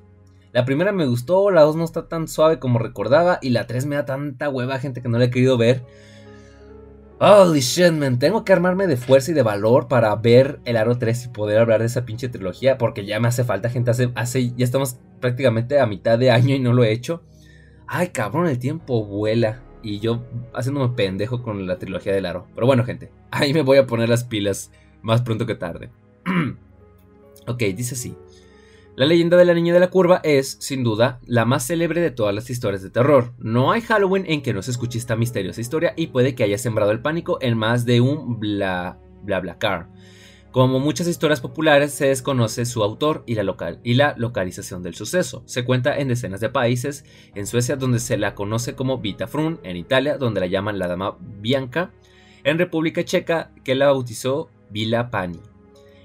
la 0.51 0.65
primera 0.65 0.91
me 0.91 1.05
gustó, 1.05 1.51
la 1.51 1.61
2 1.61 1.75
no 1.75 1.83
está 1.83 2.07
tan 2.07 2.27
suave 2.27 2.59
como 2.59 2.79
recordaba 2.79 3.39
y 3.41 3.49
la 3.49 3.67
3 3.67 3.85
me 3.85 3.95
da 3.95 4.05
tanta 4.05 4.49
hueva 4.49 4.79
gente 4.79 5.01
que 5.01 5.09
no 5.09 5.19
la 5.19 5.25
he 5.25 5.29
querido 5.29 5.57
ver. 5.57 5.83
Holy 7.19 7.59
shit, 7.59 7.91
man, 7.91 8.17
tengo 8.17 8.45
que 8.45 8.53
armarme 8.53 8.87
de 8.87 8.95
fuerza 8.95 9.31
y 9.31 9.33
de 9.33 9.43
valor 9.43 9.89
para 9.89 10.15
ver 10.15 10.61
el 10.63 10.77
Aro 10.77 10.97
3 10.97 11.25
y 11.25 11.27
poder 11.29 11.59
hablar 11.59 11.81
de 11.81 11.87
esa 11.87 12.05
pinche 12.05 12.29
trilogía 12.29 12.77
porque 12.77 13.05
ya 13.05 13.19
me 13.19 13.27
hace 13.27 13.43
falta 13.43 13.69
gente, 13.69 13.91
hace, 13.91 14.11
hace 14.15 14.53
ya 14.55 14.63
estamos 14.63 14.97
prácticamente 15.19 15.79
a 15.79 15.85
mitad 15.85 16.17
de 16.17 16.31
año 16.31 16.55
y 16.55 16.59
no 16.59 16.73
lo 16.73 16.83
he 16.83 16.91
hecho. 16.91 17.21
Ay, 17.87 18.07
cabrón, 18.09 18.47
el 18.47 18.57
tiempo 18.57 19.03
vuela 19.05 19.61
y 19.83 19.99
yo 19.99 20.23
haciéndome 20.53 20.95
pendejo 20.95 21.43
con 21.43 21.67
la 21.67 21.77
trilogía 21.77 22.13
del 22.13 22.25
Aro. 22.25 22.47
Pero 22.55 22.65
bueno, 22.65 22.85
gente, 22.85 23.11
ahí 23.31 23.53
me 23.53 23.63
voy 23.63 23.77
a 23.77 23.85
poner 23.85 24.09
las 24.09 24.23
pilas 24.23 24.71
más 25.01 25.21
pronto 25.21 25.45
que 25.45 25.55
tarde. 25.55 25.91
ok, 27.47 27.59
dice 27.75 27.95
así. 27.95 28.15
La 28.99 29.05
leyenda 29.05 29.37
de 29.37 29.45
la 29.45 29.53
niña 29.53 29.73
de 29.73 29.79
la 29.79 29.89
curva 29.89 30.19
es, 30.25 30.57
sin 30.59 30.83
duda, 30.83 31.21
la 31.25 31.45
más 31.45 31.65
célebre 31.65 32.01
de 32.01 32.11
todas 32.11 32.35
las 32.35 32.49
historias 32.49 32.81
de 32.81 32.89
terror. 32.89 33.31
No 33.37 33.71
hay 33.71 33.79
Halloween 33.79 34.25
en 34.27 34.41
que 34.41 34.53
no 34.53 34.61
se 34.61 34.71
escuche 34.71 34.97
esta 34.97 35.15
misteriosa 35.15 35.61
historia 35.61 35.93
y 35.95 36.07
puede 36.07 36.35
que 36.35 36.43
haya 36.43 36.57
sembrado 36.57 36.91
el 36.91 36.99
pánico 36.99 37.37
en 37.39 37.57
más 37.57 37.85
de 37.85 38.01
un 38.01 38.41
bla 38.41 38.99
bla 39.23 39.39
bla 39.39 39.57
car. 39.57 39.87
Como 40.51 40.81
muchas 40.81 41.07
historias 41.07 41.39
populares, 41.39 41.93
se 41.93 42.07
desconoce 42.07 42.65
su 42.65 42.83
autor 42.83 43.23
y 43.25 43.35
la, 43.35 43.43
local, 43.43 43.79
y 43.85 43.93
la 43.93 44.15
localización 44.17 44.83
del 44.83 44.95
suceso. 44.95 45.43
Se 45.45 45.63
cuenta 45.63 45.97
en 45.97 46.09
decenas 46.09 46.41
de 46.41 46.49
países, 46.49 47.05
en 47.35 47.47
Suecia 47.47 47.77
donde 47.77 47.99
se 47.99 48.17
la 48.17 48.35
conoce 48.35 48.75
como 48.75 48.97
Vita 48.97 49.27
Frun, 49.27 49.61
en 49.63 49.77
Italia 49.77 50.17
donde 50.17 50.41
la 50.41 50.47
llaman 50.47 50.77
la 50.77 50.89
Dama 50.89 51.17
Bianca, 51.39 51.93
en 52.43 52.59
República 52.59 53.05
Checa 53.05 53.53
que 53.63 53.75
la 53.75 53.85
bautizó 53.85 54.49
Vila 54.69 55.09
Pani. 55.09 55.39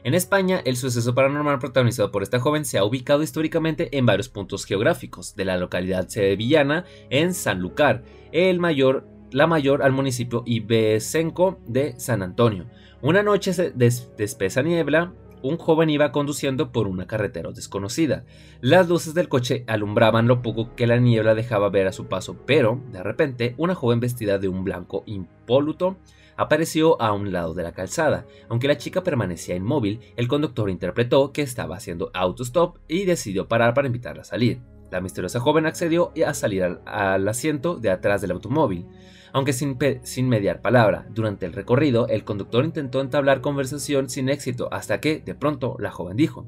En 0.04 0.12
España, 0.12 0.60
el 0.66 0.76
suceso 0.76 1.14
paranormal 1.14 1.58
protagonizado 1.58 2.10
por 2.12 2.22
esta 2.22 2.38
joven 2.38 2.66
se 2.66 2.76
ha 2.76 2.84
ubicado 2.84 3.22
históricamente 3.22 3.96
en 3.96 4.04
varios 4.04 4.28
puntos 4.28 4.66
geográficos, 4.66 5.34
de 5.34 5.46
la 5.46 5.56
localidad 5.56 6.08
sevillana 6.08 6.84
en 7.08 7.32
Sanlúcar, 7.32 8.02
el 8.30 8.60
mayor, 8.60 9.08
la 9.30 9.46
mayor 9.46 9.82
al 9.82 9.92
municipio 9.92 10.42
ibecenco 10.44 11.58
de 11.66 11.98
San 11.98 12.22
Antonio. 12.22 12.66
Una 13.00 13.22
noche 13.22 13.54
de, 13.54 13.86
espesa 14.18 14.60
niebla, 14.60 15.14
un 15.40 15.56
joven 15.56 15.88
iba 15.88 16.12
conduciendo 16.12 16.70
por 16.70 16.86
una 16.86 17.06
carretera 17.06 17.50
desconocida. 17.52 18.26
Las 18.60 18.90
luces 18.90 19.14
del 19.14 19.30
coche 19.30 19.64
alumbraban 19.66 20.28
lo 20.28 20.42
poco 20.42 20.74
que 20.74 20.86
la 20.86 20.98
niebla 20.98 21.34
dejaba 21.34 21.70
ver 21.70 21.86
a 21.86 21.92
su 21.92 22.08
paso, 22.08 22.36
pero, 22.44 22.78
de 22.92 23.02
repente, 23.02 23.54
una 23.56 23.74
joven 23.74 24.00
vestida 24.00 24.36
de 24.36 24.48
un 24.48 24.64
blanco 24.64 25.02
impoluto 25.06 25.96
apareció 26.36 27.00
a 27.00 27.12
un 27.12 27.32
lado 27.32 27.54
de 27.54 27.62
la 27.62 27.72
calzada. 27.72 28.26
Aunque 28.48 28.68
la 28.68 28.76
chica 28.76 29.02
permanecía 29.02 29.56
inmóvil, 29.56 30.00
el 30.16 30.28
conductor 30.28 30.70
interpretó 30.70 31.32
que 31.32 31.42
estaba 31.42 31.76
haciendo 31.76 32.10
autostop 32.14 32.78
y 32.88 33.04
decidió 33.04 33.48
parar 33.48 33.74
para 33.74 33.86
invitarla 33.86 34.22
a 34.22 34.26
salir. 34.26 34.60
La 34.90 35.00
misteriosa 35.00 35.40
joven 35.40 35.66
accedió 35.66 36.12
a 36.26 36.34
salir 36.34 36.62
al, 36.62 37.28
asiento 37.28 37.76
de 37.76 37.90
atrás 37.90 38.20
del 38.20 38.30
automóvil. 38.30 38.86
Aunque 39.32 39.52
sin, 39.52 39.76
sin 40.04 40.28
mediar 40.28 40.62
palabra, 40.62 41.06
durante 41.10 41.46
el 41.46 41.52
recorrido 41.52 42.06
el 42.08 42.24
conductor 42.24 42.64
intentó 42.64 43.00
entablar 43.00 43.40
conversación 43.40 44.08
sin 44.08 44.28
éxito 44.28 44.68
hasta 44.72 45.00
que, 45.00 45.18
de 45.18 45.34
pronto, 45.34 45.76
la 45.80 45.90
joven 45.90 46.16
dijo, 46.16 46.46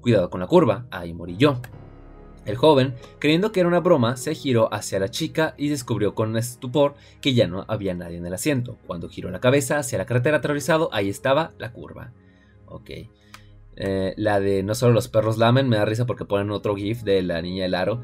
Cuidado 0.00 0.28
con 0.30 0.40
la 0.40 0.46
curva, 0.46 0.86
ahí 0.90 1.14
morí 1.14 1.36
yo. 1.36 1.60
El 2.48 2.56
joven, 2.56 2.94
creyendo 3.18 3.52
que 3.52 3.60
era 3.60 3.68
una 3.68 3.80
broma, 3.80 4.16
se 4.16 4.34
giró 4.34 4.72
hacia 4.72 4.98
la 4.98 5.10
chica 5.10 5.54
y 5.58 5.68
descubrió 5.68 6.14
con 6.14 6.34
estupor 6.38 6.94
que 7.20 7.34
ya 7.34 7.46
no 7.46 7.66
había 7.68 7.94
nadie 7.94 8.16
en 8.16 8.24
el 8.24 8.32
asiento. 8.32 8.78
Cuando 8.86 9.10
giró 9.10 9.30
la 9.30 9.38
cabeza 9.38 9.76
hacia 9.76 9.98
la 9.98 10.06
carretera 10.06 10.38
aterrorizado, 10.38 10.88
ahí 10.94 11.10
estaba 11.10 11.52
la 11.58 11.72
curva. 11.74 12.14
Ok. 12.64 12.90
Eh, 13.76 14.14
la 14.16 14.40
de 14.40 14.62
no 14.62 14.74
solo 14.74 14.94
los 14.94 15.08
perros 15.08 15.36
lamen, 15.36 15.68
me 15.68 15.76
da 15.76 15.84
risa 15.84 16.06
porque 16.06 16.24
ponen 16.24 16.50
otro 16.50 16.74
GIF 16.74 17.02
de 17.02 17.20
la 17.20 17.42
niña 17.42 17.64
del 17.64 17.74
aro. 17.74 18.00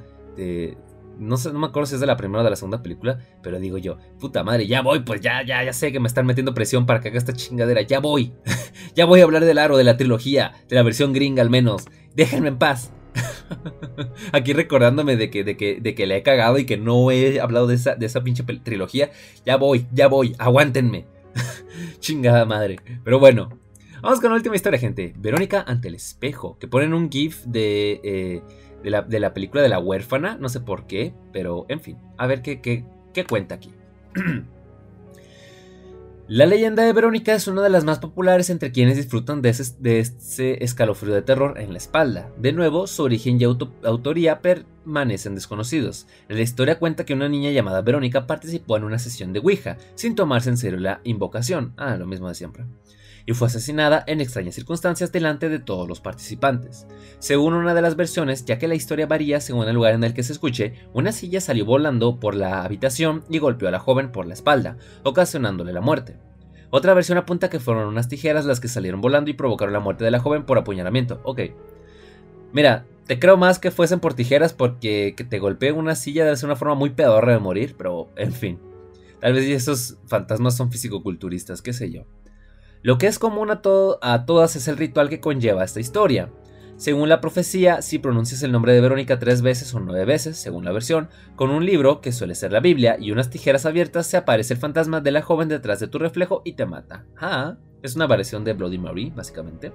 no 1.19 1.39
sé, 1.39 1.51
no 1.51 1.59
me 1.59 1.69
acuerdo 1.69 1.87
si 1.87 1.95
es 1.95 2.03
de 2.03 2.07
la 2.07 2.19
primera 2.19 2.43
o 2.43 2.45
de 2.45 2.51
la 2.51 2.57
segunda 2.57 2.83
película, 2.83 3.21
pero 3.43 3.59
digo 3.59 3.79
yo, 3.79 3.97
puta 4.21 4.45
madre, 4.45 4.67
ya 4.67 4.83
voy, 4.83 5.01
pues 5.01 5.23
ya, 5.23 5.43
ya, 5.43 5.65
ya 5.65 5.73
sé 5.73 5.91
que 5.91 6.01
me 6.01 6.09
están 6.09 6.27
metiendo 6.27 6.53
presión 6.53 6.85
para 6.85 7.01
que 7.01 7.09
haga 7.09 7.17
esta 7.17 7.33
chingadera, 7.33 7.81
ya 7.81 7.99
voy, 7.99 8.35
ya 8.95 9.07
voy 9.07 9.21
a 9.21 9.25
hablar 9.25 9.43
del 9.47 9.57
aro, 9.57 9.79
de 9.79 9.85
la 9.85 9.97
trilogía, 9.97 10.53
de 10.69 10.77
la 10.77 10.83
versión 10.83 11.15
gringa 11.15 11.41
al 11.41 11.49
menos, 11.49 11.87
déjenme 12.15 12.49
en 12.49 12.59
paz. 12.59 12.93
Aquí 14.33 14.53
recordándome 14.53 15.17
de 15.17 15.31
que, 15.31 15.45
de, 15.45 15.57
que, 15.57 15.81
de 15.81 15.95
que 15.95 16.07
le 16.07 16.17
he 16.17 16.23
cagado 16.23 16.59
y 16.59 16.67
que 16.67 16.77
no 16.77 17.11
he 17.11 17.41
hablado 17.41 17.67
de 17.67 17.75
esa, 17.77 17.95
de 17.95 18.07
esa 18.07 18.23
pinche 18.25 18.43
trilogía. 18.43 19.11
Ya 19.45 19.57
voy, 19.57 19.87
ya 19.93 20.09
voy, 20.09 20.35
aguántenme. 20.39 21.07
Chingada 22.01 22.45
madre. 22.45 22.79
Pero 23.05 23.19
bueno, 23.19 23.59
vamos 24.03 24.21
con 24.21 24.31
la 24.31 24.37
última 24.37 24.57
historia, 24.57 24.79
gente. 24.79 25.15
Verónica 25.17 25.65
ante 25.67 25.89
el 25.89 25.95
espejo. 25.95 26.59
Que 26.59 26.69
ponen 26.69 26.95
un 26.95 27.11
GIF 27.11 27.45
de, 27.45 28.01
eh, 28.05 28.43
de, 28.83 28.91
la, 28.91 29.03
de, 29.03 29.21
la, 29.21 29.35
película 29.35 29.63
de 29.63 29.69
la 29.69 29.79
huérfana. 29.79 30.37
No 30.39 30.49
sé 30.49 30.61
por 30.61 30.87
qué, 30.87 31.15
pero 31.33 31.67
en 31.69 31.81
fin. 31.81 31.99
A 32.17 32.27
ver 32.27 32.43
qué, 32.43 32.61
qué, 32.61 32.85
qué 33.13 33.25
cuenta 33.25 33.57
aquí. 33.57 33.73
La 36.27 36.47
leyenda 36.47 36.83
de 36.83 36.95
Verónica 36.95 37.35
es 37.35 37.49
una 37.49 37.61
de 37.61 37.69
las 37.69 37.85
más 37.85 37.99
populares 37.99 38.49
entre 38.49 38.73
quienes 38.73 38.97
disfrutan 38.97 39.43
de 39.43 39.51
ese, 39.51 40.65
escalofrío 40.65 41.13
de 41.13 41.21
terror 41.21 41.61
en 41.61 41.73
la 41.73 41.77
espalda. 41.77 42.31
De 42.39 42.53
nuevo, 42.53 42.87
su 42.87 43.03
origen 43.03 43.39
y 43.39 43.45
autoría 43.45 44.41
permanecen 44.41 45.35
desconocidos. 45.35 46.07
La 46.29 46.41
historia 46.41 46.79
cuenta 46.79 47.05
que 47.05 47.13
una 47.13 47.29
niña 47.29 47.51
llamada 47.51 47.83
Verónica 47.83 48.27
participó 48.27 48.79
en 48.79 48.85
una 48.85 48.99
sesión 48.99 49.35
de 49.35 49.41
Ouija, 49.41 49.77
sin 49.97 50.15
tomarse 50.15 50.49
en 50.49 50.57
serio 50.57 50.79
la 50.79 51.03
invocación. 51.05 51.75
Ah, 51.77 51.97
lo 51.97 52.07
mismo 52.07 52.29
de 52.29 52.35
siempre 52.35 52.65
y 53.27 53.33
fue 53.33 53.49
asesinada 53.49 54.05
en 54.07 54.21
extrañas 54.21 54.55
circunstancias 54.55 55.13
delante 55.13 55.49
de 55.49 55.59
todos 55.59 55.89
los 55.89 56.01
participantes. 56.01 56.87
Según 57.19 57.55
una 57.55 57.75
de 57.75 57.83
las 57.83 57.97
versiones, 57.97 58.45
ya 58.45 58.59
que 58.59 58.69
la 58.69 58.75
historia 58.75 59.07
varía 59.07 59.41
según 59.41 59.67
el 59.67 59.75
lugar 59.75 59.95
en 59.95 60.05
el 60.05 60.15
que 60.15 60.23
se 60.23 60.33
escuche, 60.33 60.75
una 60.93 61.13
silla 61.13 61.41
salió 61.41 61.65
volando 61.65 62.21
por 62.21 62.35
la 62.35 62.65
habitación 62.65 63.25
y 63.31 63.39
golpeó 63.39 63.69
a 63.69 63.73
la 63.73 63.79
joven 63.79 64.13
por 64.13 64.27
la 64.27 64.35
espalda, 64.35 64.77
ocasionándole 65.03 65.73
la 65.73 65.81
muerte. 65.81 66.17
Otra 66.71 66.93
versión 66.93 67.19
apunta 67.19 67.51
que 67.51 67.61
fueron 67.61 67.87
unas 67.87 68.09
tijeras 68.09 68.45
las 68.47 68.61
que 68.61 68.69
salieron 68.69 69.01
volando 69.01 69.31
y 69.31 69.35
provocaron 69.35 69.73
la 69.73 69.81
muerte 69.81 70.05
de 70.05 70.11
la 70.11 70.19
joven 70.19 70.45
por 70.45 70.59
apuñalamiento. 70.59 71.21
Ok. 71.23 71.41
Mira, 72.53 72.85
te 73.07 73.19
creo 73.19 73.37
más 73.37 73.59
que 73.59 73.71
fuesen 73.71 74.01
por 74.01 74.15
tijeras 74.15 74.53
porque 74.53 75.15
que 75.17 75.25
te 75.25 75.39
golpee 75.39 75.73
una 75.73 75.95
silla 75.95 76.25
debe 76.25 76.37
ser 76.37 76.47
una 76.47 76.57
forma 76.57 76.75
muy 76.75 76.91
pedorra 76.91 77.33
de 77.33 77.39
morir, 77.39 77.75
pero 77.79 78.09
en 78.17 78.33
fin. 78.33 78.59
Tal 79.21 79.35
vez 79.35 79.49
esos 79.49 79.99
fantasmas 80.07 80.57
son 80.57 80.71
fisicoculturistas, 80.71 81.63
qué 81.63 81.73
sé 81.73 81.91
yo. 81.91 82.07
Lo 82.85 82.99
que 82.99 83.07
es 83.07 83.19
común 83.19 83.51
a, 83.51 83.63
a 84.03 84.27
todas 84.27 84.57
es 84.57 84.69
el 84.69 84.77
ritual 84.77 85.09
que 85.09 85.19
conlleva 85.19 85.65
esta 85.65 85.81
historia. 85.81 86.29
Según 86.77 87.09
la 87.09 87.23
profecía, 87.23 87.81
si 87.81 87.99
pronuncias 87.99 88.43
el 88.43 88.53
nombre 88.53 88.75
de 88.75 88.83
Verónica 88.83 89.19
tres 89.19 89.41
veces 89.41 89.75
o 89.75 89.81
nueve 89.81 90.05
veces, 90.05 90.37
según 90.37 90.67
la 90.67 90.73
versión, 90.73 91.09
con 91.35 91.49
un 91.49 91.65
libro, 91.65 92.03
que 92.03 92.13
suele 92.13 92.35
ser 92.35 92.53
la 92.53 92.61
Biblia, 92.61 92.99
y 93.01 93.11
unas 93.11 93.31
tijeras 93.31 93.65
abiertas, 93.65 94.07
se 94.07 94.19
aparece 94.19 94.53
el 94.53 94.61
fantasma 94.61 95.01
de 95.01 95.13
la 95.13 95.23
joven 95.23 95.49
detrás 95.49 95.81
de 95.81 95.89
tu 95.89 95.99
reflejo 95.99 96.43
y 96.45 96.57
te 96.57 96.67
mata. 96.67 97.07
Ah, 97.17 97.57
es 97.83 97.97
una 97.97 98.07
variación 98.07 98.45
de 98.45 98.53
Bloody 98.53 98.77
Mary, 98.77 99.11
básicamente. 99.17 99.73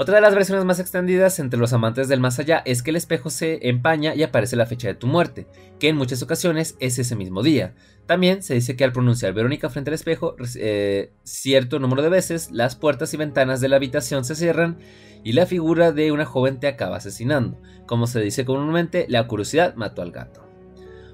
Otra 0.00 0.14
de 0.14 0.20
las 0.20 0.36
versiones 0.36 0.64
más 0.64 0.78
extendidas 0.78 1.40
entre 1.40 1.58
los 1.58 1.72
amantes 1.72 2.06
del 2.06 2.20
más 2.20 2.38
allá 2.38 2.62
es 2.64 2.84
que 2.84 2.90
el 2.90 2.96
espejo 2.96 3.30
se 3.30 3.68
empaña 3.68 4.14
y 4.14 4.22
aparece 4.22 4.54
la 4.54 4.64
fecha 4.64 4.86
de 4.86 4.94
tu 4.94 5.08
muerte, 5.08 5.48
que 5.80 5.88
en 5.88 5.96
muchas 5.96 6.22
ocasiones 6.22 6.76
es 6.78 7.00
ese 7.00 7.16
mismo 7.16 7.42
día. 7.42 7.74
También 8.06 8.44
se 8.44 8.54
dice 8.54 8.76
que 8.76 8.84
al 8.84 8.92
pronunciar 8.92 9.32
Verónica 9.32 9.70
frente 9.70 9.90
al 9.90 9.94
espejo, 9.94 10.36
eh, 10.54 11.10
cierto 11.24 11.80
número 11.80 12.02
de 12.02 12.10
veces 12.10 12.52
las 12.52 12.76
puertas 12.76 13.12
y 13.12 13.16
ventanas 13.16 13.60
de 13.60 13.66
la 13.66 13.74
habitación 13.74 14.24
se 14.24 14.36
cierran 14.36 14.78
y 15.24 15.32
la 15.32 15.46
figura 15.46 15.90
de 15.90 16.12
una 16.12 16.26
joven 16.26 16.60
te 16.60 16.68
acaba 16.68 16.98
asesinando. 16.98 17.60
Como 17.84 18.06
se 18.06 18.20
dice 18.20 18.44
comúnmente, 18.44 19.04
la 19.08 19.26
curiosidad 19.26 19.74
mató 19.74 20.02
al 20.02 20.12
gato. 20.12 20.48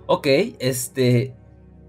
Ok, 0.04 0.26
este, 0.58 1.32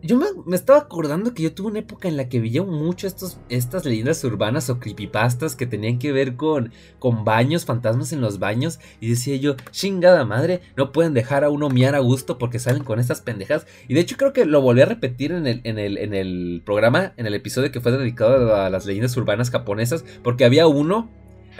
yo 0.06 0.18
me, 0.18 0.56
estaba 0.56 0.80
acordando 0.80 1.34
que 1.34 1.44
yo 1.44 1.54
tuve 1.54 1.70
una 1.70 1.80
época 1.80 2.08
en 2.08 2.18
la 2.18 2.30
que 2.30 2.40
veía 2.40 2.64
mucho 2.64 3.08
estos, 3.08 3.40
estas 3.50 3.86
leyendas 3.86 4.24
urbanas 4.24 4.70
o 4.70 4.80
creepypastas 4.80 5.56
que 5.56 5.66
tenían 5.66 6.00
que 6.00 6.12
ver 6.12 6.36
con, 6.36 6.72
con 7.00 7.26
baños, 7.26 7.66
fantasmas 7.66 8.14
en 8.14 8.22
los 8.22 8.40
baños. 8.40 8.80
Y 9.00 9.10
decía 9.10 9.36
yo, 9.36 9.56
chingada 9.72 10.26
madre, 10.26 10.62
no 10.78 10.92
pueden 10.92 11.14
dejar 11.14 11.44
a 11.44 11.50
uno 11.50 11.70
miar 11.70 11.96
a 11.96 12.00
gusto 12.00 12.38
porque 12.38 12.60
salen 12.60 12.84
con 12.84 13.00
estas 13.00 13.22
pendejas. 13.22 13.66
Y 13.88 13.94
de 13.94 14.02
hecho 14.02 14.18
creo 14.18 14.34
que 14.34 14.46
lo 14.46 14.62
volví 14.62 14.82
a 14.82 14.86
repetir 14.86 15.32
en 15.32 15.48
el, 15.48 15.62
en 15.64 15.80
el, 15.80 15.98
en 15.98 16.14
el 16.14 16.62
programa, 16.66 17.14
en 17.18 17.26
el 17.26 17.34
episodio 17.34 17.72
que 17.72 17.82
fue 17.82 17.92
dedicado 17.92 18.56
a 18.56 18.70
las 18.70 18.86
leyendas 18.86 19.16
urbanas 19.18 19.50
japonesas. 19.50 20.06
Porque 20.24 20.46
había 20.46 20.68
uno 20.68 21.10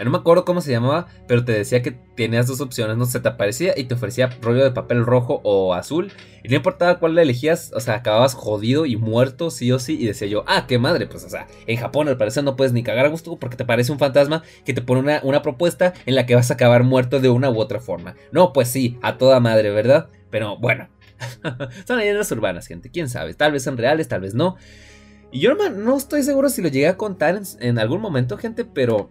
no 0.04 0.10
me 0.10 0.18
acuerdo 0.18 0.44
cómo 0.44 0.60
se 0.60 0.70
llamaba, 0.70 1.06
pero 1.26 1.44
te 1.44 1.52
decía 1.52 1.82
que 1.82 1.92
tenías 1.92 2.46
dos 2.46 2.60
opciones, 2.60 2.96
no 2.96 3.06
se 3.06 3.20
te 3.20 3.28
aparecía 3.28 3.74
y 3.76 3.84
te 3.84 3.94
ofrecía 3.94 4.30
rollo 4.40 4.64
de 4.64 4.70
papel 4.70 5.04
rojo 5.04 5.40
o 5.44 5.74
azul. 5.74 6.12
Y 6.42 6.48
no 6.48 6.56
importaba 6.56 6.98
cuál 6.98 7.14
le 7.14 7.22
elegías, 7.22 7.72
o 7.74 7.80
sea, 7.80 7.94
acababas 7.94 8.34
jodido 8.34 8.86
y 8.86 8.96
muerto, 8.96 9.50
sí 9.50 9.72
o 9.72 9.78
sí. 9.78 9.98
Y 10.00 10.06
decía 10.06 10.28
yo, 10.28 10.44
ah, 10.46 10.66
qué 10.66 10.78
madre, 10.78 11.06
pues, 11.06 11.24
o 11.24 11.28
sea, 11.28 11.46
en 11.66 11.76
Japón 11.76 12.08
al 12.08 12.16
parecer 12.16 12.44
no 12.44 12.56
puedes 12.56 12.72
ni 12.72 12.82
cagar 12.82 13.06
a 13.06 13.10
gusto 13.10 13.36
porque 13.36 13.56
te 13.56 13.64
parece 13.64 13.92
un 13.92 13.98
fantasma 13.98 14.42
que 14.64 14.72
te 14.72 14.82
pone 14.82 15.00
una, 15.00 15.20
una 15.22 15.42
propuesta 15.42 15.94
en 16.06 16.14
la 16.14 16.26
que 16.26 16.34
vas 16.34 16.50
a 16.50 16.54
acabar 16.54 16.84
muerto 16.84 17.20
de 17.20 17.28
una 17.28 17.50
u 17.50 17.58
otra 17.58 17.80
forma. 17.80 18.14
No, 18.32 18.52
pues 18.52 18.68
sí, 18.68 18.98
a 19.02 19.18
toda 19.18 19.40
madre, 19.40 19.70
¿verdad? 19.70 20.08
Pero 20.30 20.56
bueno, 20.58 20.88
son 21.86 21.98
leyendas 21.98 22.30
urbanas, 22.32 22.66
gente, 22.66 22.90
quién 22.90 23.08
sabe, 23.08 23.34
tal 23.34 23.52
vez 23.52 23.62
son 23.62 23.76
reales, 23.76 24.08
tal 24.08 24.20
vez 24.20 24.34
no. 24.34 24.56
Y 25.32 25.40
yo 25.40 25.54
no, 25.54 25.96
estoy 25.96 26.22
seguro 26.22 26.48
si 26.48 26.62
lo 26.62 26.68
llegué 26.68 26.88
a 26.88 26.96
contar 26.96 27.40
en 27.60 27.78
algún 27.78 28.00
momento, 28.00 28.38
gente, 28.38 28.64
pero 28.64 29.10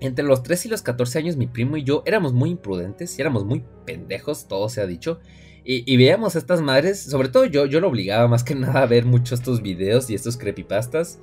entre 0.00 0.24
los 0.24 0.42
3 0.42 0.66
y 0.66 0.68
los 0.68 0.82
14 0.82 1.18
años 1.18 1.36
mi 1.36 1.46
primo 1.46 1.76
y 1.76 1.84
yo 1.84 2.02
éramos 2.06 2.32
muy 2.32 2.50
imprudentes 2.50 3.18
y 3.18 3.20
éramos 3.22 3.44
muy 3.44 3.64
pendejos, 3.84 4.46
todo 4.48 4.68
se 4.68 4.80
ha 4.80 4.86
dicho. 4.86 5.20
Y, 5.68 5.96
veíamos 5.96 6.36
a 6.36 6.38
estas 6.38 6.62
madres, 6.62 7.02
sobre 7.02 7.28
todo 7.28 7.44
yo, 7.44 7.66
yo 7.66 7.80
lo 7.80 7.88
obligaba 7.88 8.28
más 8.28 8.44
que 8.44 8.54
nada 8.54 8.82
a 8.82 8.86
ver 8.86 9.04
mucho 9.04 9.34
estos 9.34 9.62
videos 9.62 10.08
y 10.10 10.14
estos 10.14 10.36
creepypastas. 10.36 11.18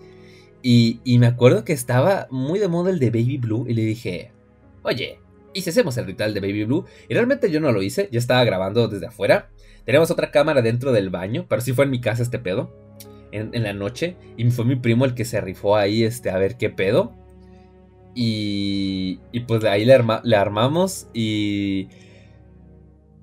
Y, 0.62 1.00
me 1.18 1.28
acuerdo 1.28 1.64
que 1.64 1.72
estaba 1.72 2.28
muy 2.30 2.60
de 2.60 2.68
moda 2.68 2.90
el 2.90 3.00
de 3.00 3.10
Baby 3.10 3.38
Blue 3.38 3.66
y 3.70 3.74
le 3.74 3.84
dije, 3.84 4.32
oye, 4.82 5.20
¿y 5.54 5.62
si 5.62 5.70
hacemos 5.70 5.96
el 5.96 6.08
ritual 6.08 6.34
de 6.34 6.42
Baby 6.42 6.66
Blue? 6.66 6.84
Y 7.08 7.14
realmente 7.14 7.50
yo 7.50 7.62
no 7.62 7.72
lo 7.72 7.82
hice, 7.82 8.10
yo 8.12 8.20
estaba 8.20 8.44
grabando 8.44 8.90
desde 8.90 9.06
afuera. 9.06 9.50
Teníamos 9.86 10.12
otra 10.12 10.30
cámara 10.30 10.62
dentro 10.62 10.92
del 10.92 11.10
baño, 11.10 11.46
pero 11.48 11.62
sí 11.62 11.72
fue 11.72 11.86
en 11.86 11.92
mi 11.92 12.02
casa 12.02 12.22
este 12.22 12.40
pedo. 12.40 12.76
En, 13.32 13.50
en 13.54 13.64
la 13.64 13.74
noche. 13.74 14.18
Y 14.36 14.52
fue 14.52 14.66
mi 14.66 14.76
primo 14.76 15.06
el 15.06 15.16
que 15.16 15.24
se 15.24 15.40
rifó 15.40 15.78
ahí 15.78 16.04
este, 16.04 16.30
a 16.30 16.38
ver 16.38 16.58
qué 16.58 16.70
pedo. 16.70 17.16
Y, 18.16 19.20
y 19.32 19.42
pues 19.42 19.62
de 19.62 19.70
ahí 19.70 19.86
le, 19.86 20.36
armamos 20.36 21.08
y... 21.14 21.90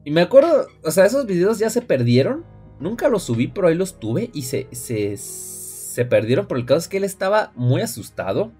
Y 0.02 0.10
me 0.12 0.22
acuerdo, 0.22 0.66
o 0.82 0.90
sea, 0.90 1.04
esos 1.04 1.26
videos 1.26 1.58
ya 1.58 1.68
se 1.68 1.82
perdieron. 1.82 2.44
Nunca 2.80 3.08
los 3.08 3.24
subí, 3.24 3.48
pero 3.48 3.68
ahí 3.68 3.74
los 3.74 4.00
tuve 4.00 4.30
y 4.32 4.42
se, 4.42 4.66
se, 4.72 5.16
se 5.18 6.04
perdieron 6.06 6.46
por 6.46 6.56
el 6.56 6.64
caso 6.64 6.78
es 6.78 6.88
que 6.88 6.96
él 6.96 7.04
estaba 7.04 7.52
muy 7.54 7.82
asustado. 7.82 8.52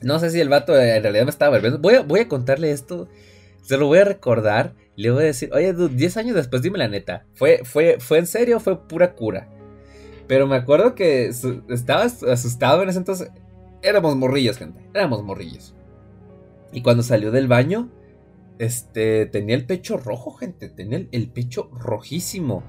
No 0.00 0.18
sé 0.18 0.30
si 0.30 0.40
el 0.40 0.48
vato 0.48 0.78
en 0.78 1.02
realidad 1.02 1.24
me 1.24 1.30
estaba 1.30 1.56
volviendo. 1.56 1.78
Voy 1.78 1.94
a, 1.94 2.00
voy 2.00 2.20
a 2.20 2.28
contarle 2.28 2.70
esto. 2.70 3.08
Se 3.62 3.76
lo 3.76 3.86
voy 3.86 3.98
a 3.98 4.04
recordar. 4.04 4.74
Le 4.96 5.10
voy 5.10 5.24
a 5.24 5.26
decir, 5.26 5.50
oye, 5.52 5.72
10 5.72 6.16
años 6.16 6.34
después, 6.34 6.62
dime 6.62 6.78
la 6.78 6.88
neta. 6.88 7.26
¿Fue, 7.34 7.60
fue, 7.64 7.98
¿Fue 8.00 8.18
en 8.18 8.26
serio 8.26 8.60
fue 8.60 8.86
pura 8.88 9.14
cura? 9.14 9.48
Pero 10.26 10.46
me 10.46 10.56
acuerdo 10.56 10.94
que 10.94 11.26
estaba 11.68 12.02
asustado 12.02 12.82
en 12.82 12.88
ese 12.88 12.98
entonces 12.98 13.30
éramos 13.84 14.16
morrillos, 14.16 14.58
gente. 14.58 14.80
Éramos 14.94 15.22
morrillos. 15.22 15.74
Y 16.72 16.82
cuando 16.82 17.02
salió 17.02 17.30
del 17.30 17.46
baño, 17.46 17.90
este, 18.58 19.26
tenía 19.26 19.54
el 19.54 19.66
pecho 19.66 19.96
rojo, 19.96 20.32
gente. 20.32 20.68
Tenía 20.68 21.06
el, 21.10 21.28
pecho 21.28 21.70
rojísimo. 21.72 22.64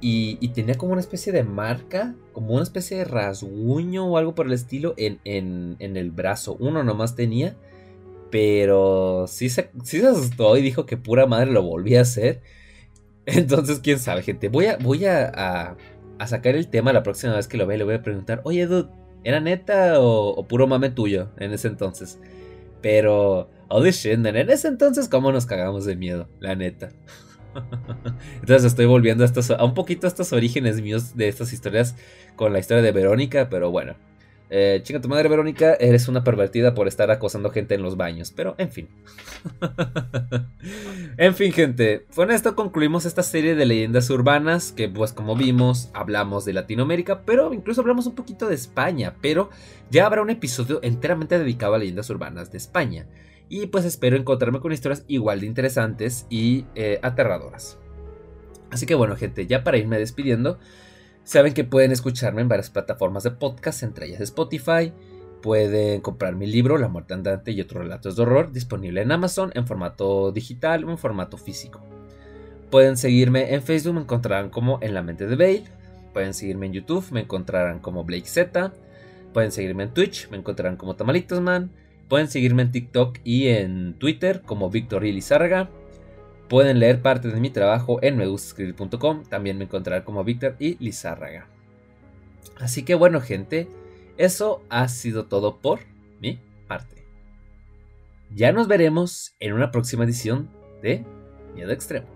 Y, 0.00 0.48
tenía 0.48 0.76
como 0.76 0.92
una 0.92 1.00
especie 1.00 1.32
de 1.32 1.42
marca, 1.44 2.14
como 2.32 2.54
una 2.54 2.62
especie 2.62 2.98
de 2.98 3.04
rasguño 3.04 4.06
o 4.06 4.18
algo 4.18 4.34
por 4.34 4.46
el 4.46 4.52
estilo 4.52 4.94
en, 4.96 5.20
en, 5.24 5.96
el 5.96 6.10
brazo. 6.10 6.56
Uno 6.58 6.82
nomás 6.82 7.14
tenía. 7.14 7.56
Pero 8.30 9.26
sí 9.28 9.48
se, 9.48 9.70
sí 9.84 10.00
se 10.00 10.08
asustó 10.08 10.56
y 10.56 10.62
dijo 10.62 10.84
que 10.84 10.96
pura 10.96 11.26
madre 11.26 11.52
lo 11.52 11.62
volvía 11.62 12.00
a 12.00 12.02
hacer. 12.02 12.42
Entonces, 13.26 13.78
quién 13.80 13.98
sabe, 13.98 14.22
gente. 14.22 14.48
Voy 14.48 14.66
a, 14.66 14.76
voy 14.78 15.04
a, 15.04 15.76
a 16.18 16.26
sacar 16.26 16.56
el 16.56 16.68
tema 16.68 16.92
la 16.92 17.02
próxima 17.02 17.36
vez 17.36 17.46
que 17.46 17.56
lo 17.56 17.66
vea. 17.66 17.78
Le 17.78 17.84
voy 17.84 17.94
a 17.94 18.02
preguntar, 18.02 18.40
oye, 18.44 18.66
dude, 18.66 18.90
¿era 19.26 19.40
neta 19.40 19.98
o, 19.98 20.46
puro 20.46 20.68
mame 20.68 20.88
tuyo 20.90 21.30
en 21.36 21.52
ese 21.52 21.66
entonces? 21.66 22.20
Pero, 22.80 23.50
holy 23.68 23.90
shit, 23.90 24.24
en 24.24 24.36
ese 24.36 24.68
entonces, 24.68 25.08
¿cómo 25.08 25.32
nos 25.32 25.46
cagamos 25.46 25.84
de 25.84 25.96
miedo? 25.96 26.28
La 26.38 26.54
neta. 26.54 26.90
Entonces 28.40 28.64
estoy 28.64 28.86
volviendo 28.86 29.24
a, 29.24 29.26
estos, 29.26 29.50
a 29.50 29.64
un 29.64 29.74
poquito 29.74 30.06
a 30.06 30.08
estos 30.08 30.32
orígenes 30.32 30.80
míos 30.80 31.16
de 31.16 31.26
estas 31.26 31.52
historias 31.52 31.96
con 32.36 32.52
la 32.52 32.60
historia 32.60 32.82
de 32.82 32.92
Verónica, 32.92 33.48
pero 33.48 33.72
bueno. 33.72 33.96
Eh, 34.48 34.80
chinga 34.82 35.00
tu 35.00 35.08
madre, 35.08 35.28
Verónica, 35.28 35.74
eres 35.74 36.06
una 36.08 36.22
pervertida 36.22 36.74
por 36.74 36.86
estar 36.86 37.10
acosando 37.10 37.50
gente 37.50 37.74
en 37.74 37.82
los 37.82 37.96
baños. 37.96 38.32
Pero, 38.34 38.54
en 38.58 38.70
fin. 38.70 38.88
en 41.16 41.34
fin, 41.34 41.52
gente. 41.52 42.06
Con 42.14 42.30
esto 42.30 42.54
concluimos 42.54 43.06
esta 43.06 43.22
serie 43.22 43.54
de 43.54 43.66
leyendas 43.66 44.08
urbanas. 44.10 44.72
Que, 44.72 44.88
pues, 44.88 45.12
como 45.12 45.36
vimos, 45.36 45.90
hablamos 45.94 46.44
de 46.44 46.52
Latinoamérica. 46.52 47.22
Pero 47.22 47.52
incluso 47.52 47.80
hablamos 47.80 48.06
un 48.06 48.14
poquito 48.14 48.48
de 48.48 48.54
España. 48.54 49.14
Pero 49.20 49.50
ya 49.90 50.06
habrá 50.06 50.22
un 50.22 50.30
episodio 50.30 50.80
enteramente 50.82 51.38
dedicado 51.38 51.74
a 51.74 51.78
leyendas 51.78 52.10
urbanas 52.10 52.50
de 52.50 52.58
España. 52.58 53.06
Y 53.48 53.66
pues 53.66 53.84
espero 53.84 54.16
encontrarme 54.16 54.60
con 54.60 54.72
historias 54.72 55.04
igual 55.06 55.40
de 55.40 55.46
interesantes 55.46 56.26
y 56.28 56.64
eh, 56.74 56.98
aterradoras. 57.02 57.78
Así 58.70 58.86
que 58.86 58.96
bueno, 58.96 59.16
gente, 59.16 59.46
ya 59.46 59.62
para 59.62 59.78
irme 59.78 59.98
despidiendo. 59.98 60.58
Saben 61.26 61.54
que 61.54 61.64
pueden 61.64 61.90
escucharme 61.90 62.40
en 62.40 62.48
varias 62.48 62.70
plataformas 62.70 63.24
de 63.24 63.32
podcast, 63.32 63.82
entre 63.82 64.06
ellas 64.06 64.20
Spotify. 64.20 64.92
Pueden 65.42 66.00
comprar 66.00 66.36
mi 66.36 66.46
libro, 66.46 66.78
La 66.78 66.86
muerte 66.86 67.14
andante 67.14 67.50
y 67.50 67.60
otros 67.60 67.82
relatos 67.82 68.14
de 68.14 68.22
horror, 68.22 68.52
disponible 68.52 69.02
en 69.02 69.10
Amazon 69.10 69.50
en 69.56 69.66
formato 69.66 70.30
digital 70.30 70.84
o 70.84 70.90
en 70.92 70.98
formato 70.98 71.36
físico. 71.36 71.80
Pueden 72.70 72.96
seguirme 72.96 73.54
en 73.54 73.64
Facebook, 73.64 73.94
me 73.94 74.02
encontrarán 74.02 74.50
como 74.50 74.78
En 74.82 74.94
la 74.94 75.02
mente 75.02 75.26
de 75.26 75.34
Bale. 75.34 75.64
Pueden 76.12 76.32
seguirme 76.32 76.66
en 76.66 76.74
YouTube, 76.74 77.10
me 77.10 77.22
encontrarán 77.22 77.80
como 77.80 78.04
Blake 78.04 78.28
Z. 78.28 78.72
Pueden 79.32 79.50
seguirme 79.50 79.82
en 79.82 79.94
Twitch, 79.94 80.30
me 80.30 80.36
encontrarán 80.36 80.76
como 80.76 80.94
Tamalitosman. 80.94 81.72
Pueden 82.08 82.28
seguirme 82.28 82.62
en 82.62 82.70
TikTok 82.70 83.18
y 83.24 83.48
en 83.48 83.94
Twitter 83.98 84.42
como 84.42 84.70
Víctor 84.70 85.02
Lizárraga. 85.02 85.70
Pueden 86.48 86.78
leer 86.78 87.02
parte 87.02 87.28
de 87.28 87.40
mi 87.40 87.50
trabajo 87.50 87.98
en 88.02 88.16
megustascribir.com. 88.16 89.24
También 89.24 89.58
me 89.58 89.64
encontrarán 89.64 90.04
como 90.04 90.24
Víctor 90.24 90.56
y 90.58 90.76
Lizárraga. 90.82 91.48
Así 92.58 92.84
que 92.84 92.94
bueno, 92.94 93.20
gente, 93.20 93.68
eso 94.16 94.62
ha 94.70 94.88
sido 94.88 95.26
todo 95.26 95.58
por 95.58 95.80
mi 96.20 96.38
parte. 96.68 97.04
Ya 98.34 98.52
nos 98.52 98.68
veremos 98.68 99.34
en 99.40 99.52
una 99.52 99.70
próxima 99.70 100.04
edición 100.04 100.48
de 100.82 101.04
Miedo 101.54 101.72
Extremo. 101.72 102.06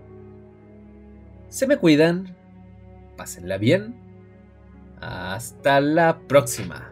Se 1.49 1.67
me 1.67 1.77
cuidan, 1.77 2.35
pásenla 3.17 3.57
bien. 3.57 3.95
Hasta 5.01 5.81
la 5.81 6.19
próxima. 6.27 6.90